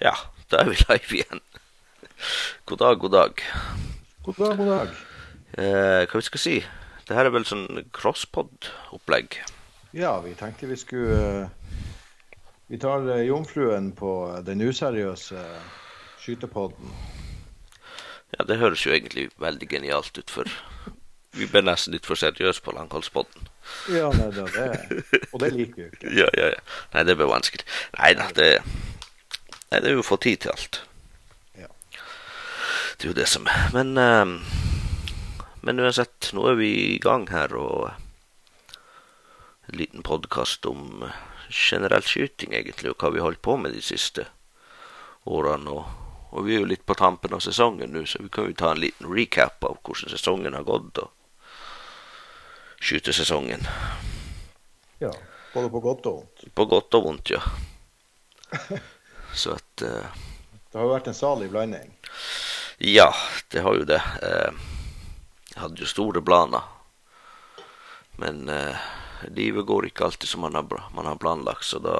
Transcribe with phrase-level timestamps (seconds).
[0.00, 0.14] Ja,
[0.48, 1.40] da er vi live igjen.
[2.64, 3.42] God dag, god dag.
[4.24, 4.94] God dag, god dag.
[5.60, 6.54] Eh, hva vi skal si?
[7.04, 9.36] Det her er vel sånn crosspod-opplegg.
[9.92, 11.76] Ja, vi tenkte vi skulle eh,
[12.72, 14.14] Vi tar eh, jomfruen på
[14.46, 15.44] den useriøse
[16.22, 16.96] skytepodden.
[18.38, 20.48] Ja, det høres jo egentlig veldig genialt ut, for
[21.36, 23.52] vi ble nesten litt for seriøse på Langholdspodden.
[23.92, 26.14] Ja, nei, det, det, og det liker vi jo ikke.
[26.22, 26.70] Ja, ja, ja.
[26.94, 27.68] Nei, det ble vanskelig.
[28.00, 28.54] Nei da, det
[29.70, 30.80] Nei, det er jo å få tid til alt.
[31.54, 31.68] Ja.
[32.98, 33.68] Det er jo det som er.
[33.76, 34.26] Men uh,
[35.60, 37.90] Men uansett, nå er vi i gang her, og
[39.68, 41.04] en liten podkast om
[41.52, 44.24] generell skyting, egentlig, og hva vi har holdt på med de siste
[45.28, 45.70] årene.
[45.70, 45.84] Og,
[46.32, 48.72] og vi er jo litt på tampen av sesongen nå, så vi kan jo ta
[48.72, 51.12] en liten recap av hvordan sesongen har gått, og
[52.80, 53.68] skytesesongen.
[55.04, 55.12] ja.
[55.50, 56.42] Både på godt og vondt.
[56.54, 57.40] På godt og vondt, ja.
[59.34, 60.10] Så at eh,
[60.70, 61.90] Det har jo vært en salig blanding.
[62.78, 63.10] Ja,
[63.52, 64.00] det har jo det.
[64.22, 64.52] Eh,
[65.54, 66.62] Jeg hadde jo store planer.
[68.20, 68.78] Men eh,
[69.36, 71.98] livet går ikke alltid som man har, man har planlagt, så da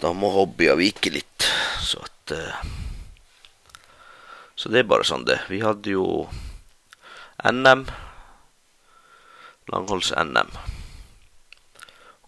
[0.00, 1.46] Da må hobbyer vike litt.
[1.80, 2.64] Så at eh,
[4.56, 5.40] Så det er bare sånn det.
[5.50, 6.28] Vi hadde jo
[7.44, 7.86] NM.
[9.72, 10.50] Langholds-NM.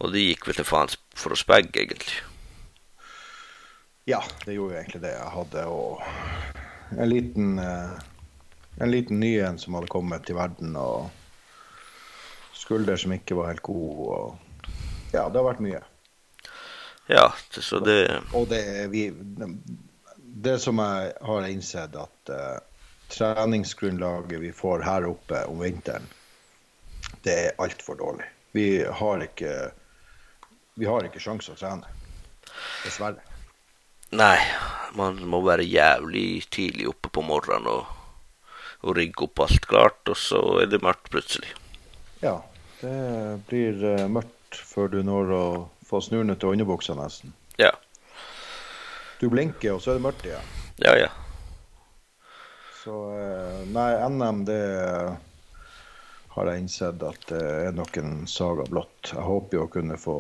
[0.01, 2.19] Og det gikk vel til faen for oss begge, egentlig.
[4.09, 5.17] Ja, det gjorde jo egentlig det.
[5.17, 6.03] Jeg hadde og
[6.95, 7.97] en liten eh,
[8.79, 11.09] En liten ny en som hadde kommet til verden, og
[12.55, 15.81] skulder som ikke var helt god, og Ja, det har vært mye.
[17.09, 19.09] Ja, så det Og det, vi,
[20.47, 22.59] det som jeg har innsett, at uh,
[23.09, 26.07] treningsgrunnlaget vi får her oppe om vinteren,
[27.25, 28.29] det er altfor dårlig.
[28.53, 29.57] Vi har ikke
[30.77, 31.89] vi har ikke sjanse å trene.
[32.85, 33.36] Dessverre.
[34.13, 34.39] Nei,
[34.97, 37.87] man må være jævlig tidlig oppe på morgenen og,
[38.87, 41.51] og rigge opp alt klart, og så er det mørkt plutselig.
[42.23, 42.37] Ja,
[42.81, 42.95] det
[43.51, 45.45] blir eh, mørkt før du når å
[45.87, 47.35] få snurnet til underbuksa nesten.
[47.61, 47.73] Ja,
[49.21, 50.49] Du blinker, og så er det mørkt igjen.
[50.85, 51.09] ja, ja.
[52.85, 54.61] Så eh, nei, NM det
[56.37, 59.11] har jeg innsett at det er nok en saga blått.
[59.11, 60.17] Jeg håper jo å kunne få,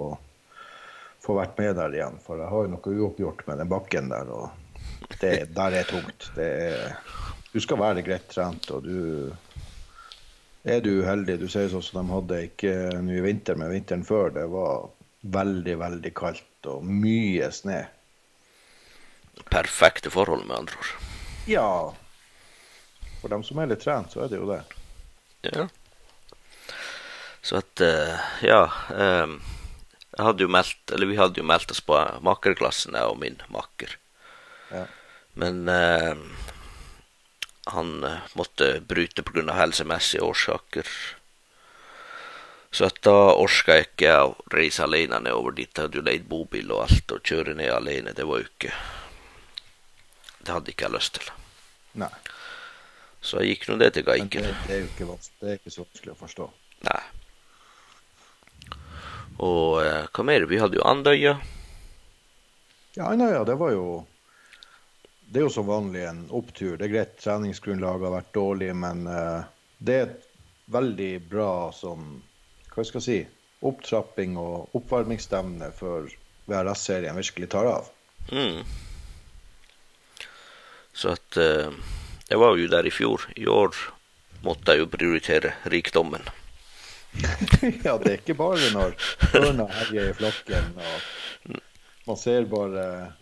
[1.26, 4.30] få vært med der igjen, for jeg har jo noe uoppgjort med den bakken der.
[4.30, 6.30] og det, Der er tungt.
[6.36, 6.96] Det er,
[7.52, 9.32] du skal være greit trent, og du
[10.66, 11.38] er du uheldig.
[11.42, 12.72] Du sier sånn som de hadde ikke
[13.02, 14.32] nå i vinter, men vinteren før.
[14.34, 14.88] Det var
[15.36, 17.82] veldig, veldig kaldt og mye snø.
[19.52, 20.94] Perfekte forhold, med andre ord.
[21.46, 21.68] Ja,
[23.20, 24.62] for dem som er litt trent, så er det jo det.
[25.46, 25.66] Ja.
[27.46, 28.62] Så at eh, Ja.
[28.90, 29.38] jeg
[30.24, 33.98] hadde jo meldt, eller vi hadde jo meldt oss på makkerklassen, jeg og min makker.
[34.70, 34.86] Ja.
[35.36, 36.16] Men eh,
[37.76, 39.52] han eh, måtte bryte pga.
[39.52, 40.88] helsemessige årsaker.
[42.70, 45.70] Så da orka jeg ikke å reise alene nedover dit.
[45.72, 48.72] Jeg hadde jo leid bobil og alt, og kjøre ned alene, det var jo ikke
[50.46, 51.30] Det hadde ikke jeg lyst til.
[51.98, 52.12] Nei.
[53.20, 55.72] Så jeg gikk nå det til Men det, det er jo ikke, det er ikke
[55.74, 56.50] så vanskelig å forstå.
[56.86, 57.00] Nei.
[59.42, 60.46] Og eh, hva mer?
[60.48, 61.36] Vi hadde jo Andøya.
[62.96, 63.88] Ja, Andøya, det var jo
[65.26, 66.76] Det er jo som vanlig en opptur.
[66.78, 69.48] Det er greit, treningsgrunnlaget har vært dårlig, men eh,
[69.78, 70.28] det er et
[70.72, 72.06] veldig bra sånn
[72.72, 73.18] Hva skal jeg si
[73.66, 76.10] Opptrapping og oppvarmingsstevne før
[76.46, 77.86] VRS-serien virkelig tar av.
[78.30, 78.60] Mm.
[80.92, 81.72] Så at eh,
[82.28, 83.28] Jeg var jo der i fjor.
[83.36, 83.74] I år
[84.44, 86.24] måtte jeg jo prioritere rikdommen.
[87.86, 88.96] ja, det er ikke bare når
[89.40, 91.14] ørna herjer i flokken og
[92.06, 93.12] man ser bare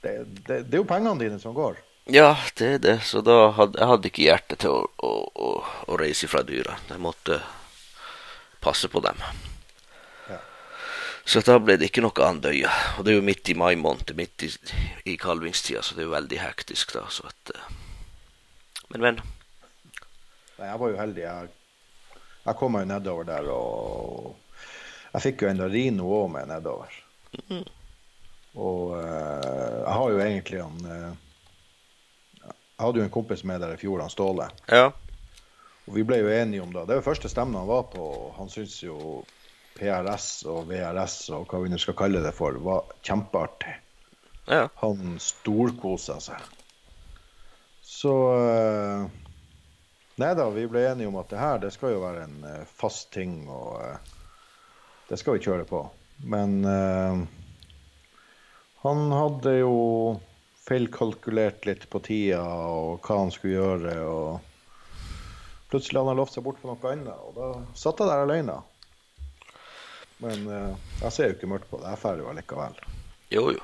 [0.00, 1.80] det, det, det er jo pengene dine som går.
[2.04, 2.96] Ja, det er det.
[3.04, 5.50] Så da hadde jeg hadde ikke hjerte til å, å, å,
[5.90, 6.78] å reise fra dyra.
[6.88, 7.40] Jeg måtte
[8.62, 9.20] passe på dem.
[10.30, 10.38] Ja.
[11.24, 12.72] Så da ble det ikke noe Andøya.
[12.96, 14.50] Og det er jo midt i mai måned, midt i,
[15.10, 17.04] i kalvingstida, så det er jo veldig hektisk da.
[17.12, 17.70] Så at, eh,
[18.94, 19.22] men, men.
[20.56, 21.26] Nei, jeg var jo heldig.
[21.26, 21.54] Jeg,
[22.44, 24.36] jeg kom meg nedover der, og
[25.12, 26.96] jeg fikk jo enda Rino òg med nedover.
[27.36, 27.66] Mhm.
[28.60, 31.12] Og uh, jeg har jo egentlig han uh,
[32.42, 34.48] Jeg hadde jo en kompis med der i fjor, han Ståle.
[34.66, 34.88] Ja.
[35.86, 36.88] Og vi ble jo enige om det.
[36.88, 38.06] Det var første stemmen han var på.
[38.38, 39.20] Han syntes jo
[39.76, 43.74] PRS og VRS og hva vi nå skal kalle det for, var kjempeartig.
[44.50, 44.66] Ja.
[44.82, 46.40] Han storkosa seg.
[47.84, 49.06] Så eh,
[50.20, 52.64] Nei da, vi ble enige om at det her det skal jo være en uh,
[52.68, 54.16] fast ting, og uh,
[55.08, 55.84] det skal vi kjøre på.
[56.28, 57.22] Men uh,
[58.82, 59.76] Han hadde jo
[60.66, 63.96] feilkalkulert litt på tida og hva han skulle gjøre.
[64.04, 64.50] og
[65.70, 68.60] Plutselig hadde han lovt seg bort på noe annet, og da satt jeg der alene.
[70.20, 71.92] Men eh, jeg ser jo ikke mørkt på det.
[71.94, 72.80] Jeg drar jo allikevel.
[73.32, 73.62] Jo, jo.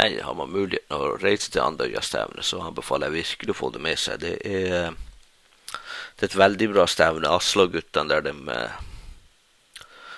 [0.00, 3.82] Nei, har man muligheten å reise til Andøya-stevnet, så anbefaler jeg virkelig å få det
[3.84, 4.22] med seg.
[4.24, 4.96] Det er,
[6.16, 7.28] det er et veldig bra stevne.
[7.32, 8.80] Asla-guttene der de eh,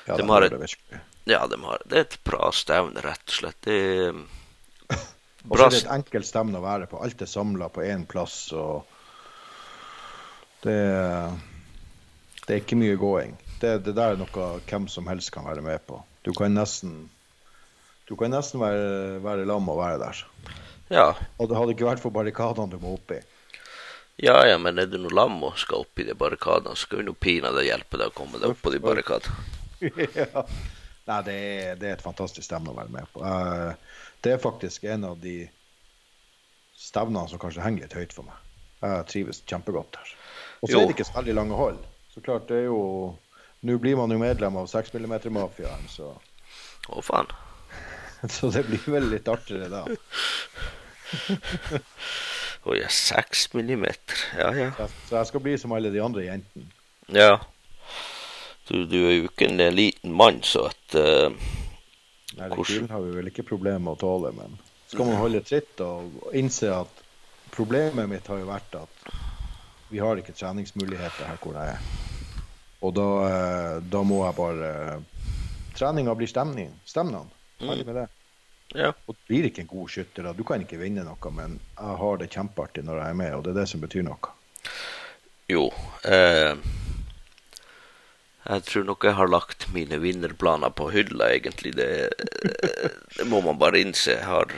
[0.06, 1.00] Ja, De de har et- det.
[1.26, 3.60] Ja, de har, det er et bra stevne, rett og slett.
[3.64, 4.12] Det er
[5.48, 7.00] Og så er det et enkelt stevne å være på.
[7.04, 8.52] Alt er samla på én plass.
[8.52, 8.84] og
[10.64, 10.76] det,
[12.46, 13.34] det er ikke mye gåing.
[13.60, 16.00] Det, det der er noe hvem som helst kan være med på.
[16.24, 17.10] Du kan nesten
[18.08, 20.18] du kan nesten være, være lam og være der.
[20.92, 21.06] Ja,
[21.40, 23.20] Og det hadde ikke vært for barrikadene du må opp i.
[24.16, 27.02] ja, ja, men er det noe lam og skal opp i de barrikadene, så skal
[27.02, 29.34] vi nå pinadø hjelpe deg å komme deg opp på de barrikadene.
[30.20, 30.44] ja.
[31.04, 33.20] Nei, det er, det er et fantastisk stevne å være med på.
[33.20, 33.74] Uh,
[34.24, 35.42] Det er faktisk en av de
[36.80, 38.38] stevnene som kanskje henger litt høyt for meg.
[38.84, 40.08] Jeg trives kjempegodt der.
[40.62, 41.80] Og så er det ikke så veldig lange hold.
[42.12, 42.80] Så klart, det er jo
[43.64, 46.10] Nå blir man jo medlem av 6 mm-mafiaen, så,
[46.92, 47.30] Å, faen.
[48.34, 49.80] så det blir vel litt artigere da.
[52.64, 54.20] Å ja, seks millimeter.
[54.38, 54.70] Ja, ja.
[55.08, 56.70] Så jeg, skal bli som alle de andre jentene.
[57.12, 57.36] Ja.
[58.68, 61.28] Du, du er jo ikke en liten mann, så at uh,
[62.34, 62.88] Nei, Hvordan?
[62.90, 64.56] Har vi vel ikke problemer med å tåle, men
[64.88, 67.04] skal man holde tritt og innse at
[67.54, 69.12] problemet mitt har jo vært at
[69.90, 71.84] vi har ikke treningsmuligheter her hvor jeg er.
[72.84, 74.70] Og da, eh, da må jeg bare
[75.74, 76.70] Treninga blir stemning.
[76.86, 77.26] Stemnene.
[77.58, 78.04] Ferdig med det.
[78.74, 78.90] Ja.
[79.06, 80.26] Og du blir ikke en god skytter.
[80.26, 80.32] da.
[80.34, 83.44] Du kan ikke vinne noe, men jeg har det kjempeartig når jeg er med, og
[83.44, 84.32] det er det som betyr noe.
[85.50, 85.68] Jo.
[86.08, 86.54] Eh,
[88.44, 91.74] jeg tror nok jeg har lagt mine vinnerplaner på hylla, egentlig.
[91.78, 91.90] Det,
[93.18, 94.18] det må man bare innse.
[94.18, 94.56] Jeg har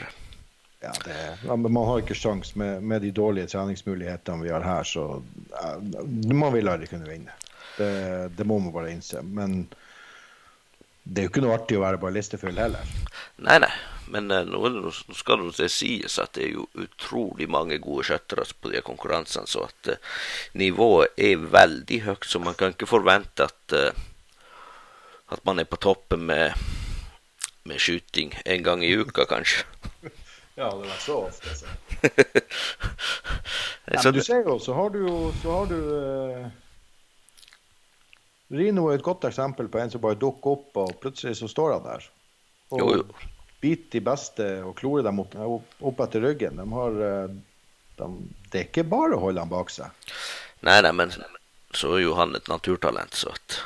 [0.81, 4.65] Ja, det, ja, men Man har ikke sjans med, med de dårlige treningsmulighetene vi har
[4.65, 5.23] her, så
[5.61, 6.03] eh,
[6.33, 7.33] man vil aldri kunne vinne.
[7.77, 7.91] Det,
[8.37, 9.21] det må man bare innse.
[9.21, 9.67] Men
[11.03, 12.97] det er jo ikke noe artig å være ballistefull heller.
[13.45, 13.71] Nei, nei.
[14.13, 18.71] Men eh, nå, skal det sies at det er jo utrolig mange gode skøytere på
[18.73, 20.19] de konkurransene, så at uh,
[20.59, 24.05] nivået er veldig høyt, så man kan ikke forvente at uh,
[25.27, 26.53] at man er på toppen med,
[27.67, 29.65] med skyting en gang i uka, kanskje.
[30.57, 31.49] Ja, det var så ofte.
[31.55, 31.65] Så.
[33.85, 36.47] Ja, men du ser jo, så har du jo så har du uh...
[38.49, 41.75] Rino er et godt eksempel på en som bare dukker opp, og plutselig så står
[41.75, 42.07] han der.
[42.71, 43.05] Og Jo, jo.
[43.63, 45.35] Biter de beste og klorer dem opp,
[45.79, 46.59] opp etter ryggen.
[46.59, 47.35] De har, eh,
[47.97, 48.09] de,
[48.51, 50.13] det er ikke bare å holde dem bak seg.
[50.65, 51.13] nei, nei, men
[51.75, 53.59] så er jo han et naturtalent, så at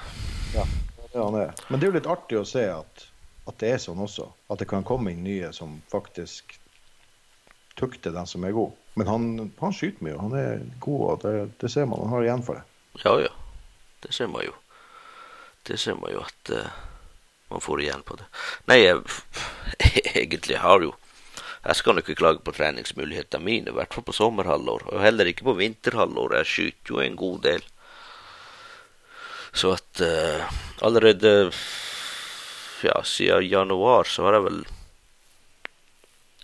[0.55, 0.65] Ja,
[0.97, 1.53] det er han er.
[1.69, 3.05] Men det er jo litt artig å se at,
[3.47, 4.27] at det er sånn også.
[4.51, 6.57] At det kan komme inn nye som faktisk
[7.79, 8.73] tukter den som er god.
[8.99, 9.27] Men han,
[9.61, 12.03] han skyter mye, han er god, og det, det ser man.
[12.03, 12.65] Han har igjen for det.
[13.05, 13.31] Ja, ja.
[14.03, 14.55] Det ser man jo.
[15.67, 16.79] Det ser man jo at eh,
[17.51, 18.27] man får igjen på det.
[18.71, 19.01] Nei, jeg,
[20.23, 20.95] egentlig har jo
[21.61, 24.87] Jeg skal ikke klage på treningsmulighetene mine, i hvert fall på sommerhalvår.
[24.95, 26.33] Og heller ikke på vinterhalvår.
[26.39, 27.67] Jeg skyter jo en god del.
[29.53, 30.49] Så at uh,
[30.81, 31.51] allerede
[32.81, 34.59] ja, siden januar så har jeg vel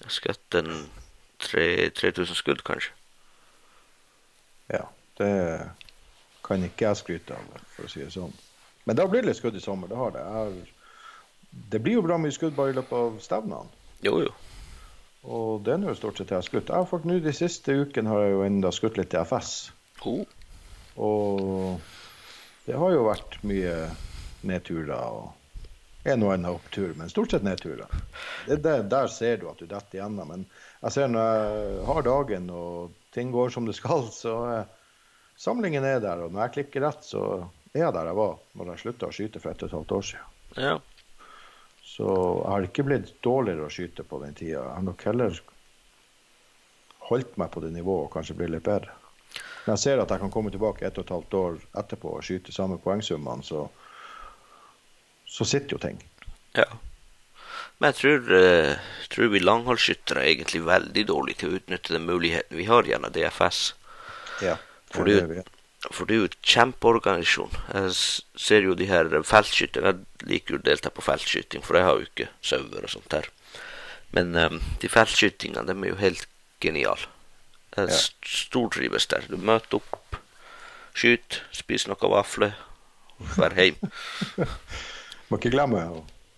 [0.06, 0.72] skutt en
[1.40, 2.94] 3000 skudd, kanskje.
[4.70, 4.86] Ja,
[5.18, 5.34] det
[6.46, 8.34] kan ikke jeg skryte av, for å si det sånn.
[8.88, 9.90] Men det har blitt litt skudd i sommer.
[9.92, 10.24] Det har det.
[10.24, 10.77] Jeg har,
[11.72, 13.72] det blir jo bra mye skudd bare i løpet av stevnene.
[14.06, 14.34] Jo, jo.
[15.28, 16.70] Og det er nå stort sett jeg har skutt.
[16.70, 19.56] Jeg har fått nå De siste ukene har jeg jo enda skutt litt til FS.
[20.08, 20.24] Oh.
[20.98, 21.82] Og
[22.68, 23.74] det har jo vært mye
[24.48, 25.34] nedturer og
[26.08, 27.92] en og annen opptur, men stort sett nedturer.
[28.48, 30.32] Det, der, der ser du at du detter igjennom.
[30.32, 30.46] Men
[30.86, 34.38] jeg ser når jeg har dagen og ting går som det skal, så
[35.36, 36.24] samlingen er der.
[36.24, 37.24] Og når jeg klikker rett, så
[37.74, 39.98] er jeg der jeg var når jeg slutta å skyte for et og et halvt
[39.98, 40.32] år siden.
[40.56, 40.78] Ja.
[41.98, 44.62] Så jeg har ikke blitt dårligere å skyte på den tida.
[44.62, 45.40] Jeg har nok heller
[47.08, 48.94] holdt meg på det nivået og kanskje blitt litt bedre.
[49.66, 52.28] Når jeg ser at jeg kan komme tilbake ett og et halvt år etterpå og
[52.28, 53.66] skyte samme poengsummene, så,
[55.26, 55.98] så sitter jo ting.
[56.56, 56.70] Ja.
[57.78, 62.08] Men jeg tror, eh, tror vi langholdsskyttere er egentlig veldig dårlige til å utnytte den
[62.08, 63.62] muligheten vi har gjennom DFS.
[64.46, 64.56] Ja,
[64.94, 65.54] det er det vi er.
[65.92, 67.54] For det er jo et kjempeorganisasjon.
[67.74, 67.92] Jeg
[68.48, 69.94] ser jo de her feltskytterne.
[70.22, 73.16] Jeg liker jo å delta på feltskyting, for jeg har jo ikke sauer og sånt
[73.16, 73.30] her.
[74.16, 76.28] Men um, de feltskytingene, de er jo helt
[76.64, 77.10] geniale.
[77.78, 77.98] Jeg Ja.
[78.26, 79.28] stortrives der.
[79.30, 80.18] Du møter opp,
[80.98, 82.56] skyter, spiser noen vafler,
[83.36, 83.78] drar hjem.
[85.30, 85.84] Må ikke glemme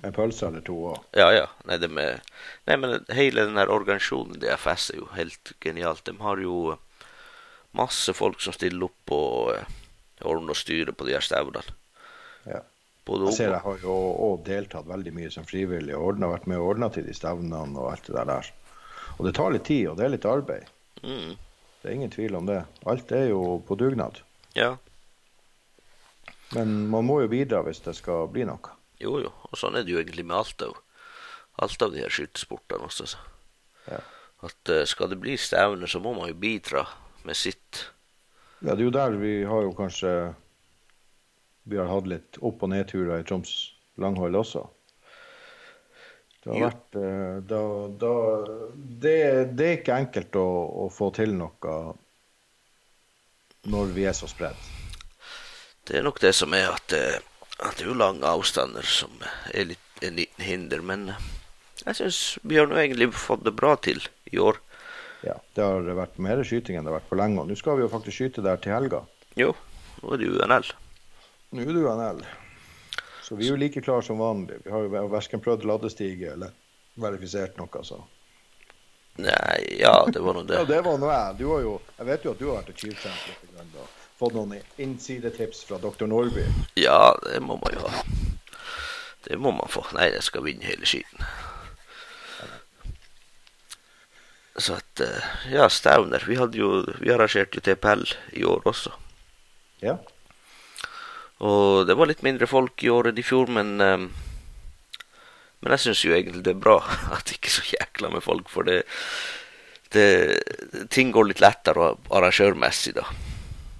[0.03, 0.99] En pølse eller to òg.
[1.19, 1.47] Ja, ja.
[1.67, 2.21] Nei, med,
[2.69, 6.05] nei, men hele den her organisasjonen DFS er jo helt genialt.
[6.07, 6.77] De har jo
[7.77, 9.77] masse folk som stiller opp og eh,
[10.25, 11.75] ordner og styrer på de her stevnene.
[12.49, 12.63] Ja.
[13.09, 16.59] Jeg ser jeg har jo òg deltatt veldig mye som frivillig og ordnet, vært med
[16.61, 18.49] og ordna til de stevnene og alt det der.
[19.17, 20.67] Og det tar litt tid, og det er litt arbeid.
[21.01, 21.31] mm,
[21.81, 22.59] Det er ingen tvil om det.
[22.85, 24.21] Alt er jo på dugnad.
[24.53, 24.77] Ja,
[26.51, 28.71] Men man må jo bidra hvis det skal bli noe.
[28.99, 29.31] jo jo.
[29.49, 30.77] Og sånn er det jo egentlig med alt av,
[31.61, 33.05] alt av de her skytesportene også.
[33.87, 33.99] Ja.
[34.43, 36.85] At uh, skal det bli stevne, så må man jo bidra
[37.27, 37.85] med sitt.
[38.59, 40.11] Ja, det er jo der vi har jo kanskje
[41.69, 43.51] Vi har hatt litt opp- og nedturer i Troms
[44.01, 44.63] langhold også.
[46.39, 47.61] Det har vært eh, da,
[48.01, 48.13] da,
[48.73, 49.17] det,
[49.59, 50.47] det er ikke enkelt å,
[50.85, 51.73] å få til noe
[53.69, 54.69] når vi er så spredt.
[55.85, 57.19] Det er nok det som er at, eh,
[57.59, 59.13] at det er jo lange avstander som
[59.51, 60.81] er litt en liten hinder.
[60.85, 61.27] Men eh,
[61.85, 64.61] jeg syns vi har nå egentlig fått det bra til i år.
[65.25, 67.41] Ja, Det har vært mer skyting enn det har vært på lenge.
[67.41, 69.01] og Nå skal vi jo faktisk skyte der til helga.
[69.35, 69.53] Jo,
[70.01, 70.69] nå er det UNL.
[71.51, 72.21] Nå er det UNL.
[73.25, 74.61] Så vi er jo like klare som vanlig.
[74.65, 76.53] Vi har jo verken prøvd ladestige eller
[76.97, 77.83] verifisert noe.
[77.83, 77.99] så.
[79.19, 80.67] Nei, ja, det var nå Ja, det.
[80.71, 81.35] det var noe jeg.
[81.41, 83.43] Du har jo, jeg vet jo at du har vært og tjuvtrent litt.
[83.53, 83.87] grann da.
[84.19, 86.07] Fått noen innsidetips fra dr.
[86.07, 86.43] Nordby.
[86.79, 88.01] Ja, det må man jo ha.
[89.27, 89.83] Det må man få.
[89.95, 91.23] Nei, jeg skal vinne hele skiten.
[94.59, 96.23] Så at eh, Ja, Stauner.
[96.27, 98.03] Vi jo Vi arrangerte jo TPL
[98.39, 98.91] i år også.
[99.83, 99.97] Ja.
[101.39, 104.09] Og det var litt mindre folk i år enn i fjor, men eh,
[105.59, 106.77] Men jeg syns jo egentlig det er bra
[107.15, 108.83] at det ikke er så jækla med folk, for det,
[109.91, 110.39] det
[110.91, 113.07] Ting går litt lettere arrangørmessig, da.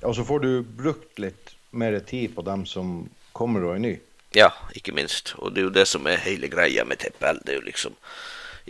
[0.04, 3.94] Og så får du brukt litt mer tid på dem som kommer og er ny.
[4.36, 5.34] Ja, ikke minst.
[5.40, 7.42] Og det er jo det som er hele greia med TPL.
[7.44, 7.96] Det er jo liksom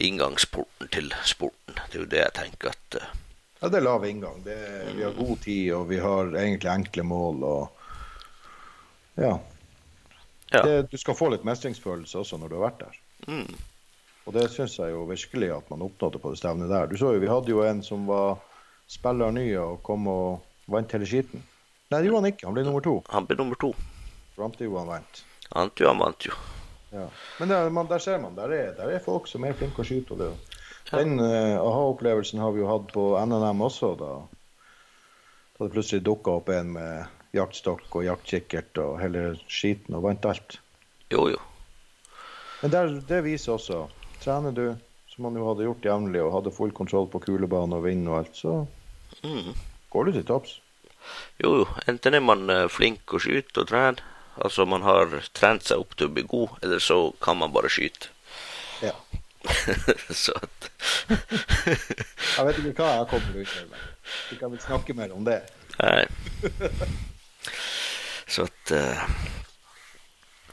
[0.07, 1.79] inngangsporten til sporten.
[1.89, 3.09] Det er jo det jeg tenker at uh,
[3.59, 4.39] Ja, Det er lav inngang.
[4.45, 7.43] Det er, vi har god tid, og vi har egentlig enkle mål.
[7.43, 7.79] og
[9.19, 9.33] ja.
[10.51, 10.61] Ja.
[10.63, 13.01] Det, du skal få litt mestringsfølelse også når du har vært der.
[13.27, 13.57] Mm,
[14.25, 16.87] Og det syns jeg jo virkelig at man oppnådde på det stevnet der.
[16.87, 18.39] Du så jo, Vi hadde jo en som var
[18.89, 21.43] spiller ny og kom og vant hele skiten.
[21.89, 22.47] Nei, det gjorde han ikke.
[22.47, 22.95] Han ble nummer to.
[23.09, 23.73] han ble nummer to.
[24.37, 25.23] Fram jo han vant.
[25.51, 26.35] Han, han vant jo.
[26.91, 27.05] Ja.
[27.39, 29.85] Men der, man, der ser man, der er, der er folk som er flinke å
[29.87, 30.15] skyte.
[30.15, 30.29] og det.
[30.89, 33.91] Den uh, aha-opplevelsen har vi jo hatt på NNM også.
[33.99, 34.11] Da,
[35.57, 40.25] da det plutselig dukka opp en med jaktstokk og jaktkikkert og hele skiten og vant
[40.25, 40.57] alt.
[41.13, 41.37] Jo, jo.
[42.63, 43.83] Men der, det viser også
[44.19, 44.65] Trener du,
[45.07, 48.17] som man jo hadde gjort jevnlig, og hadde full kontroll på kulebane og vind og
[48.23, 48.57] alt, så
[49.23, 49.53] Mm.
[49.89, 50.51] går du til topps.
[51.41, 51.67] Jo, jo.
[51.89, 54.03] Enten er man eh, flink å skyte og trene,
[54.45, 57.71] altså man har trent seg opp til å bli god, eller så kan man bare
[57.71, 58.11] skyte.
[58.83, 58.95] Ja.
[60.23, 60.69] så at
[62.37, 63.83] Jeg vet ikke hva jeg kommer ut med.
[64.29, 65.41] Vi kan vel snakke mer om det.
[65.79, 66.05] Nei.
[68.29, 69.03] Så at uh...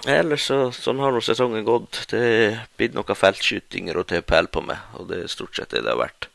[0.06, 2.04] Ellers så sånn har nå sesongen gått.
[2.12, 5.82] Det er blitt noen feltskytinger og TPL på meg, og det er stort sett det
[5.82, 6.28] det har vært.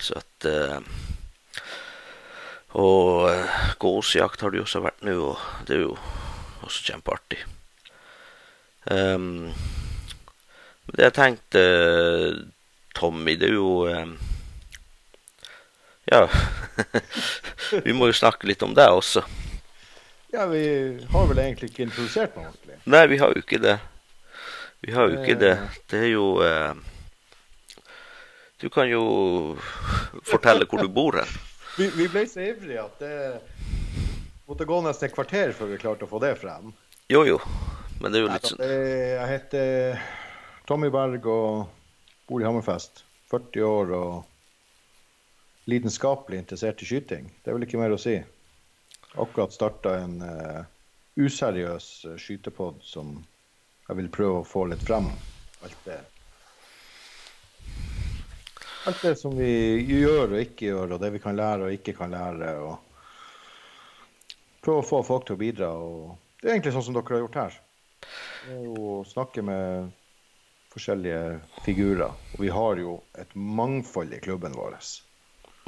[0.00, 0.78] Så at eh,
[2.78, 5.96] Og eh, gåsejakt har det jo også vært nå, og det er jo
[6.66, 7.40] også kjempeartig.
[8.90, 9.50] Um,
[10.90, 11.62] det jeg tenkte,
[12.96, 14.16] Tommy, det er jo um,
[16.10, 16.24] Ja.
[17.86, 19.22] vi må jo snakke litt om deg også.
[20.30, 20.62] Ja, vi
[21.10, 22.78] har vel egentlig ikke introdusert meg ordentlig.
[22.86, 23.76] Nei, vi har jo ikke det.
[24.80, 25.54] Vi har jo ikke det.
[25.90, 26.74] Det er jo eh,
[28.62, 29.02] Du kan jo
[30.24, 31.49] fortelle hvor du bor hen.
[31.80, 33.14] Vi, vi ble så ivrige at det
[34.44, 36.74] måtte gå nesten et kvarter før vi klarte å få det frem.
[37.08, 37.38] Jo, jo.
[38.02, 40.02] Men det er jo litt sånn Jeg heter
[40.68, 41.70] Tommy Berg og
[42.28, 43.00] bor i Hammerfest.
[43.32, 47.32] 40 år og lidenskapelig interessert i skyting.
[47.40, 48.18] Det er vel ikke mer å si.
[49.16, 50.62] Akkurat starta en uh,
[51.16, 53.16] useriøs uh, skytepod som
[53.88, 55.08] jeg vil prøve å få litt frem.
[55.64, 56.02] Alt det.
[58.88, 59.50] Alt det som vi
[59.84, 62.54] gjør og ikke gjør, og det vi kan lære og ikke kan lære.
[62.64, 62.78] og
[64.64, 65.68] Prøve å få folk til å bidra.
[66.40, 67.58] Det er egentlig sånn som dere har gjort her.
[68.00, 69.92] Det er jo å snakke med
[70.72, 72.16] forskjellige figurer.
[72.34, 74.78] Og vi har jo et mangfold i klubben vår.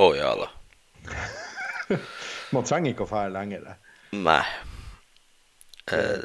[0.00, 0.49] Å ja da.
[2.54, 3.75] Man trenger ikke å fære lenger.
[4.16, 4.42] Nei.
[5.92, 6.25] Eh,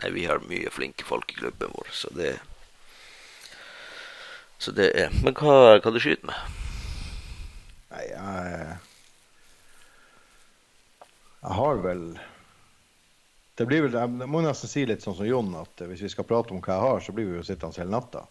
[0.00, 2.36] nei, vi har mye flinke folk i klubben vår, så det
[4.58, 6.36] Så det er Men hva kan du skyte med?
[7.92, 8.76] Nei, jeg
[11.42, 12.06] Jeg har vel
[13.58, 16.28] Det blir vel, Jeg må nesten si litt sånn som Jon, at hvis vi skal
[16.28, 18.26] prate om hva jeg har, så blir vi jo sittende hele natta.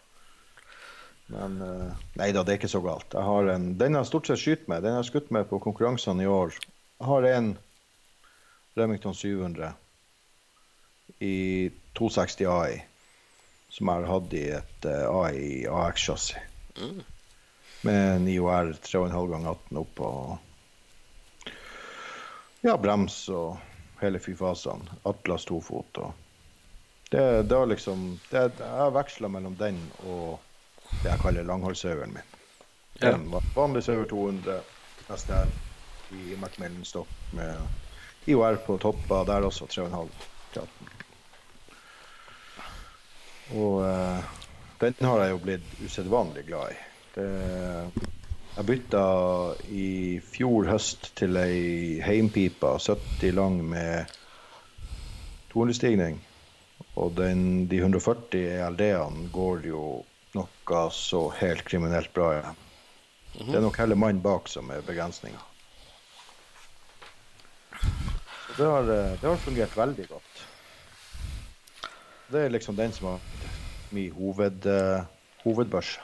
[1.34, 3.16] Men eh, nei da, det er ikke så galt.
[3.16, 4.84] Jeg har en, Den har stort sett skyter med.
[4.86, 6.54] Den har skutt med på konkurransene i år.
[7.00, 7.56] Jeg har en
[8.78, 9.72] Remington 700
[11.26, 12.84] i 260 AI,
[13.76, 16.38] som jeg har hatt i et uh, AI AX-chassis.
[16.80, 17.02] Mm.
[17.82, 20.38] Med en IOR 3,5 ganger 18 opp og
[22.64, 23.58] ja, brems og
[24.00, 24.96] hele fyrfasene.
[25.04, 26.14] Atlas tofot og
[27.12, 29.78] det, det har liksom det, Jeg har veksla mellom den
[30.08, 30.40] og
[31.04, 32.34] det jeg kaller langholdssaueren min.
[33.04, 34.62] Den var vanlig sauer 200
[35.20, 35.52] STR
[36.16, 40.10] i Macmillan-stopp med IOR på toppa, der også 3,5
[40.54, 40.95] til 18.
[43.54, 44.36] Og eh,
[44.82, 46.78] den har jeg jo blitt usedvanlig glad i.
[47.16, 47.28] Det,
[48.56, 49.06] jeg bytta
[49.72, 49.90] i
[50.24, 54.12] fjor høst til ei heimpipe 70 lang med
[55.54, 56.20] 200-stigning.
[56.96, 59.82] Og den, de 140 ELD-ene går jo
[60.36, 62.62] noe så helt kriminelt bra igjen.
[63.36, 65.42] Det er nok heller mannen bak som er begrensninga.
[68.56, 70.25] Det eh, det har fungert veldig godt.
[72.32, 73.20] Det er liksom den som har
[73.94, 75.06] min hoved, uh,
[75.44, 75.98] hovedbørs.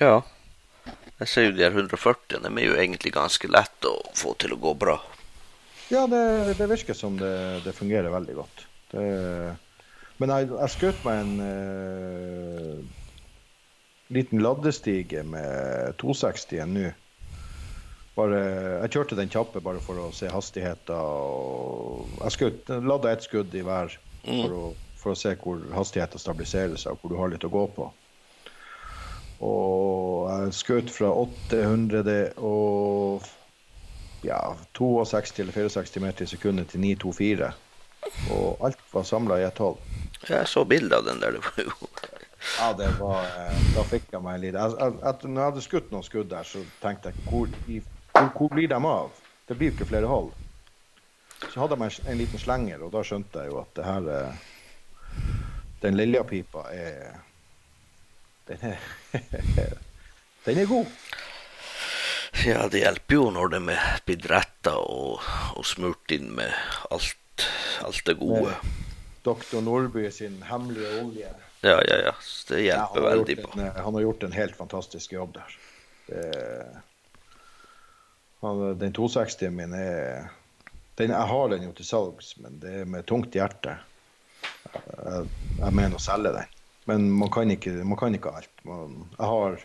[0.00, 0.22] Ja.
[1.20, 4.56] Jeg ser jo de her 140 de er jo egentlig ganske lette å få til
[4.56, 4.96] å gå bra.
[5.92, 8.64] Ja, det, det virker som det, det fungerer veldig godt.
[8.90, 9.04] Det,
[10.18, 12.76] men jeg, jeg skjøt meg en uh,
[14.14, 16.90] liten ladestige med 260 nå.
[18.14, 18.40] Bare,
[18.84, 20.94] jeg kjørte den kjappe bare for å se hastigheten.
[20.94, 26.22] Og jeg skjøt, ladda ett skudd i hver for, å, for å se hvor hastigheten
[26.22, 27.90] stabiliserer seg, og hvor du har litt å gå på.
[29.44, 33.26] Og jeg skjøt fra 800 og
[34.24, 34.40] ja,
[34.72, 37.50] 62 eller 64 meter i sekundet til 924.
[38.32, 39.80] Og alt var samla i et hold.
[40.28, 41.36] Jeg så bilde av den der.
[41.36, 41.88] Det var jo
[42.58, 46.04] Ja, det var eh, Da fikk jeg meg en liten Når jeg hadde skutt noen
[46.04, 47.48] skudd der, så tenkte jeg hvor,
[48.12, 49.12] hvor, hvor blir de av?
[49.48, 50.30] Det blir jo ikke flere hold.
[51.52, 54.42] Så hadde jeg en liten slenger, og da skjønte jeg jo at det her eh,
[55.82, 57.20] Den liljapipa er
[58.48, 58.78] Den er
[60.44, 60.86] Den er god.
[62.44, 65.22] Ja, det hjelper jo når de er blitt retta og,
[65.56, 66.52] og smurt inn med
[66.92, 67.46] alt,
[67.86, 68.52] alt det gode.
[69.24, 71.30] Doktor Nordby sin hemmelige olje.
[71.64, 72.12] Ja, ja, ja.
[72.48, 73.52] Det hjelper ja, veldig på.
[73.54, 75.56] en, eh, han har gjort en helt fantastisk jobb der.
[76.06, 76.24] Det,
[78.44, 80.28] han, den 260-en min er
[80.96, 83.78] den, Jeg har den jo til salgs, men det er med tungt hjerte.
[84.74, 85.28] Jeg,
[85.58, 86.50] jeg mener å selge den.
[86.86, 88.52] Men man kan ikke, man kan ikke alt.
[88.68, 89.62] Man, jeg har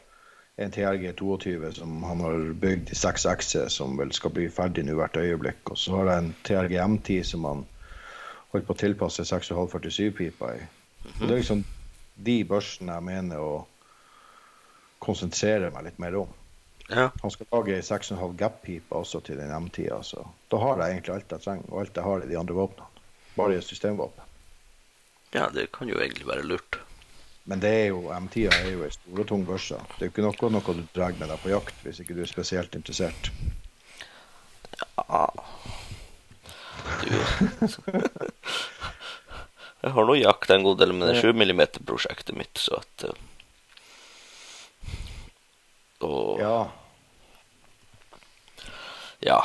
[0.59, 4.95] en TRG 22 som han har bygd i 6X, som vel skal bli ferdig nå
[4.99, 5.71] hvert øyeblikk.
[5.71, 7.65] Og så har jeg en TRG M10 som han
[8.53, 10.63] holdt på å tilpasse 6,5-47-pipa i.
[11.15, 11.63] Og Det er liksom
[12.19, 13.53] de børsene jeg mener å
[14.99, 16.35] konsentrere meg litt mer om.
[16.89, 19.89] Ja, Han skal lage ei 6,5 gap-pipe også til den M10.
[20.03, 22.55] Så da har jeg egentlig alt jeg trenger, og alt jeg har i de andre
[22.57, 22.87] våpnene.
[23.37, 24.23] Bare i systemvåpen.
[25.33, 26.79] ja, det kan jo egentlig være lurt.
[27.45, 29.77] Men det er jo, M10 er jo ei stor og tung børse.
[29.97, 32.21] Det er jo ikke noe, noe du drar med deg på jakt hvis ikke du
[32.25, 33.29] er spesielt interessert.
[34.97, 35.25] Ja.
[37.01, 37.09] Du
[39.79, 43.15] Jeg har nå jakta en god del med det 7 mm-prosjektet mitt, så at eh,
[46.03, 46.67] Og Ja,
[49.25, 49.39] ja.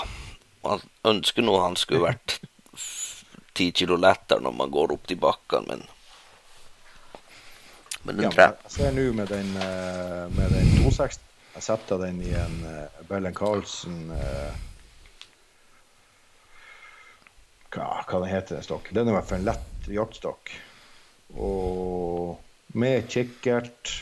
[0.64, 2.38] Man ønsker nå han skulle vært
[3.54, 5.84] ti kilo lettere når man går opp de bakkene, men
[8.04, 8.46] Men den ja tre...
[8.66, 11.20] jeg ser nå med den, eh, med den 260
[11.54, 14.58] Jeg setter den i en uh, Bellen Carlsen eh,
[17.74, 18.94] hva, hva den heter den stokken?
[18.94, 20.52] Den er i hvert fall en lett jaktstokk.
[21.34, 23.92] Og med kikkert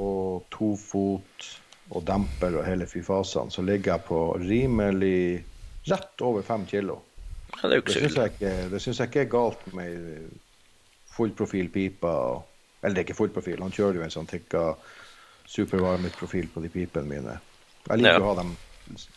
[0.00, 1.46] og to fot
[1.90, 5.44] og demper og hele fyrfasene, så ligger jeg på rimelig
[5.90, 7.00] rett over fem kilo.
[7.56, 10.30] Ja, det er jo Det ikke syns jeg, jeg ikke er galt med
[11.16, 12.12] fullprofilpipa.
[12.82, 14.62] Eller det er ikke fullprofil, han kjører jo en sånn tikka
[15.50, 17.38] supervarmet-profil på de pipene mine.
[17.88, 18.20] Jeg liker Ja.
[18.22, 18.56] å ha dem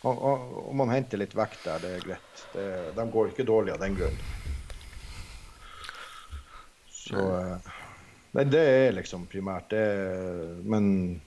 [0.03, 2.41] Om man henter litt vekt der, det er greit.
[2.53, 4.17] Det, de går ikke dårlig av den grunn.
[6.89, 7.71] Så eh,
[8.33, 9.85] Nei, det er liksom primært det.
[10.65, 11.21] Men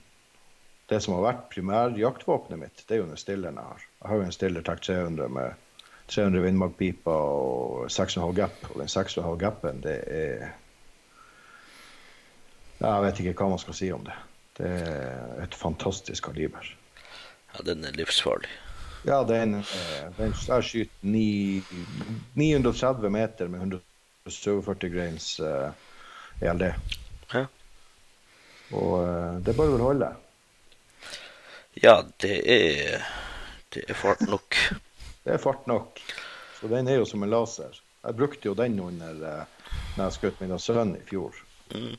[0.87, 3.87] det som har vært primærjaktvåpenet mitt, det er jo den stilleren jeg har.
[4.01, 5.65] Jeg har jo en stiller TAC 300 med
[6.07, 8.61] 300 vindmarkpiper og 6,5 gap.
[8.71, 10.47] Og den 6,5 gapen, det er
[12.77, 14.15] Jeg vet ikke hva man skal si om det.
[14.57, 16.69] Det er et fantastisk kaliber.
[17.53, 18.49] Ja, den er livsfarlig.
[19.05, 21.63] Ja, den, eh, den jeg skyter 9,
[22.35, 25.71] 930 meter med 147 grains eh,
[26.41, 26.69] ELD.
[27.33, 27.45] Ja.
[28.71, 30.11] Og eh, det bør vel holde.
[31.81, 33.03] Ja, det er
[33.69, 34.55] Det er fart nok.
[35.23, 35.99] Det er fart nok.
[36.61, 37.75] Så den er jo som en laser.
[38.03, 41.35] Jeg brukte jo den under eh, når jeg skjøt min sønn i fjor.
[41.75, 41.97] Mm.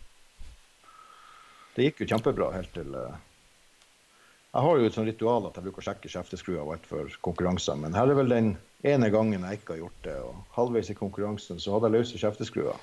[1.76, 3.18] Det gikk jo kjempebra helt til eh,
[4.54, 7.18] Jeg har jo et sånt ritual at jeg bruker å sjekke kjefteskrua og alt for
[7.28, 8.54] konkurranser, men her er vel den
[8.88, 10.16] ene gangen jeg ikke har gjort det.
[10.24, 12.80] og Halvveis i konkurransen så hadde jeg løse kjefteskruer.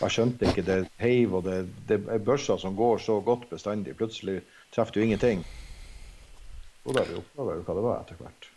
[0.00, 3.94] Jeg skjønte ikke det heiv, og det, det er børser som går så godt bestandig.
[3.96, 4.42] Plutselig
[4.74, 5.46] treffer du ingenting.
[6.86, 8.48] Og da oppdaga jo hva det var etter hvert.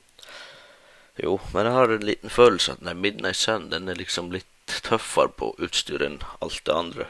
[1.20, 4.80] Jo, men jeg har en liten følelse at den Midnight Sun den er liksom litt
[4.86, 7.08] tøffere på utstyr enn alt det andre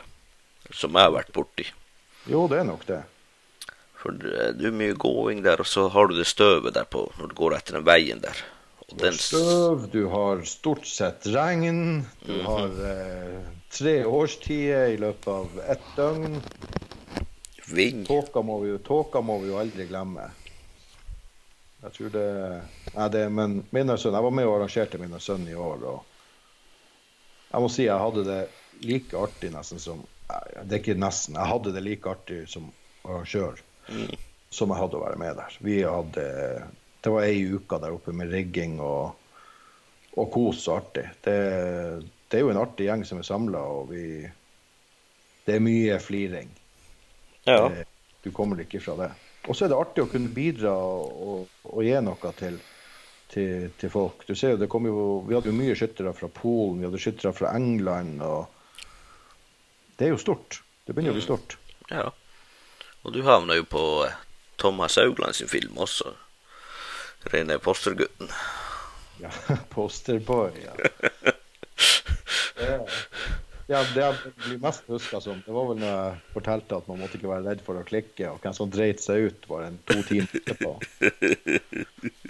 [0.74, 1.66] som jeg har vært borti.
[2.30, 3.02] Jo, det er nok det.
[4.00, 7.04] For det det er mye gåing der, og så har du det støvet der på
[7.20, 8.42] når du går etter den veien der.
[8.86, 14.96] Og Du har den støv, du har stort sett regn, du har eh, tre årstider
[14.96, 16.40] i løpet av ett døgn.
[17.70, 20.30] vind Tåka må vi jo, tåka må vi jo aldri glemme.
[21.84, 22.26] Jeg tror det
[22.96, 26.06] Nei, det men min sønn, Jeg var med og arrangerte min sønn i år, og
[27.50, 28.40] jeg må si jeg hadde det
[28.86, 31.38] like artig nesten som Det er ikke nesten.
[31.40, 32.72] Jeg hadde det like artig som
[33.06, 34.12] arrangør Mm.
[34.54, 35.56] som jeg hadde å være med der.
[35.66, 36.26] Vi hadde
[37.02, 39.16] Det var ei uke der oppe med rigging og,
[40.14, 41.08] og kos og artig.
[41.26, 41.34] Det,
[42.30, 44.30] det er jo en artig gjeng som er samla, og vi
[45.48, 46.52] Det er mye fliring.
[47.48, 47.70] Ja.
[47.70, 47.88] Det,
[48.22, 49.10] Du kommer ikke fra det.
[49.48, 52.60] Og så er det artig å kunne bidra og, og, gi noe til,
[53.32, 54.26] til, til folk.
[54.28, 57.02] Du ser jo, det kom jo, Vi hadde jo mye skyttere fra Polen, vi hadde
[57.02, 58.22] skyttere fra England.
[58.22, 58.48] og
[59.98, 60.62] Det er jo stort.
[60.86, 61.58] Det begynner å bli stort.
[61.92, 62.10] ja.
[63.08, 64.16] Og du havna jo på eh,
[64.60, 66.12] Thomas Haugland sin film også.
[67.32, 68.28] Rene postergutten.
[69.24, 69.32] Ja,
[69.74, 70.74] Posterboy, ja.
[73.70, 77.04] Ja, det jeg blir mest huska som, det var vel når jeg fortalte at man
[77.04, 79.78] måtte ikke være redd for å klikke, og hvem som dreit seg ut bare en
[79.92, 80.72] to timer etterpå.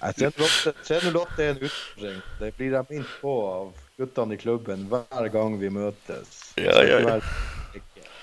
[0.02, 2.20] Nei, 308 308 er en utfordring.
[2.42, 3.72] Det blir jeg minnet på av
[4.02, 6.36] guttene i klubben hver gang vi møtes.
[6.60, 7.18] Ja, ja, ja.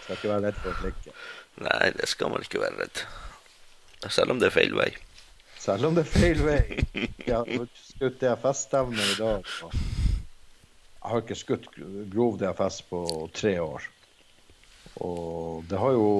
[0.04, 1.18] Skal ikke være redd for å klikke.
[1.64, 3.04] Nei, det skal man ikke være redd.
[4.12, 4.90] Selv om det er feil vei.
[5.56, 6.62] Selv om det er feil vei.
[7.26, 7.40] Ja,
[7.80, 9.54] skutt DFS-stevne i dag.
[9.64, 9.95] og
[11.06, 11.68] har ikke skutt
[12.12, 13.02] grov DFS på
[13.34, 13.86] tre år.
[15.04, 16.10] Og det har jo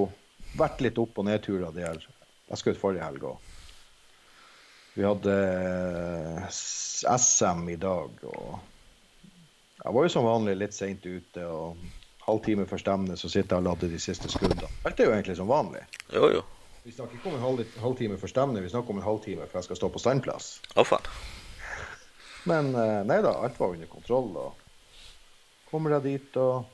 [0.57, 2.01] vært litt opp- og nedturer de her.
[2.51, 3.53] Jeg skjøt forrige helg òg.
[4.97, 5.33] Vi hadde
[6.49, 8.59] SM i dag, og
[9.83, 11.45] jeg var jo som vanlig litt seint ute.
[11.45, 11.77] og
[12.27, 14.71] Halvtime før stevne så sitter jeg og lader de siste skuddene.
[14.89, 15.85] Alt er jo egentlig som vanlig.
[16.15, 16.41] Jo, jo.
[16.87, 19.61] Vi snakker ikke om en halv, halvtime før stevne, vi snakker om en halvtime før
[19.61, 20.49] jeg skal stå på standplass.
[20.79, 21.07] Oh, faen.
[22.47, 24.31] Men eh, nei da, alt var under kontroll.
[24.39, 24.66] Og
[25.77, 26.65] kommer jeg dit og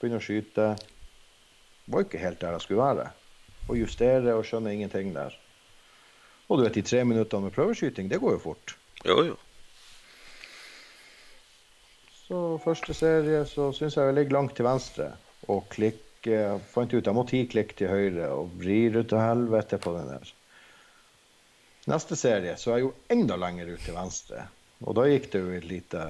[0.00, 0.74] begynner å skyte
[1.84, 3.10] Var ikke helt der jeg skulle være.
[3.68, 5.34] Og justere og skjønner ingenting der.
[6.48, 8.74] Og du vet, de tre minuttene med prøveskyting, det går jo fort.
[9.04, 9.36] Jo, jo.
[12.24, 15.10] Så første serie så syns jeg jeg ligger langt til venstre
[15.52, 16.00] og klikker.
[16.24, 19.92] Jeg fant ut jeg må ti klikk til høyre og vrir ut til helvete på
[19.92, 20.30] den der.
[21.92, 24.46] Neste serie så er jeg jo enda lenger ut til venstre.
[24.88, 26.06] Og da gikk det jo et lite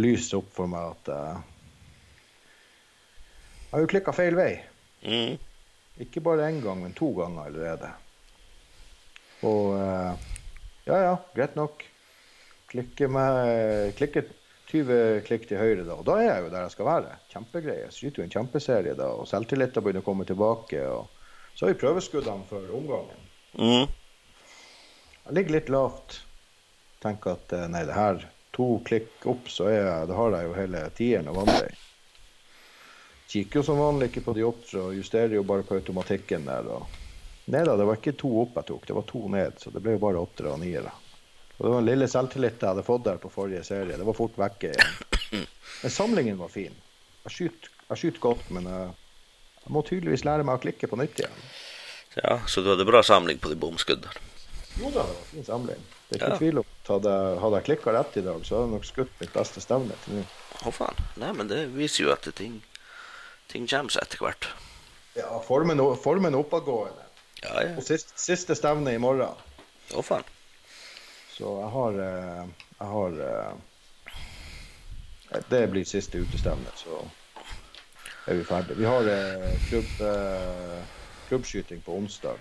[0.00, 1.42] lys opp for meg at jeg
[3.74, 4.52] jeg har jo klikka feil vei.
[5.02, 5.38] Mm.
[6.04, 7.88] Ikke bare én gang, men to ganger allerede.
[9.42, 10.28] Og eh,
[10.86, 11.82] ja, ja, greit nok.
[12.70, 14.22] Klikke med Klikke
[14.70, 15.96] 20 klikk til høyre, da.
[15.98, 17.16] Og da er jeg jo der jeg skal være.
[17.32, 17.90] Kjempegreier.
[17.90, 20.86] Skyter jo en kjempeserie da, og selvtilliten begynner å komme tilbake.
[20.94, 23.26] Og så har vi prøveskuddene for omgangen.
[23.58, 23.90] Mm.
[25.24, 26.20] Jeg ligger litt lavt.
[27.02, 28.22] Tenker at eh, nei, det her
[28.54, 31.72] To klikk opp, så jeg, har jeg jo hele tieren og vanlig.
[33.30, 36.68] Kikker jo som vanlig ikke på de åtte og justerer jo bare på automatikken der.
[36.70, 36.86] og
[37.50, 39.58] Nei da, det var ikke to opp jeg tok, det var to ned.
[39.58, 40.92] Så det ble jo bare åttere og niere.
[41.56, 43.98] Og det var den lille selvtillit jeg hadde fått der på forrige serie.
[43.98, 45.46] Det var fort vekke igjen.
[45.82, 46.74] Men samlingen var fin.
[47.24, 48.94] Jeg skyter, jeg skyter godt, men jeg,
[49.64, 51.42] jeg må tydeligvis lære meg å klikke på nytt igjen.
[52.20, 54.14] Ja, så du hadde bra samling på de bomskuddene.
[54.80, 55.82] Jo da, det var fin samling.
[56.08, 56.38] Det er ikke Ja.
[56.38, 59.12] tvil om at hadde, hadde jeg klikka rett i dag, så hadde jeg nok skutt
[59.20, 60.22] mitt beste stevne til nå.
[60.66, 60.96] Å, faen.
[61.22, 62.62] Nei, men det viser jo at ting,
[63.48, 64.44] ting kommer seg etter hvert.
[65.14, 67.02] Ja, formen, formen oppadgående.
[67.44, 67.74] Ja, ja.
[67.78, 69.28] Og sist, siste stevne i morgen.
[69.94, 70.24] Å, faen.
[71.34, 72.46] Så jeg har eh,
[72.78, 73.52] Jeg har eh,
[75.50, 77.00] Det blir siste utestevne, så
[78.26, 78.76] er vi ferdige.
[78.78, 79.90] Vi har eh, klubb,
[81.28, 82.38] klubbskyting på onsdag.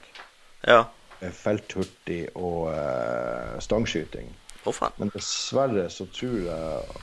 [0.68, 0.84] Ja.
[1.22, 4.30] Eh, felthurtig og uh, stangskyting.
[4.66, 4.80] Oh.
[4.98, 7.02] Men dessverre så tror jeg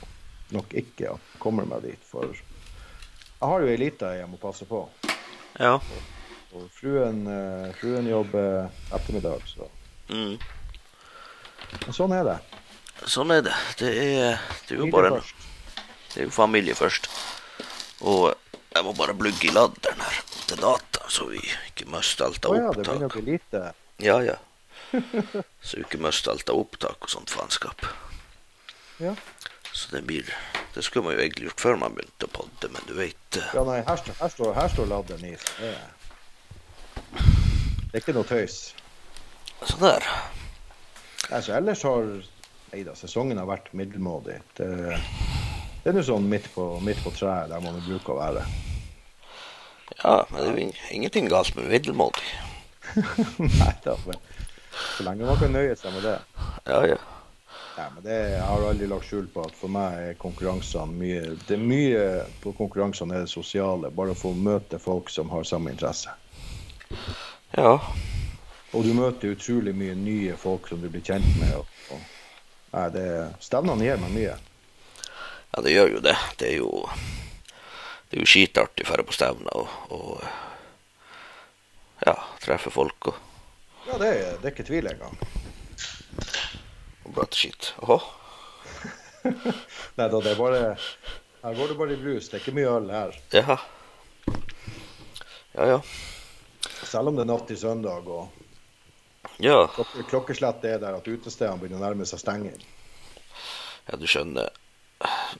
[0.55, 2.07] nok ikke at jeg kommer meg dit.
[2.09, 4.83] For jeg har jo ei lita jeg må passe på.
[5.59, 5.77] Ja.
[6.51, 9.69] Og fruen, uh, fruen jobber ettermiddag, så
[10.11, 10.35] Mm.
[11.85, 12.37] Men sånn er det.
[13.07, 13.55] Sånn er det.
[13.79, 15.21] Det er, det er jo bare en,
[16.11, 17.07] det er jo familie først.
[18.03, 18.33] Og
[18.71, 20.19] jeg må bare blugge i ladderen her
[20.49, 23.23] til data, så vi ikke mister alt Å oh, ja, det begynner å opptak.
[23.23, 23.63] bli lite.
[24.01, 24.35] Ja, ja.
[25.61, 27.85] Så vi ikke mister alt av opptak og sånt faenskap.
[29.01, 29.13] Ja.
[29.71, 30.27] Så det blir
[30.75, 33.49] Det skulle man jo egentlig gjort før man begynte å podde, men du vet eh,
[33.55, 35.33] Ja, nei, her, står- her, står, her står ladderen i.
[35.37, 35.81] Det er,
[37.91, 38.57] det ikke noe tøys.
[39.67, 40.05] Sånn der.
[41.31, 42.07] Altså, ellers har
[42.71, 44.37] Nei da, sesongen har vært middelmådig.
[44.55, 44.67] Det,
[45.83, 48.45] det er nå sånn midt på, midt på treet der man bruker å være.
[49.99, 52.23] Ja, men det er ingenting galt med middelmådig.
[53.61, 54.19] Nei da, men
[54.97, 56.19] så lenge man kan nøye seg med det.
[56.67, 56.99] Ja, ja.
[57.77, 61.35] Nei, men det, Jeg har aldri lagt skjul på at for meg er konkurransene mye
[61.47, 62.03] Det er mye
[62.43, 63.91] på konkurransene er det sosiale.
[63.95, 66.11] Bare å få møte folk som har samme interesse.
[67.55, 67.77] Ja.
[68.71, 71.55] Og du møter utrolig mye nye folk som du blir kjent med.
[71.57, 72.05] Og, og,
[72.75, 73.07] nei, det,
[73.43, 74.37] Stevnene gir meg mye.
[75.51, 76.15] Ja, det gjør jo det.
[76.39, 76.71] Det er jo
[78.11, 80.23] Det er jo skitartig å dra på stevner og, og
[82.05, 83.19] ja, treffe folk og,
[83.87, 85.15] Ja, det, er- det er ikke tvil engang.
[87.15, 87.73] prate skitt.
[87.81, 87.97] Åhå.
[89.97, 90.59] Nei da, det er bare
[91.41, 92.29] Her går det bare i brus.
[92.29, 93.17] Det er ikke mye øl her.
[93.33, 93.57] Ja.
[95.57, 95.79] Ja, ja.
[96.85, 98.29] Selv om det er natt til søndag og
[99.41, 102.61] Ja, klok- klokkeslettet er der at utestedene begynner å nærme seg stenging.
[103.89, 104.49] ja, du skjønner.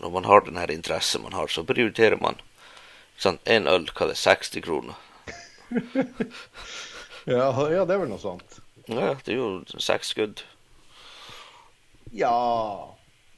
[0.01, 2.39] Når man har den her interessen man har, så prioriterer man
[3.21, 4.97] sånn en øl, hva det er, 60 kroner.
[7.25, 8.59] Ja, ja, det er vel noe sånt.
[8.89, 10.41] Ja, det er jo seks skudd.
[12.11, 12.31] Ja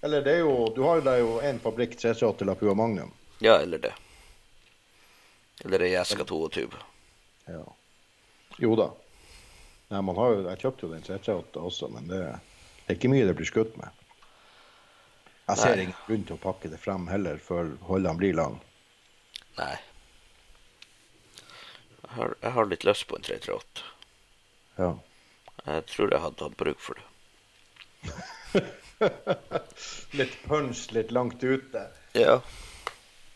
[0.01, 3.11] Eller det er jo Du har jo der jo en fabrikk 338 Lapua Magnum.
[3.43, 3.91] Ja, eller det.
[5.65, 6.65] Eller ei eske 22.
[7.51, 7.63] Ja.
[8.57, 8.87] Jo da.
[9.91, 12.21] Nei, man har jo, jeg kjøpte jo den 338 også, men det,
[12.85, 13.91] det er ikke mye det blir skutt med.
[15.49, 15.85] Jeg ser Nei.
[15.89, 18.55] ingen grunn til å pakke det frem heller før holdene blir lang.
[19.59, 19.75] Nei.
[22.13, 23.83] Har, jeg har litt lyst på en 338.
[24.77, 24.91] Ja.
[25.65, 27.05] Jeg tror jeg hadde hatt bruk for det.
[30.19, 31.87] litt punch litt langt ute.
[32.17, 32.39] Ja.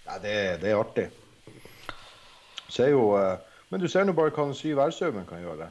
[0.08, 1.08] Nei, det, det er artig.
[2.68, 3.38] Så er jo, eh,
[3.72, 5.70] men du ser nå bare hva en syv værsaumen kan gjøre.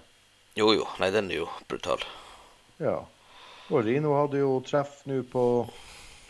[0.56, 0.86] Jo, jo.
[1.00, 2.02] Nei, den er jo brutal.
[2.80, 2.98] Ja.
[3.68, 5.44] Og Rino hadde jo treff nå på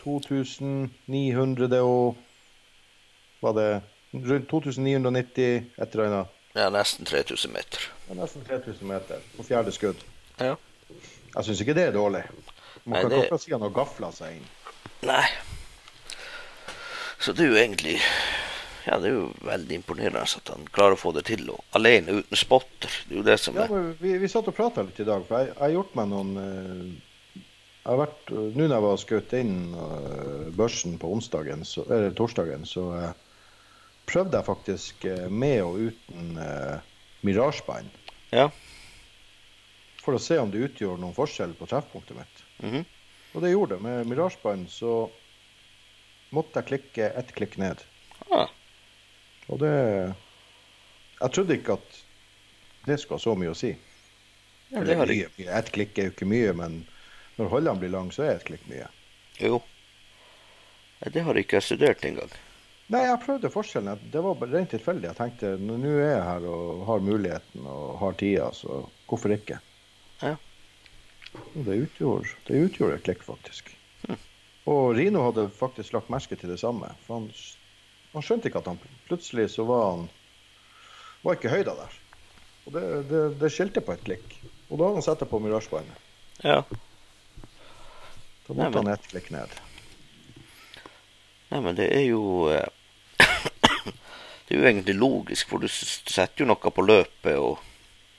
[0.03, 2.23] 2900 og
[3.37, 3.69] Var det
[4.13, 6.36] rundt 2990 et eller annet?
[6.57, 7.83] Ja, nesten 3000 meter.
[8.09, 9.99] Er nesten 3000 meter på fjerde skudd.
[10.41, 10.55] Ja.
[11.35, 12.23] Jeg syns ikke det er dårlig.
[12.87, 14.47] Man Nei, kan det- ikke si han har gafla seg inn.
[15.05, 15.25] Nei.
[17.19, 17.99] Så det er jo egentlig
[18.87, 22.21] Ja, det er jo veldig imponerende at han klarer å få det til og alene
[22.21, 22.87] uten spotter.
[23.09, 25.03] Det er jo det som Ja, er men vi, vi satt og prata litt i
[25.03, 27.41] dag, for jeg, jeg har gjort meg noen eh,
[27.83, 32.15] jeg har vært, Nå når jeg var skutt inn eh, børsen på onsdagen, så, eller
[32.15, 33.11] torsdagen, så eh,
[34.07, 36.79] prøvde jeg faktisk eh, med og uten uh,
[37.27, 37.89] mirasjebånd.
[38.31, 38.47] Ja.
[40.03, 42.43] For å se om det utgjorde noen forskjell på treffpunktet mitt.
[42.63, 42.85] Mhm.
[43.35, 43.83] Og det gjorde det.
[43.83, 44.93] Med mirasjebånd så
[46.33, 47.83] måtte jeg klikke ett klikk ned.
[48.31, 48.47] Ah,
[49.47, 49.71] Og det
[51.21, 51.99] Jeg trodde ikke at
[52.87, 53.75] det skulle ha så mye å si.
[54.71, 55.29] ja, det har det.
[55.37, 56.85] Ett klikk er jo ikke mye, men
[57.37, 58.87] når holdene blir lang, så er ett klikk mye.
[59.39, 59.61] Jo.
[60.99, 62.31] Det har ikke jeg studert engang.
[62.87, 63.99] Nei, jeg prøvde forskjellen.
[64.13, 65.09] Det var rent tilfeldig.
[65.09, 69.57] Jeg tenkte nå er jeg her og har muligheten og har tida, så hvorfor ikke?
[70.21, 70.35] Ja.
[71.53, 73.73] Det utgjorde, det utgjorde et klikk, faktisk.
[74.67, 76.89] Og Rino hadde faktisk lagt merke til det samme.
[77.05, 77.27] For han,
[78.13, 80.07] han skjønte ikke at han plutselig så var han
[81.23, 81.99] var ikke høyda der.
[82.67, 84.33] Og det, det, det skilte på et klikk.
[84.69, 86.03] Og da hadde han satt det på mirasjebåndet.
[86.43, 86.61] Ja.
[88.47, 89.55] Da Nei, måtte men- han ett klikk ned.
[91.51, 92.65] Nei, men det er jo eh,
[94.47, 97.57] Det er jo egentlig logisk, for du setter jo noe på løpet og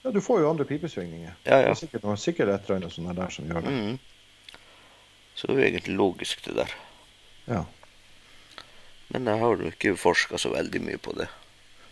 [0.04, 1.32] Ja, du får jo andre pipesvingninger.
[1.44, 1.70] Ja, Det ja.
[1.70, 3.72] er sikkert, det er sikkert et eller annet sånt der som gjør det.
[3.72, 3.98] Mhm.
[5.34, 6.72] Så det er jo egentlig logisk, det der.
[7.46, 7.64] Ja.
[9.08, 11.28] Men jeg har jo ikke forska så veldig mye på det.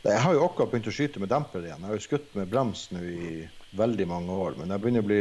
[0.07, 1.81] Jeg har jo akkurat begynt å skyte med demper igjen.
[1.83, 5.09] Jeg har jo skutt med brems nå i veldig mange år, men jeg begynner å
[5.09, 5.21] bli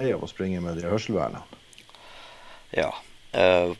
[0.00, 1.42] lei av å springe med de hørselvernene.
[2.76, 2.90] Ja.
[3.32, 3.72] eh,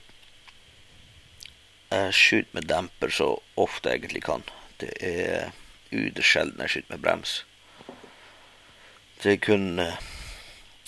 [1.92, 3.28] jeg skyter med demper så
[3.60, 4.44] ofte jeg egentlig kan.
[4.80, 5.52] Det er
[5.92, 7.36] ytterst sjelden jeg skyter med brems.
[9.22, 10.00] Det er kun eh,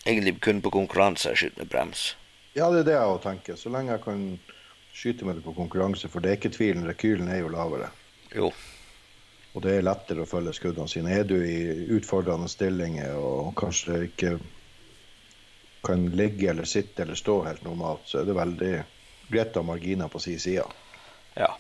[0.05, 2.01] Egentlig kun på konkurranse jeg skyter med brems.
[2.53, 3.57] Ja, det er det jeg òg tenker.
[3.57, 4.25] Så lenge jeg kan
[4.93, 7.88] skyte med det på konkurranse, for det er ikke tvilen, rekylen er jo lavere.
[8.35, 8.51] Jo.
[9.55, 11.14] Og det er lettere å følge skuddene sine.
[11.14, 14.37] Er du i utfordrende stillinger og kanskje ikke
[15.85, 18.73] kan ligge eller sitte eller stå helt normalt, så er det veldig
[19.31, 20.64] greit å ha marginer på sin side.
[21.35, 21.57] Ja.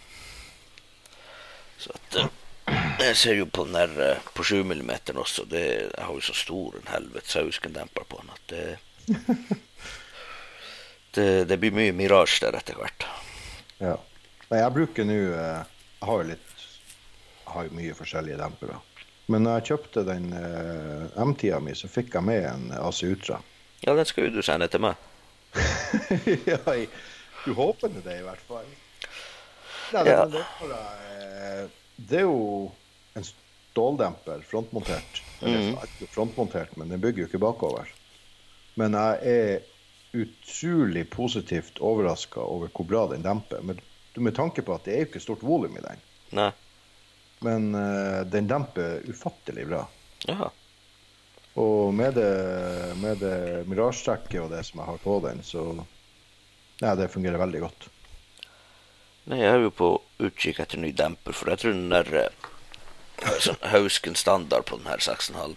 [1.78, 2.28] Så at eh,
[3.00, 5.44] Jeg ser jo på den der eh, på 7 mm også.
[5.50, 8.78] Det, jeg har jo så stor en helvetes Hausken-demper på den at det,
[11.18, 13.06] det Det blir mye Mirage der etter hvert.
[13.78, 13.96] Ja.
[14.50, 15.62] Nei, jeg bruker nå eh,
[16.00, 16.50] Jeg har jo litt
[17.44, 18.80] Jeg har jo mye forskjellige dempere.
[19.32, 23.38] Men når jeg kjøpte den eh, M10-a mi, så fikk jeg med en AC Utra.
[23.84, 25.00] Ja, den skal jo du sende til meg.
[26.50, 26.88] ja, jeg,
[27.44, 28.66] du håper det, i hvert fall.
[29.92, 30.24] Nei, Ja.
[30.24, 32.72] er det er jo
[33.14, 35.22] en ståldemper, frontmontert.
[35.44, 37.90] Ikke frontmontert, men den bygger jo ikke bakover.
[38.74, 39.62] Men jeg er
[40.14, 43.62] utrolig positivt overraska over hvor bra den demper.
[43.62, 43.80] Med,
[44.14, 46.04] med tanke på at det er jo ikke stort volum i den.
[46.34, 46.50] Nei.
[47.44, 49.84] Men uh, den demper ufattelig bra.
[50.26, 50.50] Jaha.
[51.60, 52.30] Og med det,
[52.98, 55.66] med det og det som jeg har på den, så
[56.82, 57.84] Nei, det fungerer veldig godt.
[59.30, 59.88] Nei, jeg er jo på
[60.20, 62.48] utkikk etter ny demper, for jeg tror den der eh,
[63.46, 65.54] sånn Hausken standard på den her 6,5.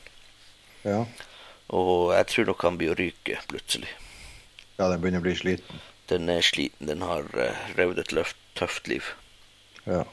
[0.87, 1.01] Ja.
[1.75, 3.89] Og jeg tror nok han blir å ryke plutselig.
[4.77, 5.81] ja, den begynner å bli sliten.
[6.07, 9.03] Den er sliten, den har uh, levd et løft, tøft liv.
[9.83, 10.05] Ja.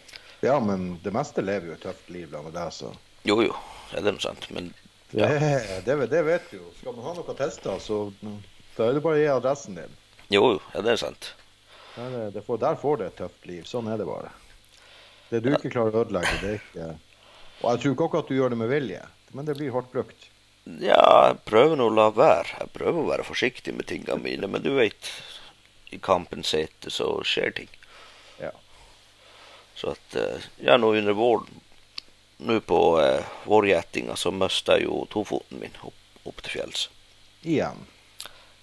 [0.42, 2.90] ja, men det meste lever jo et tøft liv da med deg, så
[3.24, 3.54] Jo jo,
[3.92, 4.72] ja, det er noe sant, men
[5.14, 5.28] Ja.
[5.30, 6.72] det, det, det vet du jo.
[6.80, 8.08] Skal man ha noe testa, så
[8.74, 9.94] da er det bare å gi adressen din.
[10.34, 11.30] jo jo, ja, det er sant.
[11.96, 13.64] Der, er- det får, der får det et tøft liv.
[13.70, 14.30] Sånn er det bare.
[15.30, 16.88] Det du ikke klarer å ødelegge, det er ikke
[17.62, 19.02] Og jeg tror ikke akkurat at du gjør det med vilje,
[19.32, 20.26] men det blir hardt brukt.
[20.80, 22.58] Ja, jeg prøver nå å la være.
[22.60, 25.10] Jeg prøver å være forsiktig med tingene mine, men du vet,
[25.94, 27.70] i kampens hete så skjer ting.
[28.40, 28.50] Ja.
[29.76, 31.60] Så at eh, Ja, nå under våren
[32.44, 35.94] Nå på eh, vårgjetinga så mista jeg jo tofoten min opp,
[36.26, 36.88] opp til fjells.
[37.46, 37.84] Igjen.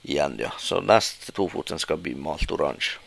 [0.04, 0.52] Igjen, ja.
[0.60, 3.00] Så neste tofoten skal bli malt oransje.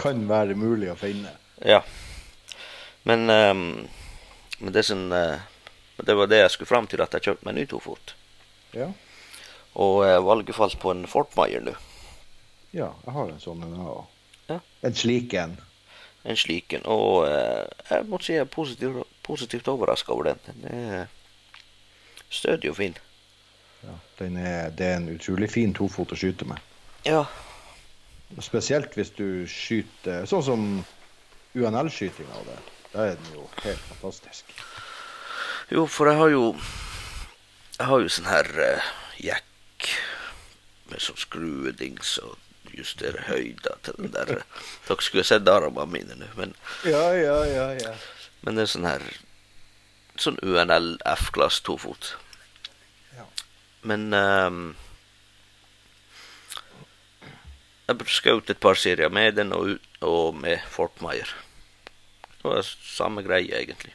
[0.00, 1.32] Kan være mulig å finne.
[1.64, 1.82] Ja.
[3.06, 3.88] Men, um,
[4.58, 5.38] men det, som, uh,
[6.02, 8.14] det var det jeg skulle fram til, at jeg kjøpte meg en ny tofot.
[8.76, 8.90] Ja.
[9.76, 11.76] Og uh, valget falt på en Fortmeier nå.
[12.72, 14.04] ja, jeg har en sånn en òg.
[14.50, 14.60] Ja.
[14.86, 15.56] En slik en.
[16.26, 16.86] En slik en.
[16.90, 20.42] Og uh, jeg må si jeg er positivt, positivt overraska over den.
[20.46, 21.06] Den er
[22.30, 22.98] stødig og fin.
[23.86, 26.58] Ja, den er, det er en utrolig fin tofot å skyte med.
[27.06, 27.22] Ja.
[28.42, 30.64] Spesielt hvis du skyter sånn som
[31.56, 32.56] UNL-skytinga og det.
[32.92, 34.50] Da er den jo helt fantastisk.
[35.70, 36.42] Jo, for jeg har jo
[37.76, 39.88] Jeg har jo sånn her uh, jack
[40.88, 42.36] med sånn skruedings og
[42.76, 44.30] justere høyda til den der.
[44.86, 46.54] Dere skulle sett armene mine nå, men,
[46.88, 47.92] Ja, ja, ja, ja.
[48.42, 49.04] men det er sånn her
[50.16, 52.14] Sånn UNL F-glass tofot.
[53.12, 53.26] Ja.
[53.84, 54.70] Men ehm,
[57.86, 61.30] Jeg skjøt et par serier med den og, og med Fortmeier.
[62.40, 63.94] Det var samme greie, egentlig.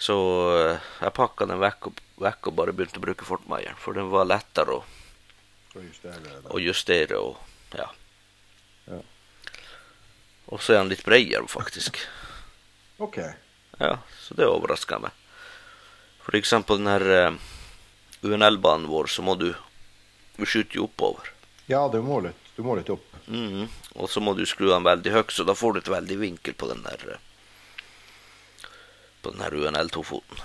[0.00, 0.16] Så
[0.56, 4.08] eh, jeg pakka den vekk og, vekk og bare begynte å bruke Fortmeier, for den
[4.12, 4.80] var lettere å,
[5.72, 7.90] Så justerer jeg justere og ja.
[8.86, 9.02] Ja.
[10.52, 12.00] Og så er han litt bredere, faktisk.
[13.04, 13.20] OK.
[13.76, 15.12] Ja, så det overraska meg.
[16.24, 17.40] For eksempel den her uh,
[18.24, 19.52] UNL-banen vår, så må du
[20.36, 21.35] Vi skyter jo oppover.
[21.66, 23.06] Ja, du må litt, du må litt opp.
[23.26, 23.66] Mhm.
[23.96, 26.54] Og så må du skru den veldig høyt, så da får du et veldig vinkel
[26.54, 28.68] på den der eh,
[29.22, 30.44] På den her UNL2-foten.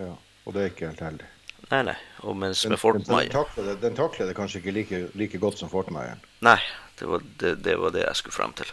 [0.00, 0.16] Ja.
[0.42, 1.28] Og det er ikke helt heldig.
[1.70, 1.96] Nei, nei.
[2.26, 5.60] Og mens Den, med den, takler det, den takler det kanskje ikke like, like godt
[5.60, 6.20] som Fortmeieren.
[6.44, 6.58] Nei,
[6.98, 8.72] det var det, det var det jeg skulle frem til.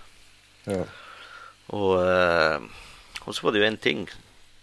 [0.65, 0.81] Ja.
[1.77, 2.57] Og, eh,
[3.25, 4.09] og så var det jo en ting,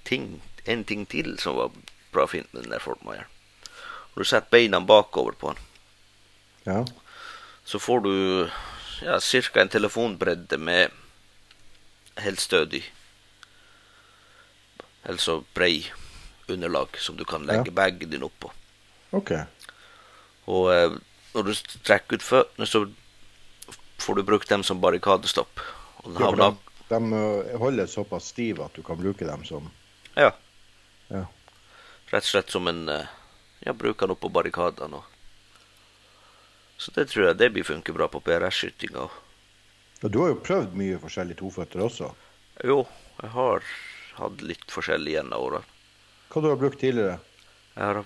[0.04, 0.26] ting
[0.66, 1.70] En ting til som var
[2.10, 3.30] bra fint med den der Fortmeieren.
[4.16, 5.60] Du setter beina bakover på den,
[6.66, 6.80] ja.
[7.64, 8.12] så får du
[9.06, 9.60] ja, ca.
[9.60, 10.90] en telefonbredde med
[12.16, 12.82] helt stødig
[15.04, 15.86] Eller brei
[16.48, 17.72] underlag som du kan legge Ja.
[17.72, 18.50] bagen din oppå.
[19.10, 19.30] OK.
[20.46, 20.90] Og eh,
[21.34, 21.52] når du
[21.86, 22.84] trekker ut føttene, så
[24.02, 25.60] får du brukt dem som barrikadestopp.
[26.18, 26.48] Ja, de,
[26.88, 29.70] de holder såpass stive at du kan bruke dem som
[30.16, 30.32] ja,
[31.08, 31.24] Ja.
[32.10, 33.06] rett og slett som en eh,
[33.66, 34.96] Ja, bruker den oppå barrikadene.
[35.00, 35.04] Og.
[36.76, 39.06] Så det tror jeg det blir funker bra på PRS-skytinga.
[40.02, 42.10] Og du har jo prøvd mye forskjellige toføtter også.
[42.64, 42.82] Jo,
[43.22, 43.64] jeg har
[44.18, 45.62] hatt litt forskjellig gjennom åra.
[46.32, 47.16] Hva du har brukt tidligere?
[47.76, 47.98] Jeg har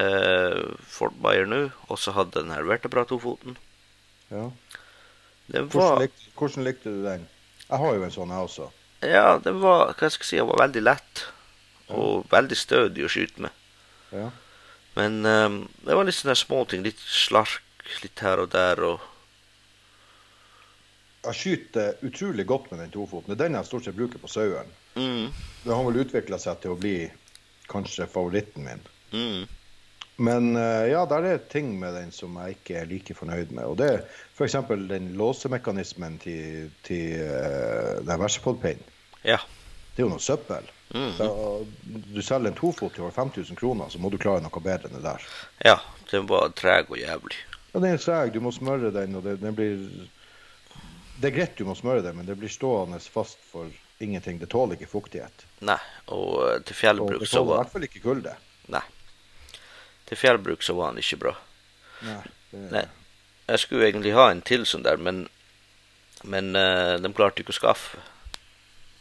[0.00, 3.56] eh, Fort Bayer nå, og så hadde den her Vertebra-tofoten.
[4.32, 4.48] Ja.
[5.48, 7.24] Den Hvordan, likte, hvordan likte du den?
[7.68, 8.68] Jeg har jo en sånn, jeg også.
[9.04, 11.24] Ja, den var Hva skal jeg si, den var veldig lett.
[11.88, 13.64] Og veldig stødig å skyte med.
[14.12, 14.28] Ja.
[14.98, 16.84] Men um, det var litt sånne småting.
[16.84, 17.62] Litt slark
[18.02, 19.00] litt her og der og
[21.28, 23.32] Jeg skyter utrolig godt med den tofoten.
[23.34, 24.68] Det er den jeg stort sett bruker på saueren.
[24.94, 25.32] mm,
[25.64, 27.10] Det har vel utvikla seg til å bli
[27.68, 28.80] kanskje favoritten min.
[29.12, 29.46] mm,
[30.18, 33.64] Men eh, ja, der er ting med den som jeg ikke er like fornøyd med.
[33.66, 34.00] Og det er
[34.34, 34.56] f.eks.
[34.88, 38.82] den låsemekanismen til, til uh, den versepodpinnen.
[39.24, 39.38] Ja.
[39.94, 40.64] Det er jo noe søppel.
[40.94, 41.28] Mm, Da,
[42.14, 44.96] du selger en tofot til over 5000 kroner, så må du klare noe bedre enn
[44.96, 45.28] det der.
[45.66, 45.78] ja.
[46.10, 47.36] Den var treg og jævlig.
[47.78, 49.78] Ja, Den er treg, du må smøre den, og det, den blir
[51.22, 53.70] Det er greit du må smøre den, men det blir stående fast for
[54.02, 54.38] ingenting.
[54.38, 55.44] Det tåler ikke fuktighet.
[55.62, 55.78] Nei.
[56.14, 58.34] Og til fjellbruk Og var det tåler i hvert fall ikke kulde.
[58.74, 58.82] Nei.
[60.10, 61.34] Til fjellbruk så var den ikke bra.
[62.02, 62.20] Nei.
[62.50, 62.84] Det, Nei.
[63.48, 65.28] Jeg skulle egentlig ha en til sånn der, men
[66.26, 67.98] Men uh, de klarte ikke å skaffe.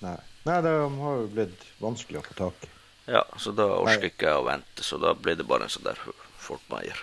[0.05, 0.19] nei.
[0.45, 2.69] Nei, det har jo blitt vanskelig å få tak i.
[3.09, 5.84] Ja, så da orker ikke jeg å vente, så da ble det bare en sånn
[5.84, 5.99] der
[6.38, 7.01] Fort Meyer.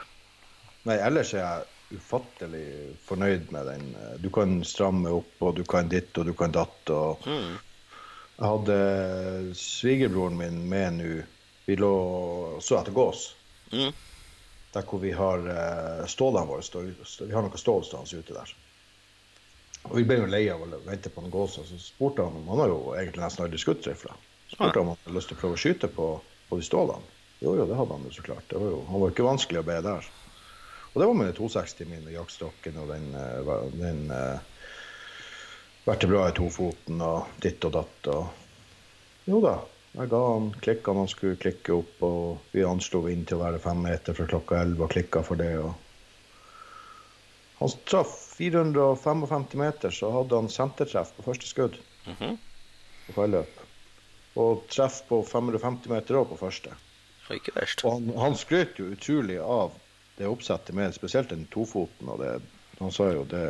[0.85, 2.65] Nei, ellers er jeg ufattelig
[3.07, 3.85] fornøyd med den.
[4.21, 6.91] Du kan stramme opp, og du kan ditt og du kan datt.
[6.91, 7.55] og Mm.
[8.35, 8.77] Jeg hadde
[9.55, 11.13] svigerbroren min med nå.
[11.67, 11.95] Vi lå
[12.61, 13.29] så etter gås.
[13.71, 13.93] Mm.
[14.75, 16.65] Der hvor vi har eh, stålene våre.
[16.67, 18.55] Stå, vi har noe stål stående ute der.
[19.85, 22.49] Og Vi ble jo lei av å vente på den gåsen, så spurte han om
[22.49, 24.17] Han har jo egentlig nesten aldri skutt rifle.
[24.51, 26.09] Spurte om han hadde lyst til å prøve å skyte på,
[26.49, 27.15] på de stålene.
[27.41, 28.47] Jo, jo, det hadde han jo så klart.
[28.51, 30.11] Det var jo, han var jo ikke vanskelig å be der.
[30.95, 34.39] Og det var med den 260 min og jaktstokken og den, eh, den uh,
[35.89, 38.11] vertebra i tofoten og ditt og datt.
[38.15, 39.57] og Jo da,
[39.99, 43.59] jeg ga han klikkene han skulle klikke opp, og vi anslo inn til å være
[43.65, 45.51] fem meter fra klokka 11 og klikka for det.
[45.59, 45.75] og
[47.59, 52.39] Han traff 455 meter, så hadde han sentertreff på første skudd Mhm.
[53.07, 53.61] på falløp.
[54.37, 56.71] Og treff på 550 meter òg på første.
[57.31, 57.85] Ikke verst.
[57.85, 59.73] Og han, han skrøt jo utrolig av
[60.17, 62.09] det oppsettet med spesielt den tofoten.
[62.09, 62.41] og det,
[62.79, 63.47] Han sa jo det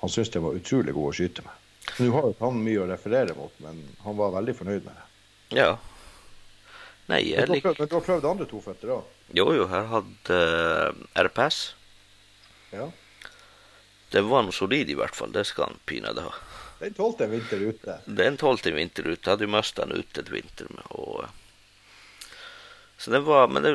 [0.00, 1.60] Han syntes det var utrolig god å skyte med.
[1.98, 5.06] Nå har jo han mye å referere mot, men han var veldig fornøyd med det.
[5.60, 5.70] Ja.
[7.12, 9.08] Nei, jeg liker men du har prøvd andre toføtter òg?
[9.36, 11.58] Jo, jo, Her hadde uh, RPS.
[12.72, 12.88] Ja.
[14.14, 15.32] Det var noe solid, i hvert fall.
[15.34, 16.34] Det skal han pinadø ha.
[16.80, 17.98] Den tålte en vinter ute.
[18.04, 19.30] Den tålte en vinter ute.
[19.30, 20.68] Hadde jo mista den ute et vinter.
[20.74, 22.28] Med, og, eh,
[22.98, 23.72] så det var Men det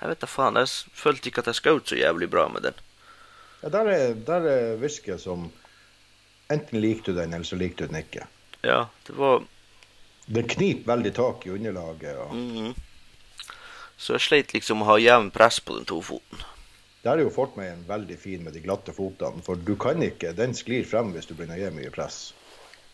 [0.00, 0.58] Jeg vet da faen.
[0.60, 2.84] Jeg følte ikke at jeg skjøt så jævlig bra med den.
[3.62, 5.50] Ja, der er, der er virket som
[6.50, 8.24] Enten likte du den, eller så likte du den ikke.
[8.66, 9.44] Ja, det var
[10.26, 12.16] Den kniper veldig tak i underlaget.
[12.16, 12.74] og mhm.
[13.96, 16.42] Så jeg sleit liksom å ha jevn press på den tofoten.
[17.04, 20.54] Der er jo Fortmeien veldig fin med de glatte fotene, for du kan ikke Den
[20.56, 22.32] sklir frem hvis du begynner å gi mye press.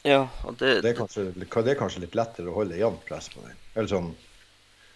[0.06, 3.28] Ja, og det, Det er kanskje, det er kanskje litt lettere å holde jevnt press
[3.32, 3.56] på den.
[3.74, 4.12] Eller sånn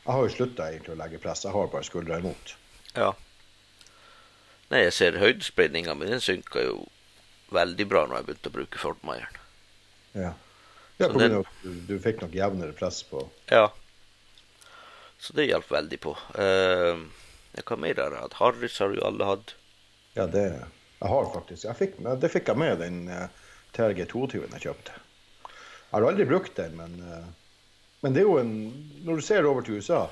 [0.04, 2.54] Jeg har jo slutta egentlig å legge press, jeg har bare skuldra imot.
[2.96, 3.10] Ja.
[4.70, 6.08] Nei, jeg ser høydespredninga mi.
[6.08, 6.84] Den synka jo
[7.54, 9.38] veldig bra når jeg begynte å bruke Fortmeieren.
[10.14, 10.32] Ja,
[10.98, 13.22] ja på grunn av at du, du fikk nok jevnere press på
[13.52, 13.68] Ja.
[15.20, 16.14] Så det hjalp veldig på.
[16.32, 17.04] Uh,
[17.60, 18.38] hva mer har jeg hatt?
[18.40, 19.54] Harris har jo alle hatt.
[20.16, 23.28] Ja, det Jeg har faktisk jeg fikk, Det fikk jeg med den uh,
[23.76, 24.96] TRG 22 jeg kjøpte.
[25.90, 27.24] Jeg har aldri brukt den, men, eh,
[28.00, 28.52] men det er jo en
[29.04, 30.06] Når du ser over til USA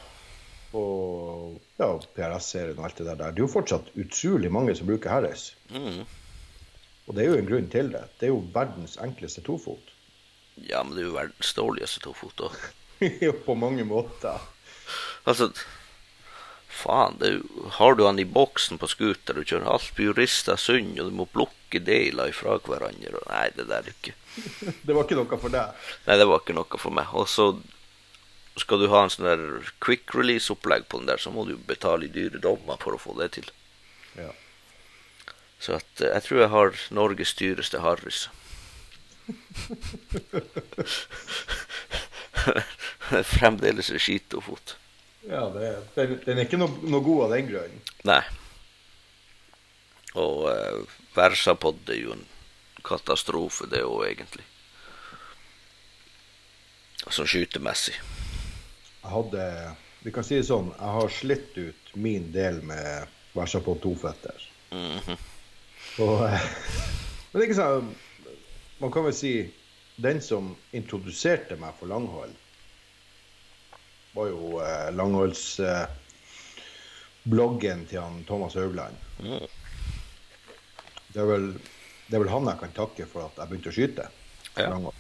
[0.77, 1.87] og ja,
[2.17, 5.55] PRS-serien og alt det der, det er jo fortsatt utrolig mange som bruker Harris.
[5.73, 6.03] Mm.
[7.09, 8.03] Og det er jo en grunn til det.
[8.21, 9.95] Det er jo verdens enkleste tofot.
[10.69, 12.59] Ja, men det er jo verdens dårligste tofot òg.
[13.23, 14.43] Jo, på mange måter.
[15.29, 15.53] Altså,
[16.67, 20.15] faen, det er jo, har du han i boksen på scooter, du kjører alt jo
[20.17, 24.17] rista sund, og du må plukke deler ifra hverandre, og nei, det der er ikke
[24.87, 25.87] Det var ikke noe for deg.
[26.09, 27.15] Nei, det var ikke noe for meg.
[27.15, 27.53] Og så
[28.63, 29.43] skal du ha en sånn der
[29.85, 33.13] quick release-opplegg på den der, så må du betale i dyre dommer for å få
[33.21, 33.49] det til.
[34.19, 34.31] Ja.
[35.59, 38.21] Så at, eh, jeg tror jeg har Norges dyreste Harris.
[43.35, 44.69] Fremdeles er skit og fot.
[45.29, 47.77] Ja, det, den, den er ikke noe, noe god av den grunn.
[48.09, 48.23] Nei.
[50.19, 50.79] Og uh,
[51.17, 52.27] Versapod er jo en
[52.87, 54.47] katastrofe, det òg, egentlig.
[57.09, 57.97] Sånn skytemessig.
[59.09, 64.49] Hadde Vi kan si det sånn, jeg har slitt ut min del med Versapod toføtter.
[64.71, 65.17] Mhm.
[66.05, 66.43] Og, eh,
[67.31, 67.89] men det er ikke sånn
[68.79, 69.33] Man kan vel si
[69.99, 72.35] den som introduserte meg for langhold,
[74.15, 78.95] var jo eh, langholdsbloggen til han Thomas Haugland.
[79.19, 79.43] Mm.
[81.09, 81.59] Det, er vel,
[82.07, 84.07] det er vel han jeg kan takke for at jeg begynte å skyte.
[84.55, 84.71] Ja.
[84.71, 84.95] langhold.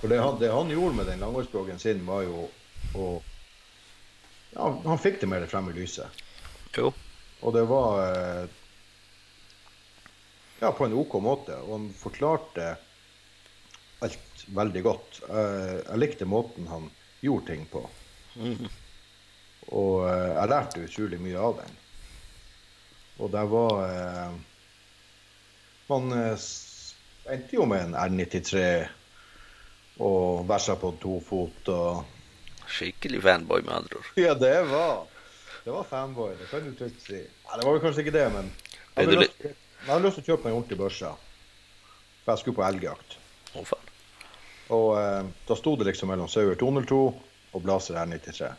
[0.00, 2.50] For det han, det han gjorde med den langholdsbloggen sin, var jo
[2.94, 3.06] å
[4.52, 6.22] ja, Han fikk det mer frem i lyset.
[6.76, 6.92] Jo.
[7.40, 8.44] Og det var eh,
[10.60, 11.56] Ja, på en OK måte.
[11.64, 12.74] Og han forklarte
[14.04, 15.22] alt veldig godt.
[15.28, 16.90] Jeg, Jeg likte måten han
[17.24, 17.86] gjorde ting på.
[18.36, 18.68] Mm.
[19.72, 21.76] Og eh, jeg lærte utrolig mye av den.
[23.22, 24.32] Og det var eh,
[25.88, 26.48] Man eh,
[27.32, 28.62] endte jo med en R93
[30.02, 32.21] og versa på to fot og
[32.72, 34.12] Skikkelig fanboy, med andre ord.
[34.20, 35.06] Ja, det var
[35.62, 37.20] Det var fanboy, det kan du trygt si.
[37.20, 38.48] Nei, det var vel kanskje ikke det, men
[38.96, 41.10] jeg hadde lyst, jeg hadde lyst til å kjøpe meg en ordentlig børse.
[42.24, 43.14] For jeg skulle på elgjakt.
[43.52, 43.92] Å, faen.
[44.74, 46.98] Og eh, da sto det liksom mellom Sauer 202
[47.52, 48.50] og Blazer R93.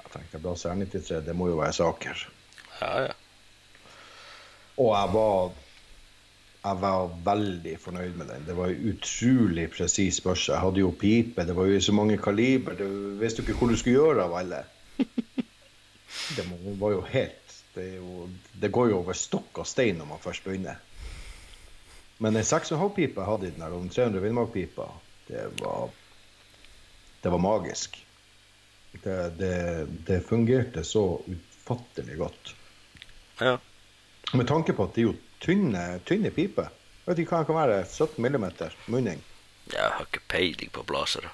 [0.00, 2.24] Jeg tenkte Blazer R93, det må jo være saker.
[2.80, 3.14] Ja, ja.
[4.80, 5.54] Og jeg var
[6.64, 8.44] jeg var veldig fornøyd med den.
[8.46, 10.52] Det var en utrolig presis børse.
[10.52, 12.78] Jeg hadde jo pipe, det var jo så mange kaliber.
[12.78, 14.62] Du visste jo ikke hvor du skulle gjøre av alle.
[16.36, 16.44] Det
[16.78, 17.44] var jo helt
[17.74, 20.78] det, jo, det går jo over stokk og stein når man først begynner.
[22.22, 24.86] Men den 6,5-pipa jeg hadde i den her, og den 300 Villmark-pipa,
[25.28, 25.90] det var
[27.24, 27.96] Det var magisk.
[28.92, 32.56] Det, det, det fungerte så ufattelig godt.
[33.40, 33.56] ja.
[34.34, 36.72] Med tanke på at det er jo tynne, tynne piper.
[37.04, 37.80] Vet ikke hva det kan være?
[37.84, 39.20] 17 millimeter munning.
[39.72, 41.30] Jeg har ikke peiling på blazere.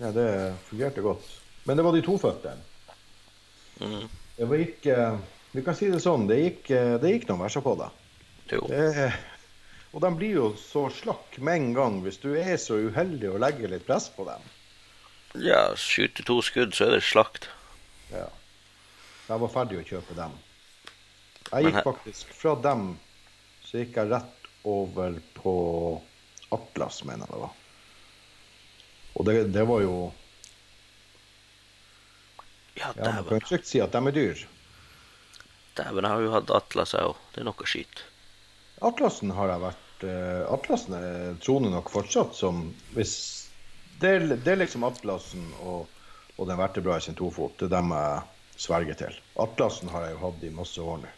[0.00, 0.28] Ja, det
[0.68, 1.26] fungerte godt.
[1.68, 2.62] Men det var de toføttene.
[3.80, 4.08] Mm.
[4.36, 4.96] Det var ikke
[5.52, 6.68] Vi kan si det sånn, det gikk,
[7.02, 7.88] det gikk noen verser på det.
[8.52, 8.60] Jo.
[8.70, 9.08] det.
[9.90, 13.40] Og de blir jo så slakk med en gang hvis du er så uheldig å
[13.42, 14.44] legge litt press på dem.
[15.42, 17.48] Ja, skyter to skudd, så er det slakt.
[18.12, 18.28] Ja.
[19.26, 20.38] Jeg var ferdig å kjøpe dem.
[21.50, 22.92] Jeg gikk faktisk fra dem
[23.70, 25.52] så gikk jeg rett over på
[26.50, 27.52] Atlas, mener jeg det var.
[29.14, 29.94] Og det, det var jo
[32.74, 34.42] Ja, Ja, man kan trygt si at de er dyr.
[35.78, 37.18] Dæven, jeg har jo hatt Atlas, jeg òg.
[37.34, 38.02] Det er noe skit.
[38.82, 43.14] Atlasen har jeg vært uh, Atlasen er- troende nok fortsatt som hvis
[44.00, 45.86] Det er, det er liksom Atlasen og,
[46.38, 46.58] og den
[46.96, 47.58] i sin tofot.
[47.60, 48.22] Det er dem jeg
[48.56, 49.18] sverger til.
[49.36, 51.10] Atlasen har jeg jo hatt i masse år nå.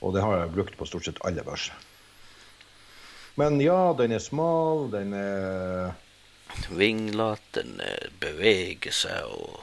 [0.00, 1.74] Og det har jeg brukt på stort sett alle børser.
[3.38, 5.92] Men ja, den er smal, den er
[6.74, 7.76] Vinglete, den
[8.18, 9.60] beveger seg, og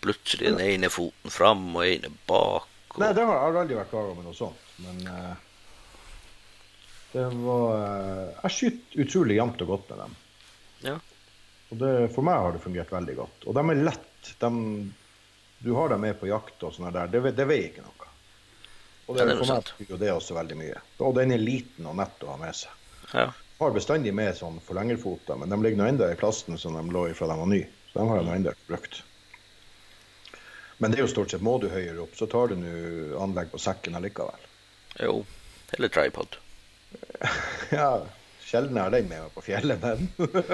[0.00, 2.70] plutselig den ene foten fram og ene bak.
[2.94, 3.02] Og...
[3.02, 4.64] Nei, det har jeg aldri vært klar over noe sånt.
[4.80, 5.34] Men uh,
[7.12, 10.16] det var uh, Jeg skyter utrolig jevnt og godt med dem.
[10.86, 10.96] Ja.
[11.68, 13.44] Og det, for meg har det fungert veldig godt.
[13.44, 14.32] Og de er lett.
[14.40, 14.50] De,
[15.66, 17.12] du har dem med på jakt og sånn der.
[17.12, 17.94] Det, det veier ikke noe.
[19.08, 20.82] Og det, Ja, det er for meg betyr jo det også veldig mye.
[21.04, 22.77] Og den er liten og nett å ha med seg.
[23.12, 23.28] Ja.
[23.58, 27.08] Har bestandig med sånn forlengerfoter, men de ligger nå enda i plasten som de lå
[27.10, 27.66] i fra de var nye.
[27.90, 29.00] Så de har jeg nå enda brukt.
[30.78, 32.74] Men det er jo stort sett må du høyere opp, så tar du nå
[33.18, 34.46] anlegg på sekken allikevel.
[35.02, 35.24] Jo.
[35.76, 36.38] Eller tripod.
[37.74, 38.06] Ja,
[38.40, 40.06] sjelden har den med meg på fjellet, men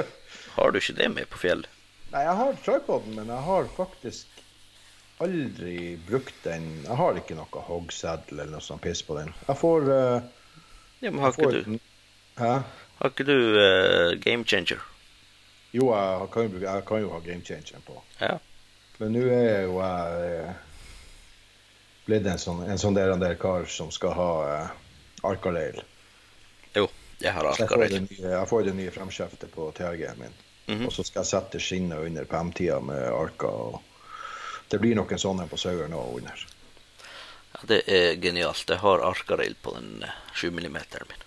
[0.56, 1.68] Har du ikke det med på fjellet?
[2.10, 4.42] Nei, jeg har tripoden, men jeg har faktisk
[5.22, 6.66] aldri brukt den.
[6.86, 9.30] Jeg har ikke noe hoggseddel eller noe sånt piss på den.
[9.46, 10.56] Jeg får, uh,
[11.04, 11.78] Ja, men har ikke du,
[12.38, 12.54] Hæ?
[12.98, 14.80] har ikke du uh, game changer?
[15.74, 17.96] Jo, jeg kan, jo, jeg kan jo ha game changer på.
[18.20, 18.36] Ja.
[18.98, 20.52] Men nå er jo jeg eh,
[22.06, 24.70] blitt en sånn, en sånn der, en der kar som skal ha uh,
[25.26, 25.80] Arcarail.
[26.76, 26.86] Jo,
[27.18, 30.36] jeg har Arkaleil Jeg, får det nye- jeg får det nye fremskjeftet på TRG-en min.
[30.66, 30.86] Mhm.
[30.86, 33.80] Og så skal jeg sette skinnet under på M-tida med Arka og
[34.70, 36.46] Det blir nok en sånn en på Sauer nå under.
[37.52, 38.64] Ja, det er genialt.
[38.70, 41.24] Jeg har Arcarail på den eh, 7 mm min.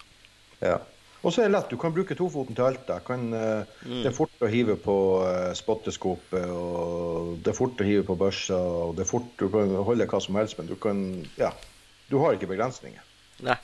[0.59, 0.79] Ja.
[1.23, 1.69] Og så er det lett.
[1.71, 2.87] Du kan bruke tofoten til alt.
[2.87, 4.03] Jeg Kan, eh, Mm.
[4.03, 8.15] Det er fort å hive på uh, spotteskopet, og det er fort å hive på
[8.15, 11.51] børsa, og det er fort Du kan holde hva som helst, men du kan Ja.
[12.09, 13.01] Du har ikke begrensninger.
[13.39, 13.57] Nei.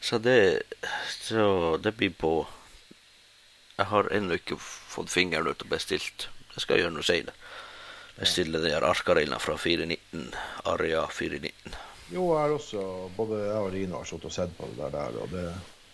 [0.00, 0.62] Så det
[1.08, 2.46] Så det blir på
[3.78, 6.28] Jeg har ennå ikke fått fingeren ut og bestilt.
[6.54, 7.32] Det skal gjøre noe seinere.
[8.18, 10.34] Bestille de her Arcarailen fra 419.
[10.64, 11.89] Aria 419.
[12.10, 12.84] Jo, jeg har også
[13.16, 15.44] Både jeg og Rino har sittet og sett på det der, og det,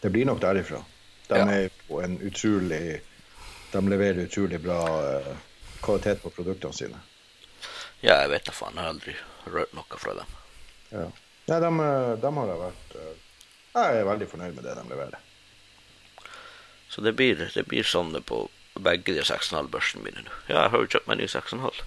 [0.02, 0.80] det blir nok derifra.
[1.28, 1.44] De Ja.
[1.50, 3.00] er jo en utrolig
[3.72, 4.78] De leverer utrolig bra
[5.10, 5.32] eh,
[5.82, 7.00] kvalitet på produktene sine.
[8.00, 8.76] Ja, jeg vet da faen.
[8.78, 9.14] Jeg har aldri
[9.50, 10.36] rørt noe fra dem.
[10.92, 11.06] Ja.
[11.50, 13.16] Nei, de, eh, de har jeg vært eh,
[13.76, 15.18] Jeg er veldig fornøyd med det de leverer.
[16.88, 18.46] Så det blir, det blir sånne på
[18.80, 20.32] begge de 6,5-børsene mine nå.
[20.48, 21.82] Ja, jeg har jo kjøpt meg ny 6,5.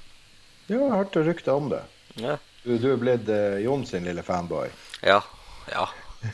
[0.70, 1.82] Ja, jeg hørte rykter om det.
[2.20, 2.36] Ja.
[2.64, 4.70] Du, du er blitt uh, Jon sin lille fanboy.
[5.06, 5.22] ja.
[5.70, 5.88] Ja.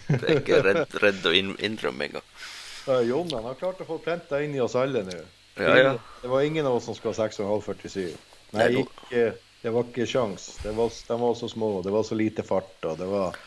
[0.08, 2.24] Det er ikke redd, redd å innrømme engang.
[2.88, 5.18] Uh, Jon han har klart å få plenta inn i oss alle nå.
[5.60, 5.92] Ja, ja.
[6.22, 8.16] Det var ingen av oss som skulle ha 6,547.
[8.56, 9.28] Nei, ikke,
[9.62, 10.48] det var ikke sjans.
[10.64, 12.76] Det var, de var så små, det var så lite fart.
[12.84, 13.38] og det var...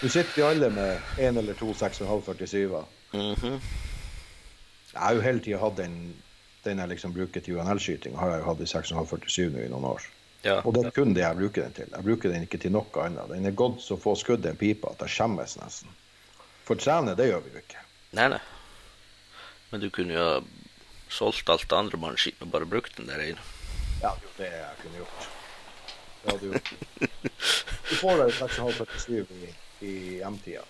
[0.00, 2.86] Du sitter jo alle med én eller to 6,547-er.
[3.12, 3.60] Mhm.
[4.90, 5.98] Jeg har jo hele tida hatt den,
[6.64, 9.86] den jeg liksom bruker til UNL-skyting, har jeg jo hatt i 6,547 nå i noen
[9.92, 10.06] år.
[10.42, 10.60] Ja.
[10.64, 11.90] Og det er kun det jeg bruker den til.
[11.92, 13.28] Jeg bruker den ikke til noe annet.
[13.32, 15.92] Den er gått så få skudd i en pipe at jeg skjemmes nesten.
[16.64, 17.82] For trene, det gjør vi jo ikke.
[18.16, 18.40] Nei, nei.
[19.70, 20.38] Men du kunne jo ha
[21.10, 23.44] solgt alt det andre mannskip og bare brukt den der ene.
[24.00, 25.28] Ja, det er jo det jeg kunne gjort.
[26.22, 26.72] Det hadde gjort.
[27.90, 29.52] Du får deg 6,547 i,
[29.86, 30.64] i M-tida.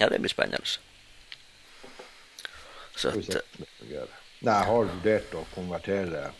[0.00, 0.76] Ja, det blir spennende.
[2.96, 3.40] Så at.
[4.40, 6.30] Nei, jeg har vurdert å konvertere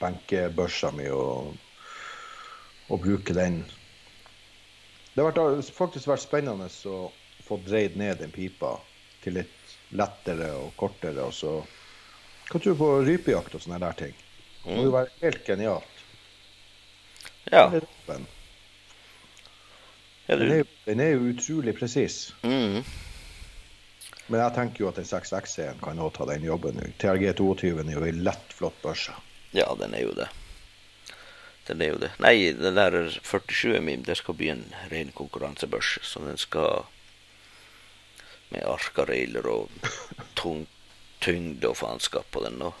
[0.00, 1.54] benkebørsa mi og,
[2.88, 3.62] og bruke den.
[5.16, 6.98] Det har faktisk vært spennende å
[7.46, 8.76] få dreid ned den pipa
[9.24, 11.24] til litt lettere og kortere.
[11.24, 11.58] Og så
[12.46, 14.14] Hva tror du på rypejakt og sånne der ting?
[14.62, 16.02] Det må jo være helt genialt.
[17.50, 17.68] ja.
[20.26, 22.34] Den, er, jo, den er jo utrolig presis.
[22.42, 22.82] Mm.
[24.26, 26.80] Men jeg tenker jo at den 6X-en kan også ta den jobben.
[26.98, 29.14] TRG 22 er jo en lett, flott børse.
[29.56, 30.28] Ja, den er jo det.
[31.66, 32.12] Den er jo det.
[32.22, 35.96] Nei, den der 47 min, det skal bli en ren konkurransebørs.
[36.06, 36.84] Så den skal
[38.52, 39.70] med arkarailer og
[40.38, 40.66] tung
[41.24, 42.60] tyngde og faenskap på den.
[42.62, 42.74] Og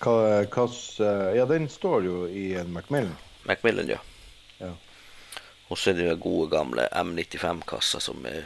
[0.00, 0.64] Hva, hva,
[1.36, 3.14] ja, den står jo i en Macmillan.
[3.48, 4.00] Macmillan, ja.
[4.60, 4.72] Ja.
[5.68, 8.44] Og så er det jo gode gamle M95-kassa som er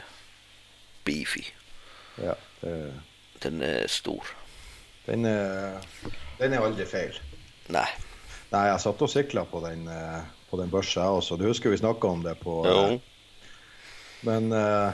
[1.05, 1.43] beefy.
[2.21, 2.75] Ja, det,
[3.43, 4.27] Den er stor.
[5.07, 5.81] den, er,
[6.39, 7.17] den er aldri feil.
[7.69, 7.87] Nei.
[8.51, 11.37] Nei, jeg satt og sikla på den, eh, på den børsa jeg også.
[11.39, 12.79] Du husker vi snakka om det på Jo.
[12.93, 12.99] eh,
[14.23, 14.93] Men eh,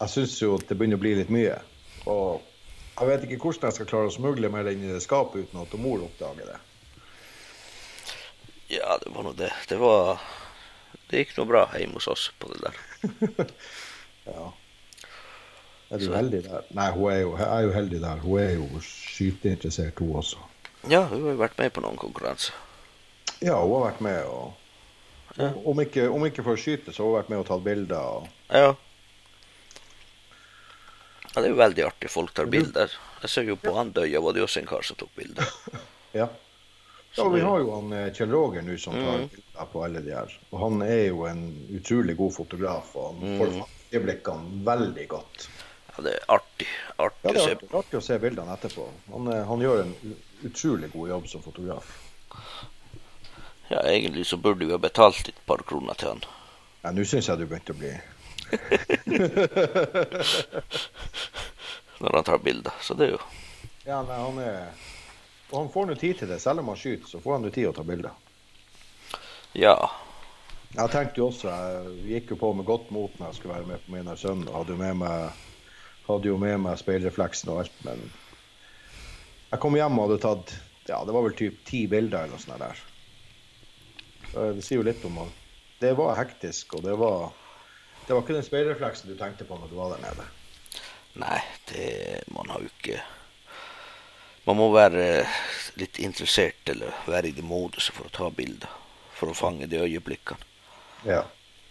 [0.00, 1.58] jeg syns jo at det begynner å bli litt mye.
[2.06, 2.40] Og
[2.98, 5.60] jeg vet ikke hvordan jeg skal klare å smugle mer inn i det skapet uten
[5.62, 6.58] at mor oppdager det.
[8.72, 9.52] Ja, det var nå det.
[9.68, 10.18] Det var
[11.10, 13.50] Det gikk noe bra hjemme hos oss på det der.
[14.24, 14.52] Ja.
[15.90, 16.62] Er du Så- heldig der?
[16.72, 18.16] Nei, hun er jo, jeg er jo heldig der.
[18.22, 20.38] Hun er jo skyteinteressert, hun også.
[20.90, 22.54] Ja, hun har jo vært med på noen konkurranser.
[23.42, 24.52] Ja, hun har vært med og
[25.38, 25.48] Ja.
[25.64, 27.96] Om ikke, om ikke for å skyte, så har hun vært med og tatt bilder.
[28.18, 28.26] Og...
[28.50, 28.58] Ja.
[28.66, 28.74] ja.
[31.32, 32.10] Det er jo veldig artig.
[32.12, 32.92] Folk tar bilder.
[33.22, 35.48] Jeg ser jo på Andøya var det jo også en kar som tok bilder.
[36.12, 36.26] Ja.
[37.16, 39.28] Ja, vi har jo han eh, Kjell Roger nå som tar Mhm.
[39.32, 40.34] bilder på alle de her.
[40.50, 41.40] Og han er jo en
[41.76, 43.62] utrolig god fotograf, og han får Mhm.
[43.96, 45.46] øyeblikkene veldig godt.
[45.96, 46.68] Ja, det er artig.
[46.68, 48.86] Ja, Artig det å er se artig, artig å se bildene etterpå.
[49.12, 49.94] Han, eh, han gjør en
[50.44, 51.92] utrolig god jobb som fotograf.
[53.68, 56.24] Ja, egentlig så burde vi ha betalt et par kroner til han.
[56.82, 57.92] Ja, Nå syns jeg du begynte å bli
[62.02, 62.72] når han tar bilder.
[62.80, 63.20] Så det er jo
[63.86, 64.66] Ja, nei, han er
[65.50, 66.40] Og han får nå tid til det.
[66.40, 68.12] Selv om han skyter, så får han nå tid å ta bilder.
[69.52, 69.76] Ja.
[70.72, 73.68] Jeg tenkte jo også, jeg gikk jo på med godt mot når jeg skulle være
[73.68, 74.46] med på min sønn.
[74.48, 75.44] Hadde jo med meg,
[76.06, 77.98] hadde jo med meg speilrefleksen og alt, men
[79.52, 80.54] jeg kom hjem og hadde tatt
[80.88, 82.80] ja, det var vel typ ti bilder eller noe sånt der.
[84.32, 85.38] Det sier jo litt om at
[85.82, 87.30] det var hektisk, og det var
[88.02, 90.24] det var ikke den speilrefleksen du tenkte på når du var der nede.
[91.22, 91.38] Nei,
[91.70, 92.96] det Man har jo ikke
[94.46, 95.26] Man må være
[95.78, 98.70] litt interessert eller være i det moduset for å ta bilder.
[99.14, 100.42] For å fange de øyeblikkene.
[101.06, 101.22] Ja,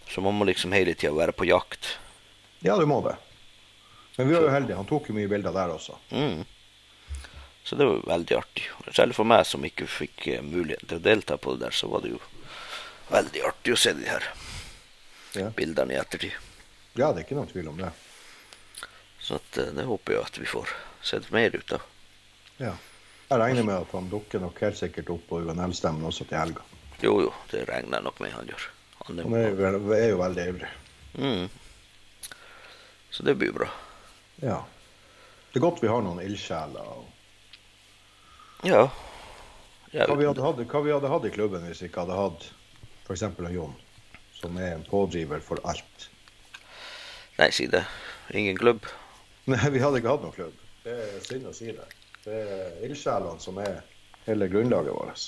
[0.08, 1.98] Så man må liksom hele tida være på jakt.
[2.62, 3.16] ja du må det.
[4.16, 4.76] Men vi var jo heldige.
[4.76, 5.98] Han tok jo mye bilder der også.
[6.10, 6.44] Mm.
[7.64, 8.64] Så det var jo veldig artig.
[8.96, 11.88] Selv for meg som ikke fikk eh, muligheten til å delta på det der, så
[11.92, 12.20] var det jo
[13.12, 14.24] veldig artig å se de her
[15.38, 16.34] Ja, bildene i ettertid.
[16.98, 17.92] ja det er ikke noen tvil om det.
[19.22, 21.86] Så at, eh, det håper jeg at vi får sett mer ut av.
[22.58, 22.74] Ja.
[23.30, 26.66] Jeg regner med at han dukker nok helt sikkert opp på UNL-stemmen også til helga.
[27.00, 28.66] Jo, jo, det regner jeg nok med han gjør.
[29.06, 30.68] Han Han er, jo er jo veldig ivrig.
[31.14, 31.48] mm.
[33.10, 33.68] Så det blir bra.
[34.42, 34.58] Ja.
[35.52, 36.80] Det er godt vi har noen ildsjeler.
[36.80, 37.08] og
[38.62, 38.86] Ja.
[39.90, 40.06] Jeg...
[40.08, 42.46] Hva vi, hatt, hva vi hadde hatt i klubben hvis vi ikke hadde hatt
[43.02, 43.24] f.eks.
[43.52, 43.74] Jon,
[44.38, 46.08] som er en pådriver for alt.
[47.40, 47.82] Nei, si det.
[48.32, 48.86] Ingen klubb.
[49.50, 50.60] Nei, vi hadde ikke hatt noen klubb.
[50.84, 51.88] Det er synd å si det.
[52.22, 53.82] Det er ildsjelene som er
[54.28, 55.26] hele grunnlaget vårt.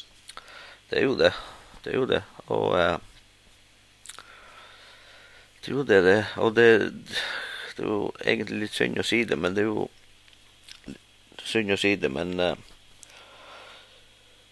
[0.90, 1.32] Det er jo det.
[1.82, 2.22] Det er jo det.
[2.54, 2.96] Og eh,
[5.64, 6.20] det er jo det, det.
[6.38, 6.68] Og det,
[7.74, 9.88] det er jo egentlig litt synd å si det, men det er jo
[11.44, 12.54] synd å si det, men eh,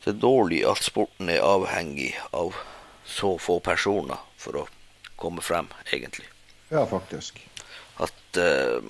[0.04, 2.56] det er dårlig at sporten er avhengig av
[3.06, 4.66] så få personer for å
[5.20, 6.26] komme frem, egentlig.
[6.72, 7.38] Ja, faktisk.
[8.02, 8.82] At uh,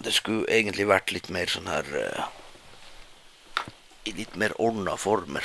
[0.00, 2.24] det skulle egentlig vært litt mer sånn her uh,
[4.08, 5.44] I litt mer ordna former.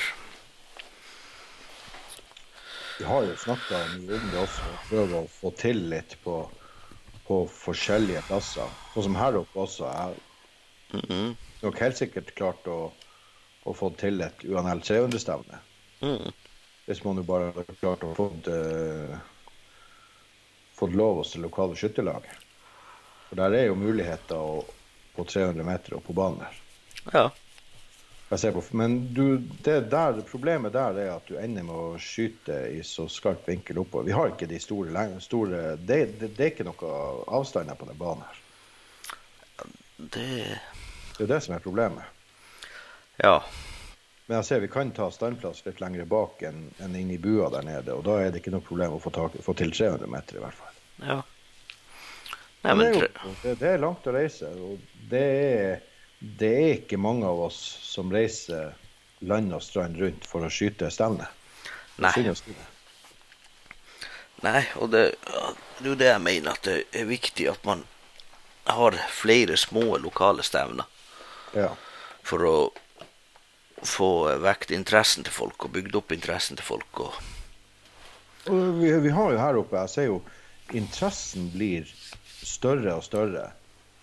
[2.99, 6.41] Vi har jo snakka mye om det også, og prøvd å få til litt på,
[7.27, 8.73] på forskjellige plasser.
[8.93, 9.85] Sånn som her oppe også.
[9.87, 10.17] Jeg har
[10.91, 11.35] mm -hmm.
[11.61, 12.91] nok helt sikkert klart å,
[13.63, 15.59] å få til et UNL 300-stevne.
[16.01, 16.31] Mm.
[16.85, 19.17] Hvis man jo bare hadde klart å få uh,
[20.79, 22.47] fått lov hos det lokale skytterlaget.
[23.29, 24.63] For der er jo muligheter å,
[25.15, 26.59] på 300 meter og på banen der.
[27.13, 27.27] Ja.
[28.29, 32.83] På, men du, det der, problemet der er at du ender med å skyte i
[32.85, 34.05] så skarp vinkel oppover.
[34.05, 36.91] Vi har ikke de store, store det, det, det er ikke noe
[37.39, 38.43] avstander på den banen her.
[39.97, 40.27] Det
[41.17, 42.18] Det er det som er problemet.
[43.23, 43.37] Ja.
[44.29, 47.49] Men jeg ser vi kan ta standplass litt lenger bak enn en inn i bua
[47.53, 47.95] der nede.
[47.97, 50.43] Og da er det ikke noe problem å få, tak, få til 300 meter i
[50.43, 50.75] hvert fall.
[51.01, 51.19] Ja.
[52.61, 55.83] Nei, Men det, er jo, det, det er langt å reise, og det er,
[56.19, 57.57] det er ikke mange av oss
[57.87, 58.73] som reiser
[59.25, 61.27] land og strand rundt for å skyte stevne.
[62.03, 62.11] Nei.
[64.43, 67.81] Nei, og det, det er jo det jeg mener, at det er viktig at man
[68.69, 70.85] har flere små lokale stevner
[71.57, 71.71] Ja.
[72.23, 72.55] for å
[73.87, 77.03] få vekt interessen til folk og bygd opp interessen til folk.
[77.05, 77.19] Og,
[78.49, 80.19] Og vi, vi har jo her oppe, jeg ser jo
[80.73, 81.87] interessen blir
[82.43, 83.49] større og større.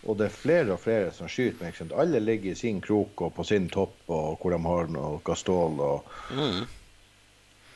[0.07, 1.72] Og det er flere og flere som skyter.
[1.74, 1.93] Sant?
[1.93, 5.81] alle ligger i sin krok og på sin topp og hvor de har noe stål.
[5.83, 6.61] Og mm,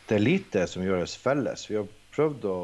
[0.08, 1.66] det er lite som gjøres felles.
[1.70, 2.58] Vi har prøvd å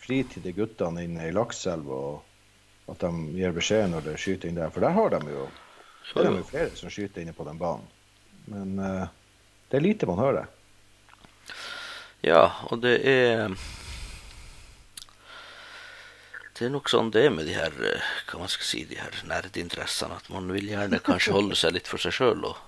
[0.00, 4.22] fri til de guttene inne i Lakselv og at de gir beskjed når det er
[4.22, 4.70] skyting der.
[4.74, 5.48] For der har de jo,
[6.14, 7.86] der er de jo flere som skyter inne på den banen.
[8.50, 9.04] Men eh,
[9.70, 10.48] det er lite man hører.
[12.26, 13.54] ja, og det er
[16.60, 18.98] Det er nok sånn det er med de her eh, hva man skal si, de
[19.00, 22.42] her nerdinteressene, at man vil gjerne kanskje holde seg litt for seg sjøl.
[22.50, 22.58] Og,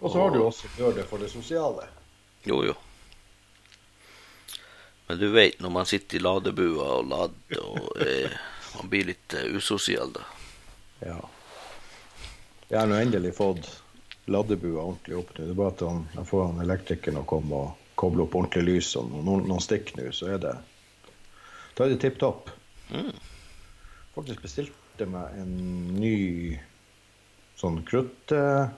[0.00, 1.86] Og så har du også gjør det for det sosiale.
[2.44, 2.74] jo, jo.
[5.06, 8.34] Men du vet når man sitter i ladebua og lader, og eh,
[8.80, 10.24] man blir litt eh, usosial da.
[11.04, 11.20] Ja.
[12.70, 13.68] Jeg har nå endelig fått
[14.30, 15.44] ladebua ordentlig opp nå.
[15.44, 18.64] Det er bare at han, jeg får han elektrikeren å komme og koble opp ordentlig
[18.68, 20.54] lys og noen, noen stikk nå, så er det
[21.76, 22.50] Da er det tipp topp.
[22.90, 23.10] Mm.
[24.14, 25.54] Faktisk bestilte meg en
[25.98, 26.14] ny
[27.58, 28.30] sånn krutt...
[28.32, 28.68] eh,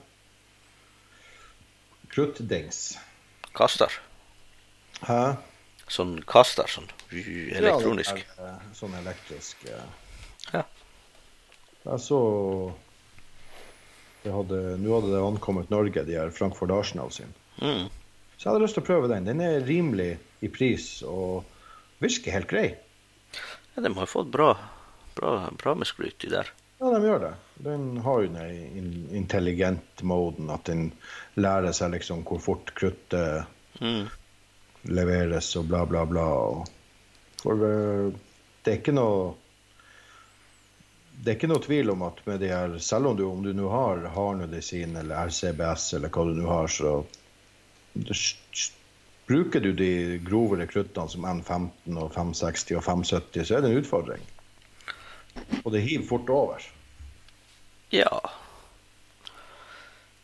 [2.09, 2.97] Kruttdings.
[3.53, 3.93] Kaster.
[5.05, 5.35] Hæ?
[5.91, 8.23] Sånn kaster, sånn elektronisk.
[8.39, 9.61] Ja, eh, sånn elektrisk.
[9.69, 9.85] eh.
[10.55, 10.63] Ja.
[11.85, 12.19] Jeg så
[14.31, 17.33] Nå hadde det ankommet Norge, de her Frankfurt Arsenal sin.
[17.61, 17.87] Mm.
[18.37, 19.25] Så jeg hadde lyst til å prøve den.
[19.25, 20.11] Den er rimelig
[20.45, 21.47] i pris og
[22.03, 22.67] virker helt grei.
[23.73, 24.51] Ja, de har fått bra,
[25.17, 26.51] bra, bra med skryt i der.
[26.77, 27.33] Ja, de gjør det.
[27.65, 30.91] Den har jo den intelligent-moden, at den
[31.41, 33.47] lærer seg liksom hvor fort kruttet
[33.77, 34.07] Mm.
[34.89, 36.23] leveres og bla, bla, bla.
[37.43, 38.07] For eh,
[38.63, 39.35] det er ikke noe
[41.17, 43.49] det er ikke noe tvil om at med de her, selv om du, om du
[43.55, 46.91] nå har Harnedisin eller RCBS eller hva du nå har, så
[49.27, 53.81] bruker du de grove rekruttene som N15 og 560 og 570, så er det en
[53.81, 54.27] utfordring.
[55.63, 56.69] Og det hiver fort over.
[57.93, 58.11] Ja.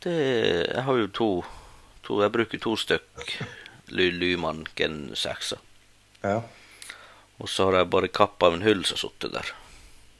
[0.03, 1.29] Det Jeg har jo to,
[2.03, 3.37] to Jeg bruker to stykk
[3.87, 5.53] Ly Lyman Gen 6.
[6.23, 6.41] Ja,
[7.39, 9.53] Og så har jeg bare kappa av en hull som har sittet der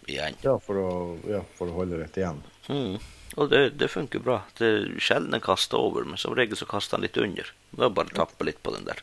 [0.07, 0.35] igjen.
[0.41, 0.93] ja, for, å,
[1.29, 2.41] ja for å holde rett igjen.
[2.67, 2.97] Mm.
[3.35, 4.41] Og det, det funker bra.
[4.57, 7.49] Det er sjelden en kaster over, men som regel så kaster den litt under.
[7.71, 9.01] Da bare tappe litt på den der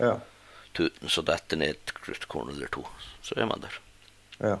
[0.00, 0.14] Ja,
[0.76, 2.86] tuten, så detter ned et kruttkorn eller to.
[3.24, 3.76] Så er man der.
[4.40, 4.56] ja.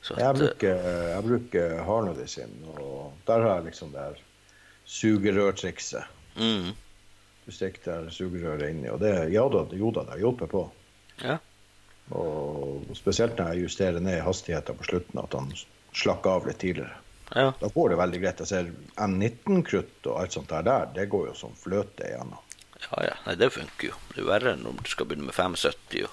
[0.00, 4.20] Så Jeg at, eh, bruker, jeg bruker Harnudisin, og der har jeg liksom det her
[4.86, 6.04] sugerørtrikset.
[6.38, 6.68] mm.
[7.46, 10.62] Du stikker der sugerøret inni, og det, ja da, jo da, det hjelper på.
[11.24, 11.38] Ja.
[12.16, 15.50] Og spesielt når jeg justerer ned hastigheten på slutten, at han
[15.92, 16.96] slakker av litt tidligere.
[17.34, 17.52] ja.
[17.60, 18.44] Da går det veldig greit.
[18.44, 22.40] Jeg ser N19-krutt og alt sånt der, der, det går jo som fløte igjennom.
[22.78, 23.18] Ja, ja.
[23.26, 23.98] Nei, det funker jo.
[24.14, 25.76] Det er verre enn om du skal begynne med 75.
[25.98, 26.10] Jo.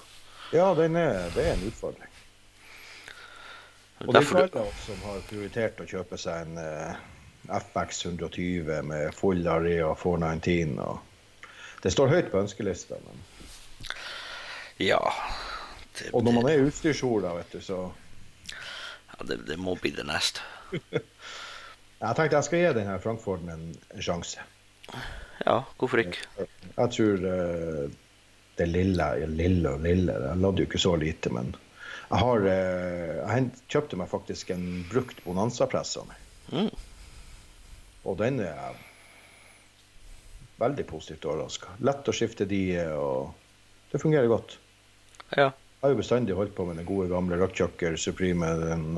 [0.52, 2.12] Ja, den er, det er en utfordring.
[4.04, 6.98] Og det er alle som har prioritert å kjøpe seg en eh,
[7.48, 10.76] FX 120 med full Area 419.
[10.84, 12.98] Og det står høyt på ønskelista.
[13.06, 13.24] Men...
[14.84, 15.00] ja,
[15.98, 17.80] det, Og når man er utstyrshora, vet du, så
[19.06, 20.44] ja det, det må bli det neste.
[21.96, 24.42] Jeg tenkte jeg skal gi denne Frankfurten en, en sjanse.
[25.46, 26.26] Ja, hvorfor ikke?
[26.76, 27.86] Jeg tror uh,
[28.58, 31.54] det lille lille og lille Jeg lagde jo ikke så lite, men
[32.10, 36.20] jeg har uh, Jeg kjøpte meg faktisk en brukt Bonanza-press av meg.
[36.52, 36.68] Mm.
[38.04, 38.76] Og den er jeg
[40.60, 41.78] veldig positivt overraska.
[41.80, 43.32] Lett å skifte de, og
[43.92, 44.58] det fungerer godt.
[45.32, 45.48] Ja.
[45.86, 48.48] Har jo bestandig holdt på med den gode gamle Rockchucker Supreme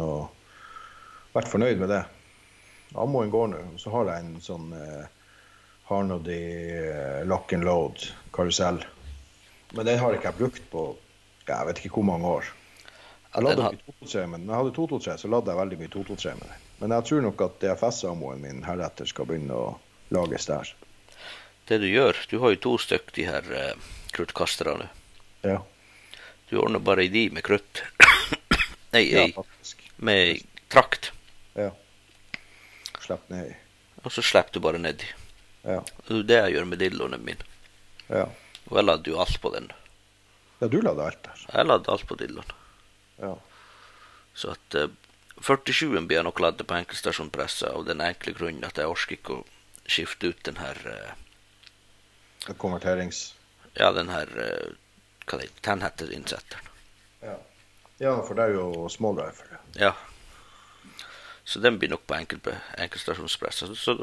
[0.00, 0.30] og
[1.34, 1.98] vært fornøyd med det.
[2.96, 3.58] Ammoen går nå.
[3.76, 5.04] Så har jeg en sånn eh,
[5.90, 6.38] Harnody
[6.78, 8.80] eh, lock and load karusell.
[9.76, 10.86] Men den har ikke jeg brukt på
[11.44, 12.48] jeg vet ikke hvor mange år.
[13.34, 15.92] Jeg, ladde har- mye 223, men når jeg hadde 223, så ladde jeg veldig mye
[16.00, 16.66] 223 med den.
[16.80, 19.70] Men jeg tror nok at DFS-ammoen min heretter skal begynne å
[20.16, 20.72] lages der.
[21.68, 24.88] Det du gjør, du har jo to stykk de her eh, kruttkasterne.
[25.44, 25.60] Ja,
[26.48, 27.82] Du ordner bare ei di med krutt.
[28.94, 29.82] Nei, ja ei faktisk.
[29.96, 31.10] med trakt.
[31.58, 31.70] Ja.
[33.04, 33.54] Slipp ned.
[34.04, 35.08] Og så slipper du bare nedi.
[35.66, 35.82] Ja.
[36.06, 37.44] Det er det jeg gjør med dildoene mine.
[38.08, 38.24] Ja.
[38.68, 39.68] Og jeg lader jo alt på den.
[40.60, 41.44] ja, du lader alt der.
[41.52, 42.56] Jeg lader alt på dildoen.
[43.18, 43.34] Ja.
[44.34, 44.88] Så at uh,
[45.42, 49.38] 47-en blir jeg nok ladd på enkeltstasjonpressa av den enkle grunnen at jeg orker ikke
[49.38, 49.44] å
[49.88, 53.34] skifte ut den her uh, Konverterings...
[53.76, 54.30] Ja, den her
[55.28, 55.50] Hva det
[55.84, 56.68] heter innsetteren.
[57.20, 57.36] Ja.
[57.98, 59.58] ja, for det er jo small rifle.
[59.76, 59.92] Ja.
[61.44, 62.40] Så den blir nok på enkel,
[62.76, 63.70] enkeltstasjonspressa.
[63.74, 63.96] Så,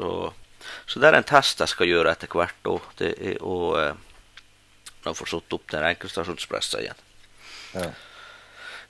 [0.86, 2.70] så det er en test jeg skal gjøre etter hvert.
[2.70, 3.94] Og det er å eh,
[5.06, 7.02] jeg får satt opp den enkeltstasjonspressa igjen.
[7.76, 7.90] Ja.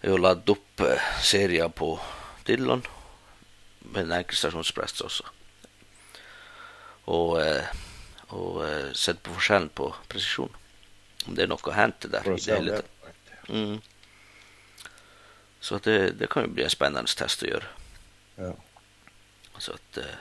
[0.00, 1.90] er å lade opp eh, serier på
[2.48, 2.84] Dillon
[3.92, 5.26] med en enkeltstasjonspress også.
[7.12, 7.68] Og, eh,
[8.32, 10.54] og eh, sett på forskjellen på presisjon.
[11.26, 12.26] Om det er noe å hente der.
[12.30, 13.34] I det hele tatt.
[13.48, 13.80] Mm.
[15.60, 17.74] Så det, det kan jo bli en spennende test å gjøre.
[18.38, 18.54] ja.
[19.58, 20.16] Så at, uh,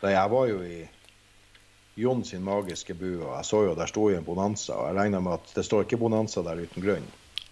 [0.00, 0.76] Da jeg var jo i
[1.98, 4.96] Jon sin magiske bu, og jeg så jo der sto jo en Bonanza, og jeg
[5.00, 7.08] regner med at det står ikke Bonanza der uten grunn.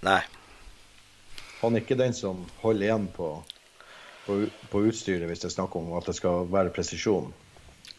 [0.07, 0.21] nei,
[1.61, 3.43] Han er ikke den som holder igjen på,
[4.25, 4.39] på,
[4.71, 7.35] på utstyret hvis det er snakk om at det skal være presisjon.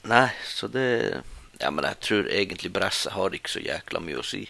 [0.03, 1.21] nei, så det
[1.59, 4.47] Ja, men jeg tror egentlig bresset har ikke så jækla mye å si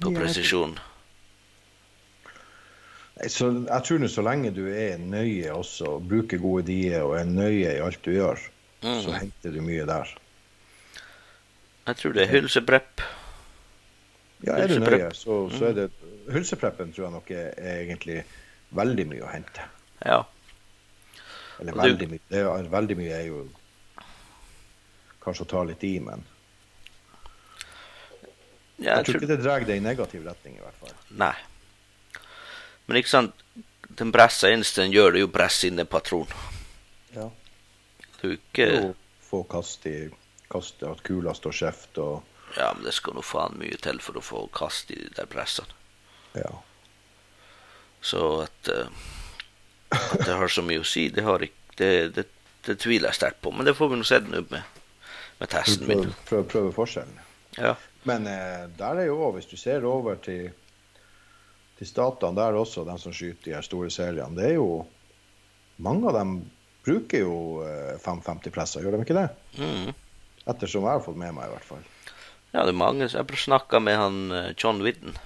[0.00, 0.76] på presisjon.
[3.28, 7.26] Så jeg tror nå så lenge du er nøye også, bruker gode dier og er
[7.28, 8.38] nøye i alt du gjør,
[8.82, 9.18] så Mhm.
[9.20, 10.08] henter du mye der.
[11.86, 13.00] Jeg tror det er hylseprepp.
[14.46, 15.90] Ja, er du nøye, så, så er det
[16.30, 18.22] Hylsepreppen tror jeg nok er, er egentlig
[18.70, 19.60] veldig mye å hente.
[20.06, 20.22] Ja.
[21.60, 22.20] Eller veldig mye.
[22.30, 23.40] Det er, veldig mye er jo
[25.24, 26.22] kanskje å ta litt i, men
[28.80, 30.94] ja jeg tror ikke det drar det i negativ retning, i hvert fall.
[31.20, 31.34] Nei.
[32.88, 33.44] Men ikke sant,
[34.00, 36.32] den bressa eneste den gjør, det er jo å presse inn en patron.
[37.14, 37.28] Ja.
[38.20, 39.94] Du ikke Og få kast i
[40.50, 44.18] kast, at kula står skjevt og Ja, men det skal nå faen mye til for
[44.18, 45.70] å få kast i de der pressene.
[46.34, 46.50] ja.
[48.02, 48.88] Så at, uh,
[49.92, 52.24] at det har så mye å si, det har ikke Det, det,
[52.66, 53.50] det tviler jeg sterkt på.
[53.56, 54.80] Men det får vi nå se nå med,
[55.38, 56.02] med testen min.
[56.28, 57.20] Prøve, prøve forskjellen.
[57.58, 57.74] Ja.
[58.08, 60.50] Men eh, der er jo òg, hvis du ser over til,
[61.78, 64.86] til statene der også, de som skyter de her store seriene, det er jo
[65.80, 66.32] Mange av dem
[66.84, 69.28] bruker jo eh, 550-presser, gjør de ikke det?
[69.56, 69.94] Mm.
[70.52, 71.86] Ettersom jeg har fått med meg, i hvert fall.
[72.52, 73.08] ja, det er mange.
[73.08, 75.16] Jeg snakka med han eh, John Widden.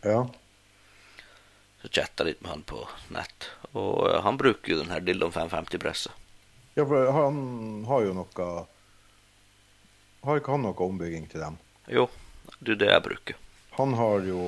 [0.00, 0.22] Ja.
[1.82, 2.80] Så chatta litt med han på
[3.12, 3.50] nett.
[3.72, 6.16] Og eh, han bruker jo den her Dillon 550-pressa.
[6.74, 8.50] ja, for han har jo noe
[10.24, 11.56] Har ikke han noe ombygging til dem?
[11.88, 12.08] Jo,
[12.60, 13.38] det er det jeg bruker.
[13.78, 14.40] Han har jo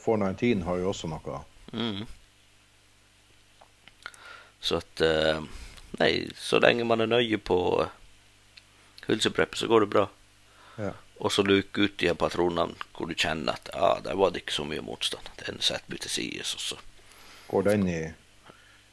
[0.00, 1.40] 419 har jo også noe.
[1.72, 2.06] Mm.
[4.60, 5.42] Så at eh,
[5.98, 10.02] Nei, så lenge man er nøye på hulsepreppet, hylsepreppet, så går det bra.
[10.78, 10.90] Ja.
[11.18, 14.54] Og så luke ut de patronene hvor du kjenner at ah, der var det ikke
[14.58, 15.26] så mye motstand.
[15.40, 16.78] Den setter vi til side, og så
[17.48, 18.00] Går den i,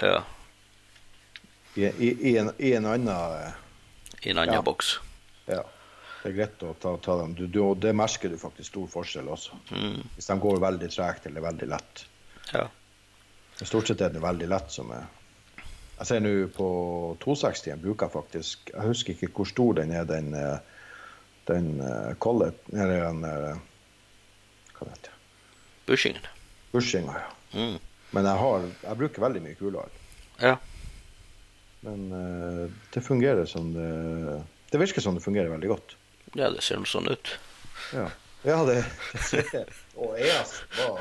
[0.01, 0.21] Ja,
[1.75, 3.51] i, i, i, en, i en annen eh,
[4.23, 4.61] i en annen Ja.
[4.63, 4.95] boks.
[5.51, 5.61] Ja.
[6.25, 7.35] Det er greit å ta, ta dem.
[7.37, 9.59] Du, du, og det merker du faktisk stor forskjell også.
[9.69, 9.99] Mm.
[10.15, 11.99] Hvis de går veldig tregt eller veldig lett.
[12.49, 12.63] Ja.
[13.59, 15.05] Stort sett er det veldig lett som er
[15.99, 16.65] Jeg ser nå på
[17.21, 20.57] 260-en bruker jeg faktisk Jeg husker ikke hvor stor den er, den, eh,
[21.47, 23.61] den eh, Collet Eller den eh,
[24.75, 25.19] Hva heter det?
[25.87, 26.25] Bushingen.
[26.73, 27.29] Bushinga, ja.
[27.53, 27.77] Mm.
[28.17, 30.01] Men jeg, har, jeg bruker veldig mye kulere.
[30.41, 30.55] Ja.
[31.85, 32.65] Men uh,
[32.95, 33.91] det fungerer som det
[34.71, 35.95] Det virker som det fungerer veldig godt.
[36.35, 37.31] Ja, det ser nå sånn ut.
[37.95, 38.07] Ja,
[38.45, 38.79] ja det,
[40.01, 40.99] Og ES var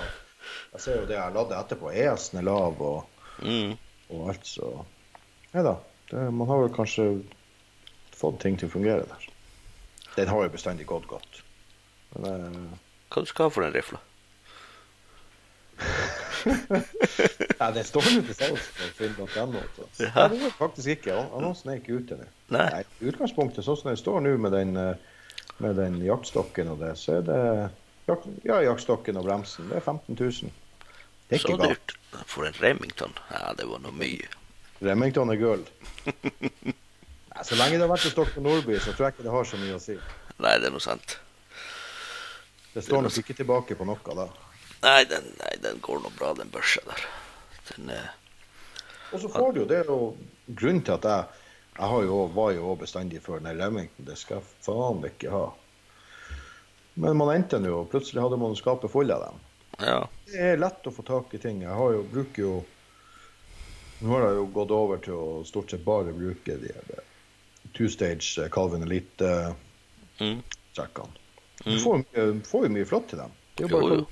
[0.75, 1.91] Jeg ser jo det jeg ladde etterpå.
[1.93, 3.05] ES-en er lav og,
[3.43, 3.73] Mm.
[4.15, 4.69] og alt, så
[5.55, 5.73] Nei da.
[6.11, 7.07] Det- Man har vel kanskje
[8.15, 9.29] fått ting til å fungere der.
[10.17, 11.41] Den har jo bestandig gått godt.
[12.15, 12.79] Men eh,
[13.11, 13.99] Hva du skal ha for den rifla?
[16.45, 19.63] Nei, det står jo til salgs på finn.no.
[19.99, 20.11] Ja.
[20.15, 21.15] Nei, det gjør faktisk ikke.
[21.17, 22.27] An- Annonsen er ikke ute nå.
[22.55, 22.67] Nei.
[22.77, 24.95] Nei, I utgangspunktet, sånn som det står nå med den, eh,
[25.63, 27.41] med den jaktstokken og det, så er det
[28.09, 29.69] jakt, ja, jaktstokken og bremsen.
[29.71, 30.55] Det er 15 000.
[31.29, 31.95] Det er Så ikke dyrt.
[32.31, 33.15] For en Remington?
[33.31, 34.29] Ja, det var noe mye.
[34.85, 35.63] Remington er gull.
[36.05, 39.35] Nei, så lenge det har vært en stokk på Nordby, så tror jeg ikke det
[39.35, 39.97] har så mye å si.
[40.39, 41.17] Nei, det er noe sant.
[42.75, 44.27] Det står nok ikke tilbake på noe da.
[44.85, 47.07] Nei, den, nei, den går nå bra, den børsa der.
[47.71, 48.13] Den eh,
[49.15, 49.99] Og så får du jo det er jo
[50.59, 51.44] grunnen til at jeg,
[51.77, 54.05] jeg har jo, var jo òg bestandig for den Remington.
[54.07, 55.47] Det skal jeg faen ikke ha.
[56.95, 59.37] Men man endte den jo, plutselig hadde man skapet full av dem.
[59.83, 60.09] Ja.
[60.31, 61.63] Det er lett å få tak i ting.
[61.65, 62.55] Jeg har jo, bruker jo
[64.05, 67.05] Nå har jeg jo gått over til å stort sett bare bruke de eh,
[67.79, 71.13] two-stage eh, Calvin Elite-trekkene.
[71.65, 71.65] Mm.
[71.65, 72.03] Du får,
[72.45, 73.33] får jo mye flott til dem.
[73.55, 74.07] Det er jo, Jo, bare, jo.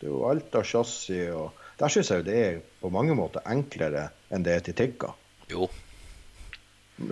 [0.00, 1.48] Det er jo alt av chassis og
[1.78, 5.12] Der syns jeg jo det er på mange måter enklere enn det er til Tikka.
[5.52, 5.68] Jo.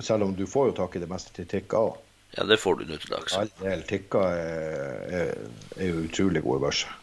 [0.01, 1.99] Selv om du får jo tak i det meste til Tikka òg.
[2.37, 3.37] Ja, det får du nå til dags.
[3.39, 5.31] All del Tikka er, er,
[5.77, 6.97] er jo utrolig gode børser.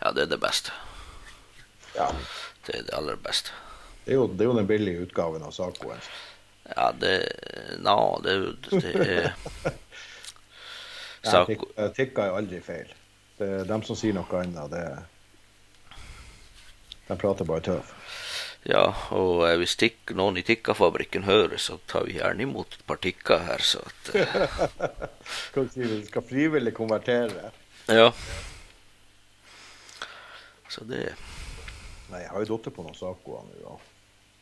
[0.00, 0.72] Ja, det er det beste.
[1.96, 2.08] Ja.
[2.66, 3.52] Det er det aller beste.
[4.04, 6.00] Det er, jo, det er jo den billige utgaven av Sacoen.
[6.70, 7.14] Ja, det
[7.82, 9.32] Nå, det er Det er
[11.20, 11.66] Ja, Saco
[11.96, 12.92] tikka er aldri feil.
[13.36, 14.84] Det er dem som sier noe annet, det
[17.10, 17.92] De prater bare tøv.
[18.68, 18.84] Ja,
[19.16, 23.00] og eh, hvis tikk, noen i Tikka-fabrikken hører, så tar vi gjerne imot et par
[23.00, 24.64] tikka her, så at eh,
[25.48, 27.52] Skal vi si vi skal frivillig konvertere?
[27.88, 28.10] Ja.
[30.68, 31.06] Så det
[32.10, 33.56] Nei, jeg har jo datt på noen saker nå.
[33.62, 33.74] Ja.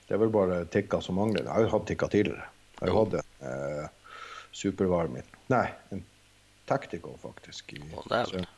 [0.08, 1.44] Det er vel bare tikka som mangler.
[1.44, 2.46] Jeg har jo hatt tikka tidligere.
[2.78, 4.14] Jeg har jo hatt en eh,
[4.56, 5.18] supervarm
[5.52, 6.00] Nei, en
[6.68, 7.74] Tactical, faktisk.
[7.76, 8.48] I, Å, dæven.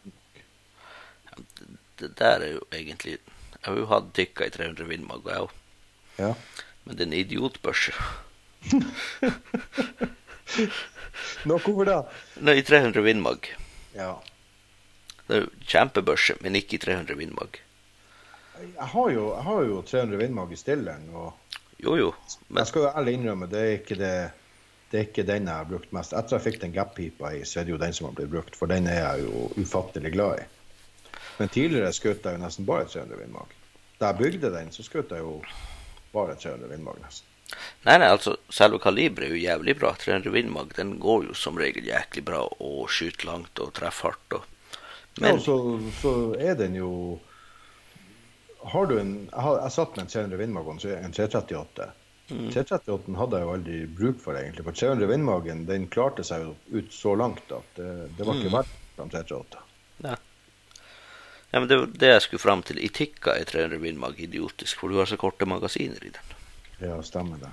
[2.00, 3.18] Det der er jo egentlig
[3.60, 5.50] Jeg har jo hatt tikka i 300 vindmagg, jeg òg.
[6.18, 6.34] ja.
[6.84, 7.92] Men det er en idiotbørse.
[11.44, 11.96] Nå, over da?
[12.40, 13.50] Nei, i 300 vindmagg.
[13.92, 14.14] Ja.
[15.28, 17.60] Det er kjempebørse, men ikke i 300 vindmagg.
[18.60, 21.06] Jeg har jo, jeg har jo 300 vindmagg i stilleren.
[21.14, 21.32] og
[21.84, 22.10] Jo, jo.
[22.48, 24.14] Men Jeg skal jo ærlig innrømme, det er ikke det
[24.90, 26.12] det er ikke den jeg har brukt mest.
[26.18, 28.56] Etter jeg fikk den gap-pipa i, så er det jo den som har blitt brukt,
[28.58, 30.46] for den er jeg jo ufattelig glad i.
[31.40, 33.56] Men tidligere skjøt jeg jo nesten bare 300 vindmag.
[34.00, 35.38] Da jeg bygde den, så skjøt jeg jo
[36.12, 37.26] bare 300 vindmag nesten.
[37.82, 39.90] Nei, nei, altså, selve kaliberet er jo jævlig bra.
[39.98, 44.36] 300 vindmag, den går jo som regel jæklig bra og skyter langt og treffer hardt.
[44.38, 44.76] Og...
[45.18, 45.56] Men ja, så,
[45.98, 46.90] så er den jo
[48.70, 51.88] Har du en Jeg, har, jeg satt med en 300 vindmag og en 338.
[52.30, 52.46] Mm.
[52.54, 54.64] 338 hadde jeg jo aldri bruk for, egentlig.
[54.68, 57.88] For 300 vindmagen den klarte seg jo ut så langt at det,
[58.18, 58.58] det var ikke Mm.
[58.60, 59.62] verdt de 338.
[60.04, 60.14] ja,
[61.58, 62.78] men det var det jeg skulle fram til.
[62.78, 66.36] I Tikka er 300 vindmag idiotisk, for du har så korte magasiner i den
[66.80, 67.50] Ja, stemmer det.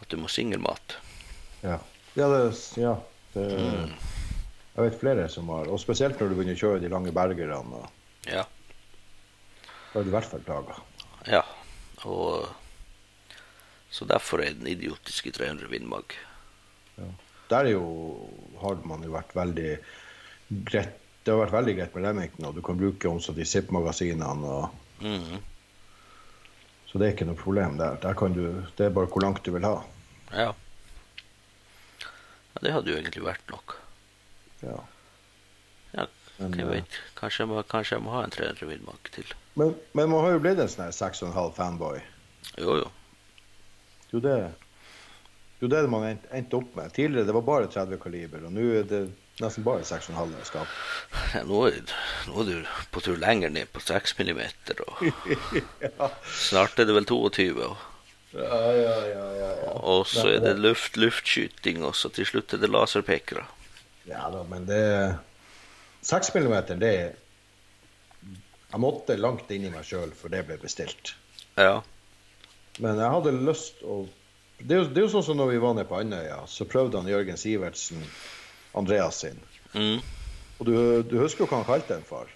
[0.00, 0.96] at du må singelmat.
[1.62, 1.78] Ja,
[2.16, 2.40] ja, det,
[2.80, 2.96] ja
[3.34, 3.92] det, Mm.
[4.74, 7.84] Jeg vet flere som har Og spesielt når du begynner å kjøre de lange bergerne.
[8.26, 8.42] Ja.
[9.92, 10.74] Da er du i hvert fall plaga.
[11.26, 11.42] ja.
[12.04, 12.48] Og
[13.90, 15.68] så derfor er den idiotisk i 300
[16.98, 17.04] Ja.
[17.48, 18.28] Der er jo,
[18.60, 19.78] har man jo vært veldig
[20.64, 24.44] greit Det har vært veldig greit med Remington, og du kan bruke også de ZIP-magasinene.
[24.44, 24.64] og
[25.00, 25.38] mm.
[26.90, 27.96] Så det er ikke noe problem der.
[28.02, 28.42] der kan du,
[28.76, 29.78] det er bare hvor langt du vil ha.
[30.34, 30.50] Ja.
[30.50, 30.52] ja.
[32.60, 33.76] Det hadde jo egentlig vært nok.
[34.60, 34.76] Ja.
[35.94, 36.04] Ja,
[36.38, 36.92] Men, jeg eh, vet.
[37.16, 39.32] Kanskje jeg må, kanskje jeg må ha en 300 vindmag til.
[39.54, 41.98] men, men man har jo blitt en sånn 6,5 fanboy.
[42.60, 42.88] Jo, jo.
[44.12, 44.52] Jo det, er
[45.64, 46.92] jo det man endte opp med.
[46.94, 49.02] Tidligere det var bare 30 kaliber, og nå er det
[49.42, 50.76] nesten bare 6,5 i skap.
[51.34, 51.96] Ja, nå, er,
[52.28, 55.02] nå er du på tur lenger ned på 6 millimeter, og
[55.82, 56.12] ja.
[56.30, 57.50] snart er det vel 22.
[57.64, 57.90] Og,
[58.34, 62.64] Ja, ja, ja, ja, og så er det luft, luftskyting, og så til slutt er
[62.64, 63.44] det laserpekere.
[64.10, 64.80] Ja da, men det
[66.02, 67.12] 6 millimeter, det er
[68.74, 71.12] Jeg måtte langt inn i meg sjøl for det ble bestilt.
[71.54, 71.84] Ja.
[72.82, 74.02] Men jeg hadde lyst å
[74.58, 76.66] det er, jo, det er jo sånn som når vi var nede på Andøya, så
[76.66, 78.02] prøvde han Jørgen Sivertsen
[78.74, 79.38] Andreas sin.
[79.74, 80.00] Mm.
[80.58, 80.74] Og du,
[81.10, 82.30] du husker jo hva han kalte den for?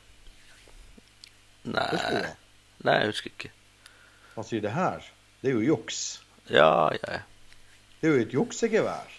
[1.69, 2.33] Nei.
[2.87, 3.51] Nei, jeg husker ikke.
[4.37, 5.03] Han sier det her,
[5.43, 6.01] det er jo juks.
[6.51, 7.21] Ja, ja.
[7.99, 9.15] Det er jo et juksegevær.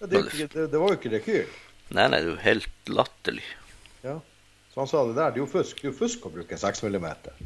[0.00, 1.52] Ja, det, ikke- det, det var jo ikke rekyl.
[1.94, 3.44] Nei, nei, det er jo helt latterlig.
[4.02, 4.16] Ja.
[4.72, 5.78] Så han sa det der, det er jo fusk.
[5.78, 7.36] Det er jo fusk å bruke 6 millimeter.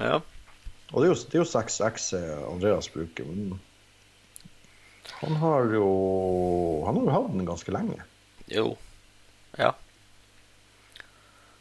[0.00, 0.18] Ja.
[0.90, 2.08] Og det er jo, det er jo 6X
[2.48, 3.60] Andreas bruker, men
[5.20, 5.88] han har jo
[6.86, 8.02] Han har jo hatt den ganske lenge.
[8.48, 8.76] Jo.
[9.58, 9.72] Ja.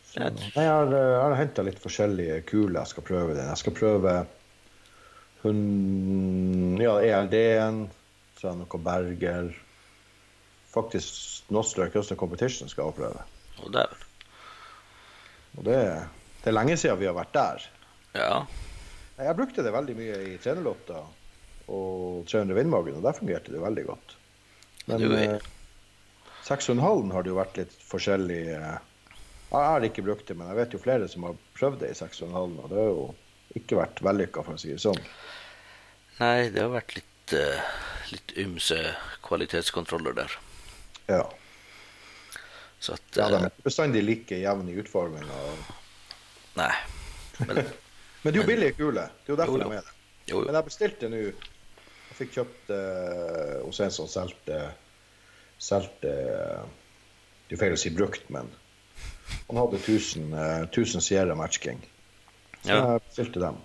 [0.08, 3.50] Så, jeg har, jeg har henta litt forskjellige kuler jeg skal prøve den.
[3.50, 4.14] Jeg skal prøve
[5.44, 7.84] hun, ja, ELD-en,
[8.40, 9.52] så er det noe Berger.
[10.74, 13.26] Faktisk Nostra Custom Competition skal jeg prøve.
[13.64, 13.86] Og det,
[15.58, 15.78] Og det,
[16.44, 17.68] det er lenge siden vi har vært der.
[18.18, 18.32] Ja.
[19.18, 21.02] Jeg brukte det veldig mye i trenerlotta
[21.68, 24.16] og 300 Vindmagen, og der fungerte det veldig godt.
[24.88, 25.48] Men eh,
[26.48, 28.78] 6,5 har det jo vært litt forskjellig eh,
[29.52, 31.98] Jeg har ikke brukt det, men jeg vet jo flere som har prøvd det i
[32.00, 33.08] 6,5, og det har jo
[33.60, 35.00] ikke vært vellykka, for å si det sånn.
[36.20, 37.76] Nei, det har vært litt, eh,
[38.14, 38.80] litt ymse
[39.28, 40.38] kvalitetskontroller der.
[41.12, 41.24] Ja.
[42.80, 45.44] Så at ja de er er bestandig like jevne i utforminga.
[46.60, 46.72] Nei.
[47.48, 47.64] Men
[48.24, 49.12] Men det er jo billige kuler.
[49.24, 49.70] Det er jo derfor Jo, jo.
[49.70, 49.94] de er det.
[50.32, 51.20] jo, Men jeg bestilte nå
[52.18, 54.60] fikk kjøpt eh, hos en som solgte
[55.58, 56.12] Solgte
[57.48, 58.50] Det er feil å si brukt, men
[59.48, 61.80] han hadde 1000, eh, 1000 Sierra Match King.
[62.64, 62.92] Så Ja.
[62.94, 63.58] jeg bestilte dem.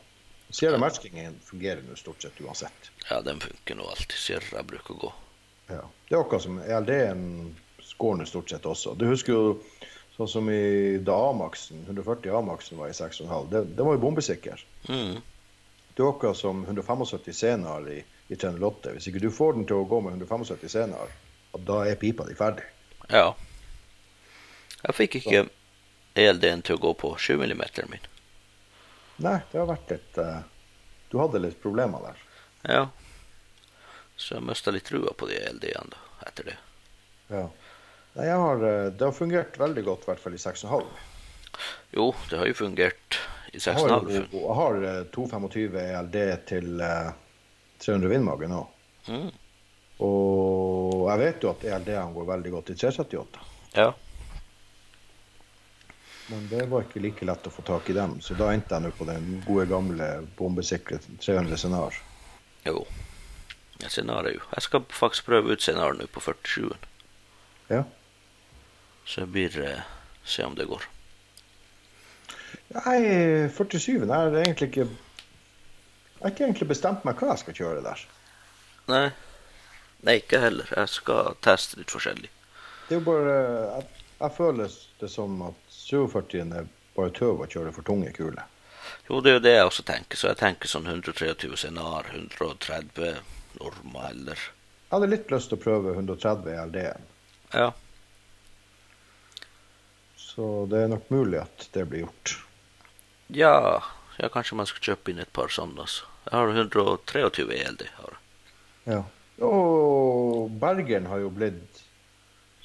[0.52, 2.90] Sierra Match King fungerer nå stort sett uansett.
[3.10, 4.12] ja, den funker nå alltid.
[4.18, 5.12] Sierra bruker å gå.
[5.68, 5.82] Ja.
[6.08, 7.56] Det er akkurat som ELD-en
[7.98, 8.94] går nå stort sett også.
[8.98, 9.60] Du husker jo
[10.16, 13.48] sånn som i da A-maksen, 140 A-maksen var i 6,5.
[13.50, 14.60] Det, det var jo bombesikker.
[14.88, 15.20] Mm.
[15.94, 18.02] Det er akkurat som 175 senar i,
[18.32, 18.92] i 8.
[18.96, 21.12] Hvis ikke du får den til å gå med 175 senar,
[21.68, 22.64] da er pipa di ferdig.
[23.12, 23.34] Ja.
[24.82, 25.44] Jeg fikk ikke
[26.18, 27.62] ELD-en til å gå på 7 mm
[27.92, 28.08] min.
[29.22, 30.40] Nei, det har vært litt uh,
[31.12, 32.22] Du hadde litt problemer der.
[32.66, 32.82] Ja.
[34.16, 36.56] Så jeg mista litt trua på de ELD-ene etter det.
[37.32, 37.46] Ja.
[38.14, 40.82] Nei, har, eh, det har fungert veldig godt, i hvert fall i 6,5.
[41.96, 43.18] Jo, det har jo fungert
[43.52, 44.10] i Jeg har, 6,5.
[44.32, 47.10] jo- jeg har eh, 225 ELD til eh,
[47.82, 48.62] 300 Vindmage nå.
[49.08, 49.28] Mm.
[50.02, 53.44] Og jeg vet jo at ELD-ene går veldig godt i 378.
[53.76, 53.90] Ja.
[56.30, 58.86] Men det var ikke like lett å få tak i dem, så da endte jeg
[58.86, 60.08] nå på den gode gamle
[60.38, 61.98] bombesikre 300 Senar.
[62.64, 62.84] Jo.
[63.82, 66.88] Scenar Senar er jo Jeg skal faktisk prøve ut Senar nå på 47-en.
[67.72, 67.82] Ja.
[69.04, 69.80] Så jeg blir eh,
[70.24, 70.84] Se om det går.
[72.72, 72.98] Nei,
[73.50, 74.86] 47-en er egentlig ikke
[76.22, 78.02] Jeg har ikke egentlig bestemt meg hva jeg skal kjøre der.
[78.86, 79.06] Nei.
[80.06, 80.68] Nei, ikke heller.
[80.70, 82.30] Jeg skal teste litt forskjellig.
[82.86, 83.86] Det er jo bare Jeg,
[84.20, 88.46] jeg føler det som at 47 er bare tøv å kjøre for tunge kuler.
[89.08, 90.18] Jo, det er jo det jeg også tenker.
[90.20, 93.18] Så jeg tenker sånn 123 Senar, 130
[93.58, 97.08] Norma eller Jeg hadde litt lyst til å prøve 130 LD-en,
[97.56, 97.72] Ja.
[100.16, 102.36] så det er nok mulig at det blir gjort.
[103.32, 103.82] Ja,
[104.18, 105.80] ja kanskje man skal kjøpe inn et par sånne.
[105.84, 106.11] Altså.
[106.24, 107.86] Jeg har 123 ELD.
[107.96, 108.18] Har.
[108.84, 109.00] Ja.
[109.46, 111.82] Og Bergeren har jo blitt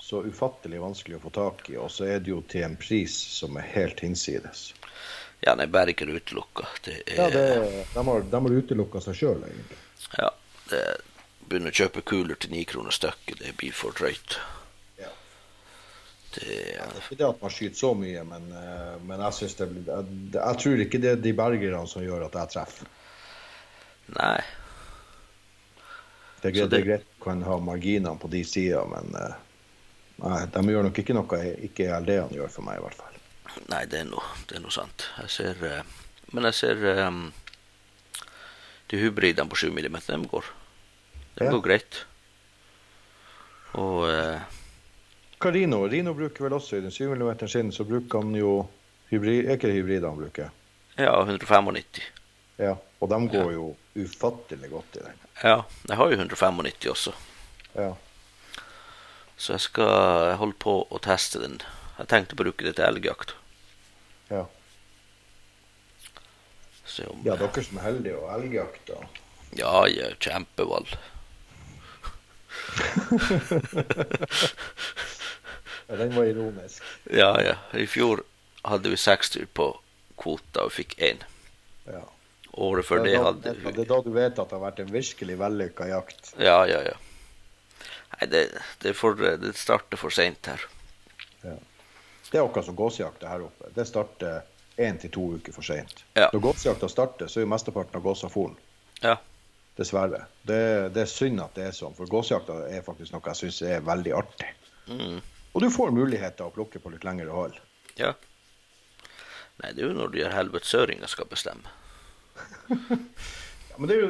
[0.07, 3.11] så ufattelig vanskelig å få tak i, og så er det jo til en pris
[3.11, 4.69] som er helt hinsides.
[5.43, 6.67] Ja, nei, Bergen utelukka.
[6.85, 7.47] Det er Ja, det,
[7.93, 9.79] de har, de har utelukka seg sjøl, egentlig.
[10.17, 10.29] Ja,
[10.71, 10.83] det
[11.47, 13.41] begynner å kjøpe kuler til ni kroner stykket.
[13.43, 14.37] Det blir for drøyt.
[15.01, 15.11] Ja.
[16.37, 16.47] Det
[16.77, 19.91] er Ikke det at man skyter så mye, men, eh, men jeg synes det blir
[19.91, 22.93] jeg, jeg tror ikke det er de bergerne som gjør at jeg treffer.
[24.15, 24.39] Nei.
[26.41, 26.69] Det er greit, det...
[26.69, 29.33] det- er greit kan ha marginene på de sidene, men eh,
[30.23, 33.17] nei, de gjør nok ikke noe ikke LD-ene gjør for meg, i hvert fall.
[33.71, 35.07] Nei, det er noe, sant.
[35.23, 35.81] Jeg ser eh,
[36.31, 37.19] Men jeg ser um,
[38.91, 40.49] de hybridene på 7 mm, de går.
[41.37, 41.51] De Ja.
[41.51, 41.99] går greit.
[43.77, 44.41] Og uh,
[45.39, 45.83] Hva Rino?
[45.87, 48.67] Rino bruker vel også i den 7 mm sin, så bruker han jo
[49.11, 50.49] hybrid, Er ikke det hybrider han bruker?
[50.97, 52.01] ja, 195.
[52.57, 52.75] Ja.
[52.99, 53.67] Og de går jo
[53.97, 55.23] ufattelig godt i den.
[55.43, 55.57] Ja,
[55.89, 57.13] jeg har jo 195 også.
[57.75, 57.93] Ja.
[59.37, 61.59] Så jeg skal holde på å teste den.
[61.97, 63.35] Jeg tenkte å bruke det til elgjakt.
[64.29, 64.45] Ja.
[66.97, 69.03] Om ja, dere som er heldige og elgjakter.
[69.59, 70.95] Ja, er kjempevalg.
[75.87, 76.83] Ja, den var ironisk.
[77.03, 77.55] Ja, ja.
[77.79, 78.23] I fjor
[78.67, 79.69] hadde vi seks dyr på
[80.19, 81.21] kvota og fikk én.
[81.87, 82.03] Ja.
[82.57, 84.89] Året før det er da, det er da du vet at det har vært en
[84.91, 86.31] virkelig vellykka jakt.
[86.41, 86.95] Ja, ja, ja.
[88.15, 88.41] Nei, det,
[88.81, 90.63] det, for, det starter for seint her.
[91.43, 93.69] Det er akkurat som gåsejakta her oppe.
[93.75, 94.41] Det starter
[94.81, 96.01] én til to uker for seint.
[96.17, 96.31] Ja.
[96.33, 98.57] Når gåsejakta starter, så er jo mesteparten av gåsa foren.
[99.03, 99.15] Ja.
[99.77, 100.23] Dessverre.
[100.41, 100.59] Det,
[100.95, 103.85] det er synd at det er sånn, for gåsejakta er faktisk noe jeg syns er
[103.85, 104.49] veldig artig.
[104.89, 105.21] Mm.
[105.53, 107.61] Og du får muligheter å plukke på litt lengre hold.
[108.01, 108.15] ja.
[109.57, 111.71] Nei, det er jo når de her helvetesøringer skal bestemme.
[112.67, 114.07] Ja, men det jo,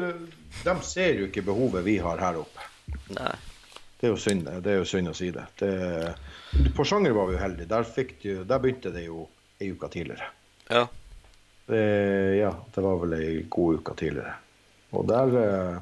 [0.64, 2.68] de ser jo ikke behovet vi har her oppe.
[3.18, 3.34] Nei.
[4.00, 5.44] Det er jo synd, det er jo synd å si det.
[5.60, 7.70] det på Sjanger var vi jo heldige.
[7.72, 7.88] Der,
[8.22, 9.26] du, der begynte det jo
[9.60, 10.30] ei uke tidligere.
[10.70, 10.86] Ja.
[11.68, 11.82] Det,
[12.38, 14.36] ja, det var vel ei god uke tidligere.
[14.96, 15.80] Og der eh,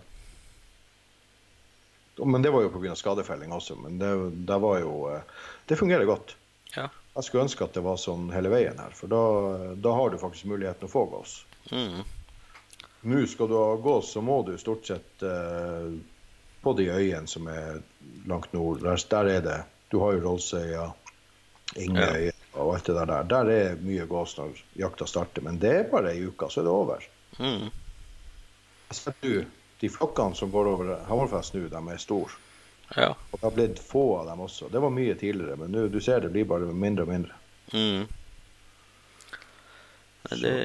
[2.26, 2.96] Men det var jo pga.
[2.96, 3.76] skadefelling også.
[3.84, 4.12] Men det,
[4.48, 5.22] det var jo eh,
[5.68, 6.38] Det fungerer godt.
[6.74, 6.88] Ja.
[7.16, 9.22] Jeg skulle ønske at det var sånn hele veien her, for da,
[9.80, 11.38] da har du faktisk muligheten å få gås.
[11.72, 12.02] Mm.
[13.06, 15.94] Nå skal du gås, så må du stort sett uh,
[16.62, 17.82] på de øyene som er
[18.26, 18.82] langt nord.
[18.82, 19.60] Der, der er det
[19.90, 20.88] Du har jo Rollsøya,
[21.76, 23.28] Ingøy og alt det der.
[23.30, 23.52] der.
[23.54, 26.74] Er mye gås når jakta starter, men det er bare ei uke, så er det
[26.74, 27.06] over.
[27.38, 27.70] Mm.
[28.90, 29.46] Jeg ser du,
[29.80, 32.34] De flokkene som går over Hammerfest nå, de er store.
[32.96, 33.12] Ja.
[33.32, 34.72] Og det har blitt få av dem også.
[34.74, 37.40] Det var mye tidligere, men nå du ser det blir bare mindre og mindre.
[37.74, 38.06] Mm.
[40.34, 40.58] Det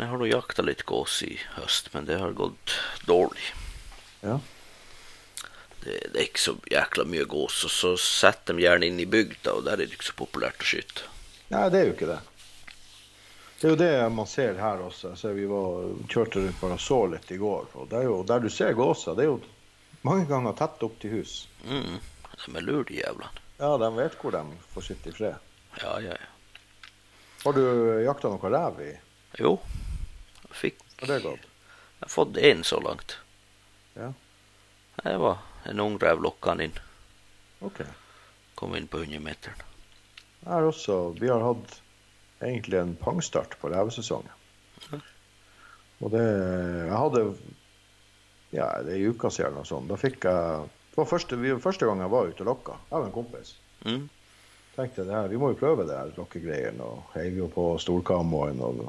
[0.00, 2.72] Jeg har nå jakta litt gås i høst, men det har gått
[3.04, 3.50] dårlig.
[4.24, 4.38] Ja.
[5.82, 9.08] Det, det er ikke så jækla mye gås, og så setter de gjerne inn i
[9.08, 11.04] bygda, og der er det ikke så populært å skyte.
[11.52, 12.16] Nei, det er jo ikke det.
[13.58, 15.10] Det er jo det man ser her også.
[15.10, 17.68] Jeg ser vi var, kjørte rundt bare og så litt i går.
[17.76, 19.36] Og det er jo, der du ser gåsa, det er jo
[20.08, 21.34] mange ganger tett opp til hus.
[21.68, 22.00] Mm.
[22.46, 23.44] De er lure, de jævlene.
[23.60, 25.52] Ja, de vet hvor de får sitte i fred.
[25.84, 26.88] Ja, ja, ja.
[27.44, 27.62] Har du
[28.06, 28.90] jakta noe rev i?
[29.36, 29.58] Jo,
[30.56, 31.46] fikk gått?
[32.00, 33.18] Jeg har fått én så langt.
[33.94, 34.12] Ja.
[35.02, 36.76] Det var en ung rev lokka han inn.
[37.60, 37.82] OK.
[38.54, 39.64] Kom inn på 100-meteren.
[40.40, 41.80] Jeg har også, vi har hatt
[42.40, 44.36] egentlig en pangstart på revesesongen.
[46.00, 47.24] Og det Jeg hadde
[48.50, 49.90] ja, det er ei uke siden eller noe sånt.
[49.90, 52.78] Da fikk jeg Det var første, første gang jeg var ute og lokka.
[52.88, 53.52] Jeg og en kompis.
[53.86, 54.08] Mm.
[54.74, 56.82] tenkte det her, vi må jo prøve det her lokkegreiene.
[56.82, 58.80] Og heiv jo på storkamoen Og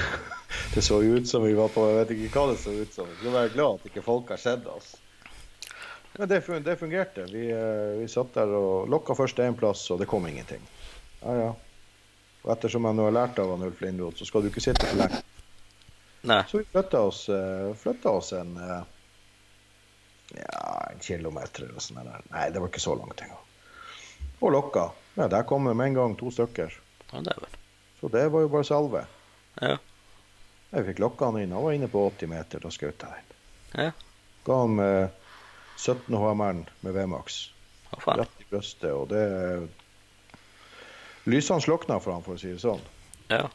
[0.74, 2.94] det så jo ut som vi var på Jeg vet ikke hva det så ut
[2.94, 3.08] som.
[3.08, 4.94] Vi skulle være glad at ikke folk har sett oss.
[6.18, 7.24] Men det, fun- det fungerte.
[7.32, 10.62] Vi, eh, vi satt der og lokka først én plass, og det kom ingenting.
[11.22, 11.52] Ja, ja.
[12.44, 14.86] Og ettersom jeg nå har lært av han Ulf Lindroth, så skal du ikke sitte
[14.86, 15.22] for lenge.
[16.28, 16.42] Nei.
[16.48, 18.82] Så vi flytta oss, eh, oss en eh,
[20.38, 22.00] ja, en kilometer eller sånn.
[22.30, 23.42] Nei, det var ikke så langt engang.
[24.40, 24.90] Og lokka.
[25.16, 26.72] Ja, der kom det med en gang to stykker.
[27.12, 27.58] Ja, dæven.
[28.00, 29.04] Så det var jo bare salve.
[29.62, 29.76] Ja.
[30.74, 31.52] Jeg fikk lokka han inn.
[31.54, 32.62] Han var inne på 80 meter.
[32.64, 33.84] Da skjøt jeg den.
[33.84, 33.90] Ja.
[34.44, 35.14] Ga han med
[35.78, 37.38] 17 HMR med VMAX
[38.02, 38.20] faen?
[38.20, 39.68] rett i brystet, og det
[41.24, 42.82] Lysene slokna for han, for å si det sånn.
[43.30, 43.46] Ja.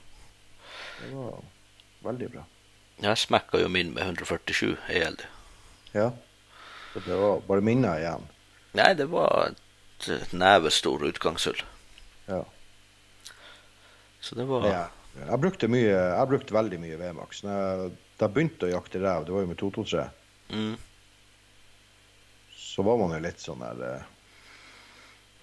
[0.99, 1.35] Det var
[2.07, 2.45] veldig bra.
[2.99, 5.21] Jeg smekka jo min med 147 ELD.
[5.93, 6.09] Ja.
[6.93, 8.25] Så det var bare minner igjen.
[8.77, 11.61] Nei, det var et eh, nevestor utgangshull.
[12.27, 12.41] Ja.
[14.19, 14.81] Så det var Ja.
[15.19, 17.43] Jeg brukte, mye, jeg brukte veldig mye VMAX.
[17.43, 17.89] Jeg,
[18.19, 20.05] da jeg begynte å jakte rev, det var jo med 223,
[20.53, 20.75] mm.
[22.59, 24.15] så var man jo litt sånn der uh...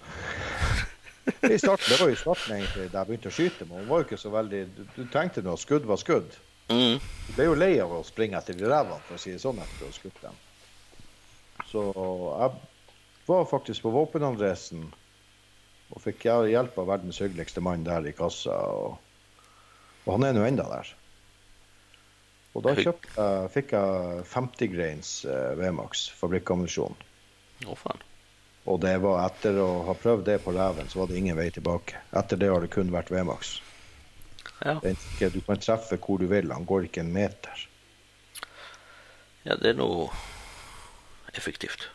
[1.53, 3.89] I starten, Det var jo i starten egentlig da jeg begynte å skyte, men man
[3.89, 6.37] var jo ikke så veldig Du, du tenkte nå skudd var skudd.
[6.71, 6.99] Mm.
[6.99, 9.59] Du ble jo lei av å springe etter de revene, for å si det sånn,
[9.63, 10.39] etter å ha skutt dem.
[11.67, 12.49] Så jeg
[13.27, 14.87] var faktisk på våpenadressen
[15.87, 18.55] og fikk hjelp av verdens hyggeligste mann der i kassa.
[18.55, 18.97] Og,
[20.07, 20.93] og han er nå enda der.
[22.57, 26.95] Og da kjøpt, uh, fikk jeg 50 grains uh, VMAX fabrikkammunisjon.
[27.67, 28.01] Oh, faen.
[28.67, 31.47] Og det var etter å ha prøvd det på reven, så var det ingen vei
[31.53, 32.01] tilbake.
[32.17, 33.59] Etter det har det kun vært VMAX.
[34.65, 34.79] Ja.
[34.81, 37.67] Ikke, du kan treffe hvor du vil, han går ikke en meter.
[39.45, 40.09] ja, det er noe
[41.37, 41.87] effektivt.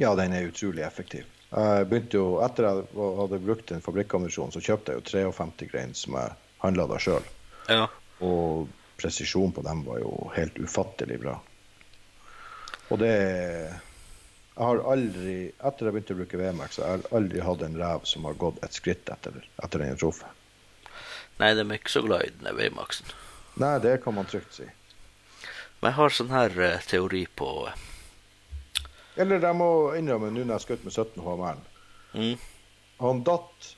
[0.00, 1.26] Ja, den er utrolig effektiv.
[1.50, 2.86] Jeg begynte jo, Etter jeg
[3.18, 7.26] hadde brukt en fabrikkammunisjon, så kjøpte jeg jo 53 grains som jeg handla da sjøl.
[7.68, 7.88] Ja.
[8.24, 8.68] Og
[9.00, 11.38] presisjonen på dem var jo helt ufattelig bra.
[12.92, 13.14] Og det
[14.54, 18.04] Jeg har aldri, etter jeg begynte å bruke VMAX, jeg har aldri hatt en rev
[18.06, 20.44] som har gått et skritt etter, etter den jeg truffet.
[21.40, 23.10] Nei, de er ikke så glad i den VMAX-en.
[23.58, 24.68] Nei, det kan man trygt si.
[25.80, 27.82] Men jeg har sånn her uh, teori på uh...
[29.18, 29.68] Eller jeg må
[29.98, 31.58] innrømme, nå når jeg skjøt med 17 HMR
[32.14, 32.46] mm.
[33.02, 33.68] Han datt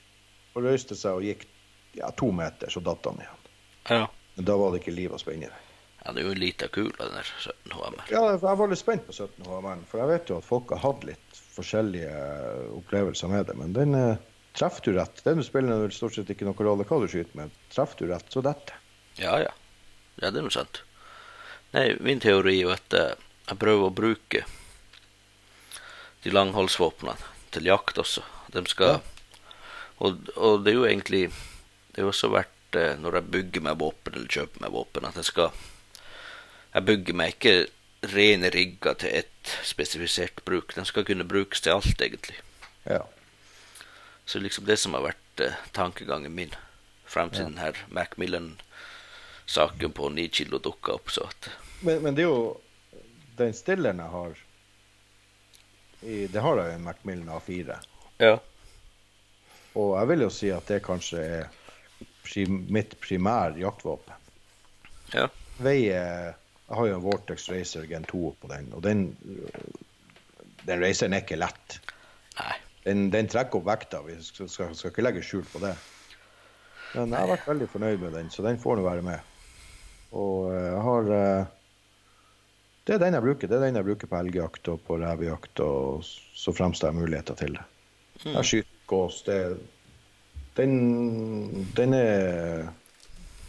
[0.53, 1.45] og røyste seg og gikk
[1.97, 3.36] ja, to meter, så datt han igjen.
[3.89, 4.05] Ja.
[4.35, 5.49] Men da var det ikke liv å spenne
[6.07, 8.03] ja, det er jo en liten kule, den der 17 HMR.
[8.13, 10.79] Ja, jeg var litt spent på 17 HMR, for jeg vet jo at folk har
[10.79, 12.21] hatt litt forskjellige
[12.77, 13.55] opplevelser med det.
[13.59, 14.21] Men den eh,
[14.55, 15.19] treffer du rett.
[15.25, 17.57] Den spiller vel stort sett ikke noen rolle hva du skyter med.
[17.75, 18.79] Treffer du rett, så detter.
[19.19, 19.51] Ja, ja.
[20.21, 20.79] Ja, det er noe sant.
[21.75, 23.11] Nei, min teori er jo at eh,
[23.51, 24.45] jeg prøver å bruke
[26.23, 27.19] de langholdsvåpnene
[27.51, 28.23] til jakt også.
[28.55, 29.01] De skal
[29.97, 31.23] og, og det er jo egentlig
[31.91, 35.15] Det har også vært eh, når jeg bygger meg våpen eller kjøper meg våpen, at
[35.19, 35.51] jeg skal
[36.73, 37.55] Jeg bygger meg ikke
[38.13, 40.75] rene rigger til ett spesifisert bruk.
[40.75, 42.35] Den skal kunne brukes til alt, egentlig.
[42.85, 42.99] Ja.
[44.25, 46.53] Så liksom det som har vært eh, tankegangen min
[47.07, 47.45] frem til Ja.
[47.49, 51.49] den her Macmillan-saken på ni kilo dukka opp, så at
[51.81, 52.61] Men, men det er jo
[53.37, 54.31] den stilleren jeg har
[56.01, 57.75] i, Det har jeg jo en Macmillan A4.
[58.19, 58.37] Ja.
[59.75, 61.47] Og jeg vil jo si at det kanskje er
[62.27, 64.29] prim, mitt primære jaktvåpen.
[65.15, 65.29] Ja.
[65.63, 66.35] Veier
[66.67, 69.05] Jeg har jo en Vortex Racer Gen 2 på den, og den
[70.67, 71.77] den raceren er ikke lett.
[72.37, 72.55] Nei.
[72.87, 74.01] Den, den trekker opp vekta.
[74.05, 75.73] Vi skal, skal, skal ikke legge skjul på det.
[76.93, 79.33] Men jeg har vært veldig fornøyd med den, så den får nå være med.
[80.15, 81.49] Og eh, jeg har eh,
[82.87, 83.51] Det er den jeg bruker.
[83.51, 86.99] Det er den jeg bruker på elgjakt og på revejakt, og så fremst jeg har
[86.99, 87.65] muligheter til det.
[88.23, 89.19] Jeg skyter gås.
[89.27, 89.39] Det,
[90.57, 92.67] den, den er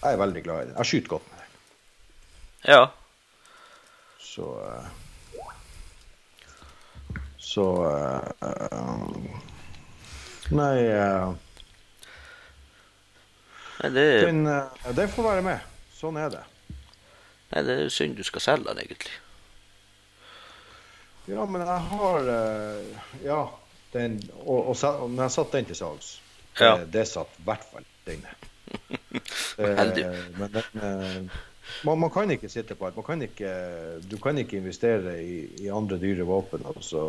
[0.03, 0.77] Jeg er veldig glad i den.
[0.79, 2.73] Jeg skyter godt med den.
[2.73, 2.87] Ja.
[4.21, 4.89] Så eh,
[7.39, 8.29] Så eh,
[10.51, 11.33] Nei eh,
[13.79, 14.45] Nei, det, den,
[14.97, 15.67] den får være med.
[15.95, 16.45] Sånn er det.
[17.53, 19.13] nei, det er synd du skal selge den, egentlig.
[21.29, 22.31] Ja, men jeg har
[23.23, 23.41] Ja,
[23.93, 26.09] den Og, og, og når jeg satt den til salgs,
[26.61, 26.77] Ja.
[26.81, 28.37] det, det satt i hvert fall inne.
[29.59, 29.79] Eh,
[30.39, 31.39] men den eh,
[31.83, 32.97] man, man kan ikke sitte på alt.
[32.97, 33.53] Man kan ikke,
[34.01, 37.05] du kan ikke investere i, i andre dyre våpen, og så,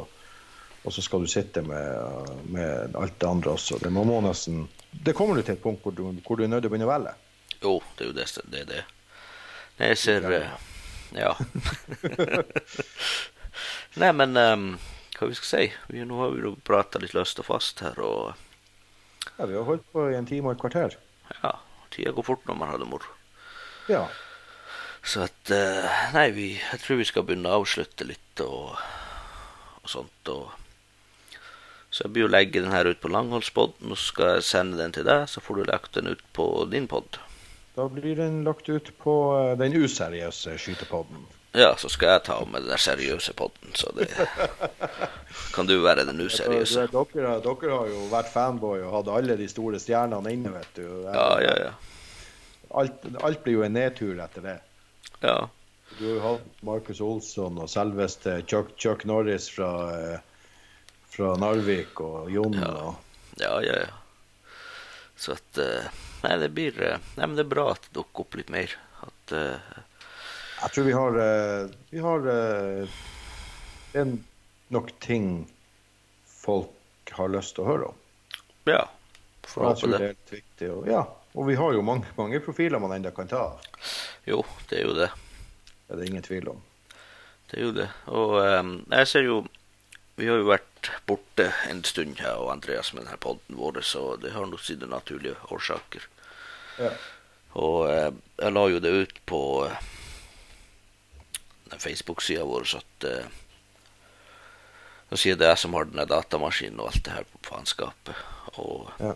[0.83, 3.79] og så skal du sitte med, med alt det andre også.
[3.83, 6.51] Det, man må nesten, det kommer du til et punkt hvor du, hvor du er
[6.51, 7.15] nødt til å begynne å velge.
[7.59, 8.59] Jo, det er jo det det.
[8.61, 8.83] Er det.
[9.79, 10.51] Jeg ser eh,
[11.15, 11.33] Ja.
[13.99, 14.67] Nei, men um,
[15.17, 15.63] hva vi skal si?
[15.89, 18.48] Vi, nå har vi prata litt løst og fast her, og
[19.37, 20.97] Ja, vi har holdt på i en time og et kvarter.
[21.43, 21.53] ja,
[21.91, 23.13] tida går fort når man har det moro.
[23.89, 24.07] Ja.
[25.03, 28.75] Så at eh, Nei, vi, jeg tror vi skal begynne å avslutte litt og,
[29.81, 30.31] og sånt.
[30.33, 30.51] Og,
[31.89, 34.93] så jeg blir jo legge den her ut på Langholdspodden, og skal jeg sende den
[34.95, 35.25] til deg.
[35.31, 37.21] Så får du lagt den ut på din pod.
[37.77, 41.25] Da blir den lagt ut på eh, den useriøse skytepodden.
[41.57, 44.05] Ja, så skal jeg ta med den der seriøse podden, så det
[45.55, 46.83] kan du være den useriøse.
[46.93, 50.77] Dere, dere, dere har jo vært fanboy og hatt alle de store stjernene inne, vet
[50.77, 50.85] du.
[51.07, 51.71] Ja, ja, ja.
[52.77, 54.57] Alt, alt blir jo en nedtur etter det.
[55.23, 55.39] Ja,
[55.97, 60.19] Du har jo hatt Marcus Olsson og selveste Chuck, Chuck Norris fra, eh,
[61.09, 62.53] fra Narvik og Jon.
[62.61, 62.69] Ja.
[62.69, 63.79] Og, ja, ja.
[63.87, 64.53] ja.
[65.17, 65.89] Så at eh,
[66.19, 68.77] Nei, det blir eh, Nei, men det er bra at det dukker opp litt mer.
[69.01, 69.33] At
[70.61, 72.99] jeg tror vi har, eh, vi har eh,
[73.93, 74.17] er
[74.67, 75.47] nok ting
[76.27, 78.01] folk har lyst til å høre om.
[78.69, 78.83] Ja.
[79.49, 80.09] Får håpe det det.
[80.29, 80.71] viktig.
[80.73, 81.03] Og, ja,
[81.33, 83.69] og vi har jo mange, mange profiler man enda kan ta av.
[84.27, 85.09] Jo, det er jo det.
[85.87, 86.59] Det er det ingen tvil om.
[87.49, 87.87] Det er jo det.
[88.13, 89.39] Og um, jeg ser jo
[90.19, 94.17] Vi har jo vært borte en stund, jeg og Andreas, med denne podden vår, så
[94.19, 96.03] det har nok sine naturlige årsaker.
[96.75, 96.89] Ja.
[97.55, 99.39] Og jeg la jo det ut på
[101.69, 103.29] den Facebook-sida vår så at uh,
[105.17, 108.15] sier det jeg som har denne datamaskinen og alt det her på faenskapet.
[108.61, 109.15] Og Ja.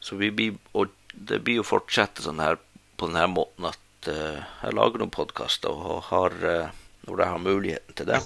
[0.00, 2.56] Så vi blir Og det blir jo fortsette sånn her
[2.96, 6.70] på denne måten at uh, jeg lager noen podkaster og har uh,
[7.06, 8.20] Når jeg har muligheten til det,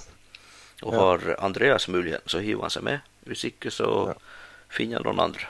[0.83, 0.99] og Ja.
[0.99, 3.01] har Andreas muligheten, så hiver han seg med.
[3.25, 4.13] Hvis ikke, så Ja.
[4.69, 5.47] finner jeg noen andre.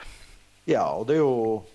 [0.66, 1.66] Ja, og det er jo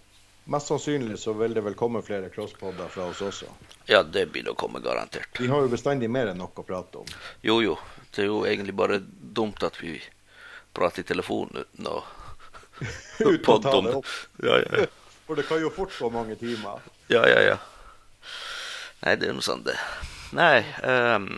[0.45, 3.45] Mest sannsynlig så vil det vel komme flere crosspoder fra oss også.
[3.85, 5.29] Ja, det blir det å komme, garantert.
[5.39, 7.11] Vi har jo bestandig mer enn nok å prate om.
[7.45, 7.75] Jo, jo.
[8.11, 9.93] Det er jo egentlig bare dumt at vi
[10.73, 12.01] prater i telefonen å
[13.21, 13.95] Uten å ta det det.
[14.01, 14.11] opp.
[14.41, 14.89] Ja, ja, ja.
[15.27, 16.81] For det kan jo fort gå mange timer.
[17.13, 17.59] ja, ja, ja.
[19.01, 19.77] Nei, det er noe sånt, det.
[20.37, 21.29] Nei um...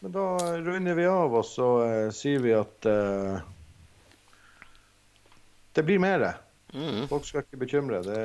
[0.00, 0.24] Men da
[0.62, 3.40] runder vi av, og så uh, sier vi at uh,
[5.74, 6.28] det blir mer.
[6.74, 8.00] Mm, Folk skal ikke bekymre.
[8.04, 8.22] Det,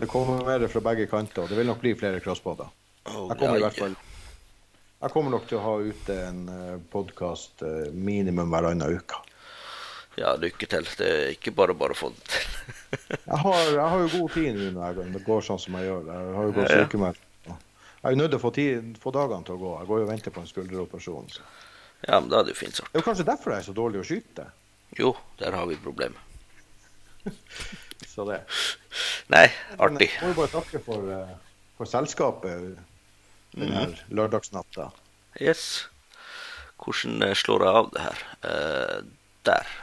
[0.00, 1.48] det kommer mer fra begge kanter.
[1.50, 2.68] Det vil nok bli flere crossbåter.
[3.10, 3.96] å, Jeg kommer i hvert fall
[5.00, 6.40] Jeg kommer nok til å ha ute en
[6.92, 7.62] podkast
[7.96, 9.16] minimum hver annen uke.
[10.18, 10.84] Ja, lykke til.
[10.98, 12.46] Det er ikke bare bare å få det til.
[13.30, 15.86] Jeg har, jeg har jo god tid nå når jeg- det går sånn som jeg
[15.86, 16.00] gjør.
[16.10, 17.20] Jeg har jo gått Ja, sykemeldt.
[17.46, 19.70] Jeg er nødt til å få, tid, få dagene til å gå.
[19.78, 21.28] Jeg går jo og venter på en skulderoperasjon.
[21.30, 21.44] Så.
[22.08, 22.90] ja, men da er det jo fint sagt.
[22.90, 24.46] Det er jo kanskje derfor jeg er så dårlig å skyte.
[24.98, 26.16] Jo, der har vi et problem.
[28.10, 28.40] Så det.
[29.30, 30.10] Nei, Men artig.
[30.12, 31.34] Jeg må jo bare takke for, eh,
[31.78, 32.78] for selskapet
[33.54, 34.90] den her lørdagsnatta.
[35.40, 35.86] Yes.
[36.80, 38.24] Hvordan eh, slår jeg av det her?
[38.44, 38.98] Uh,
[39.46, 39.72] der.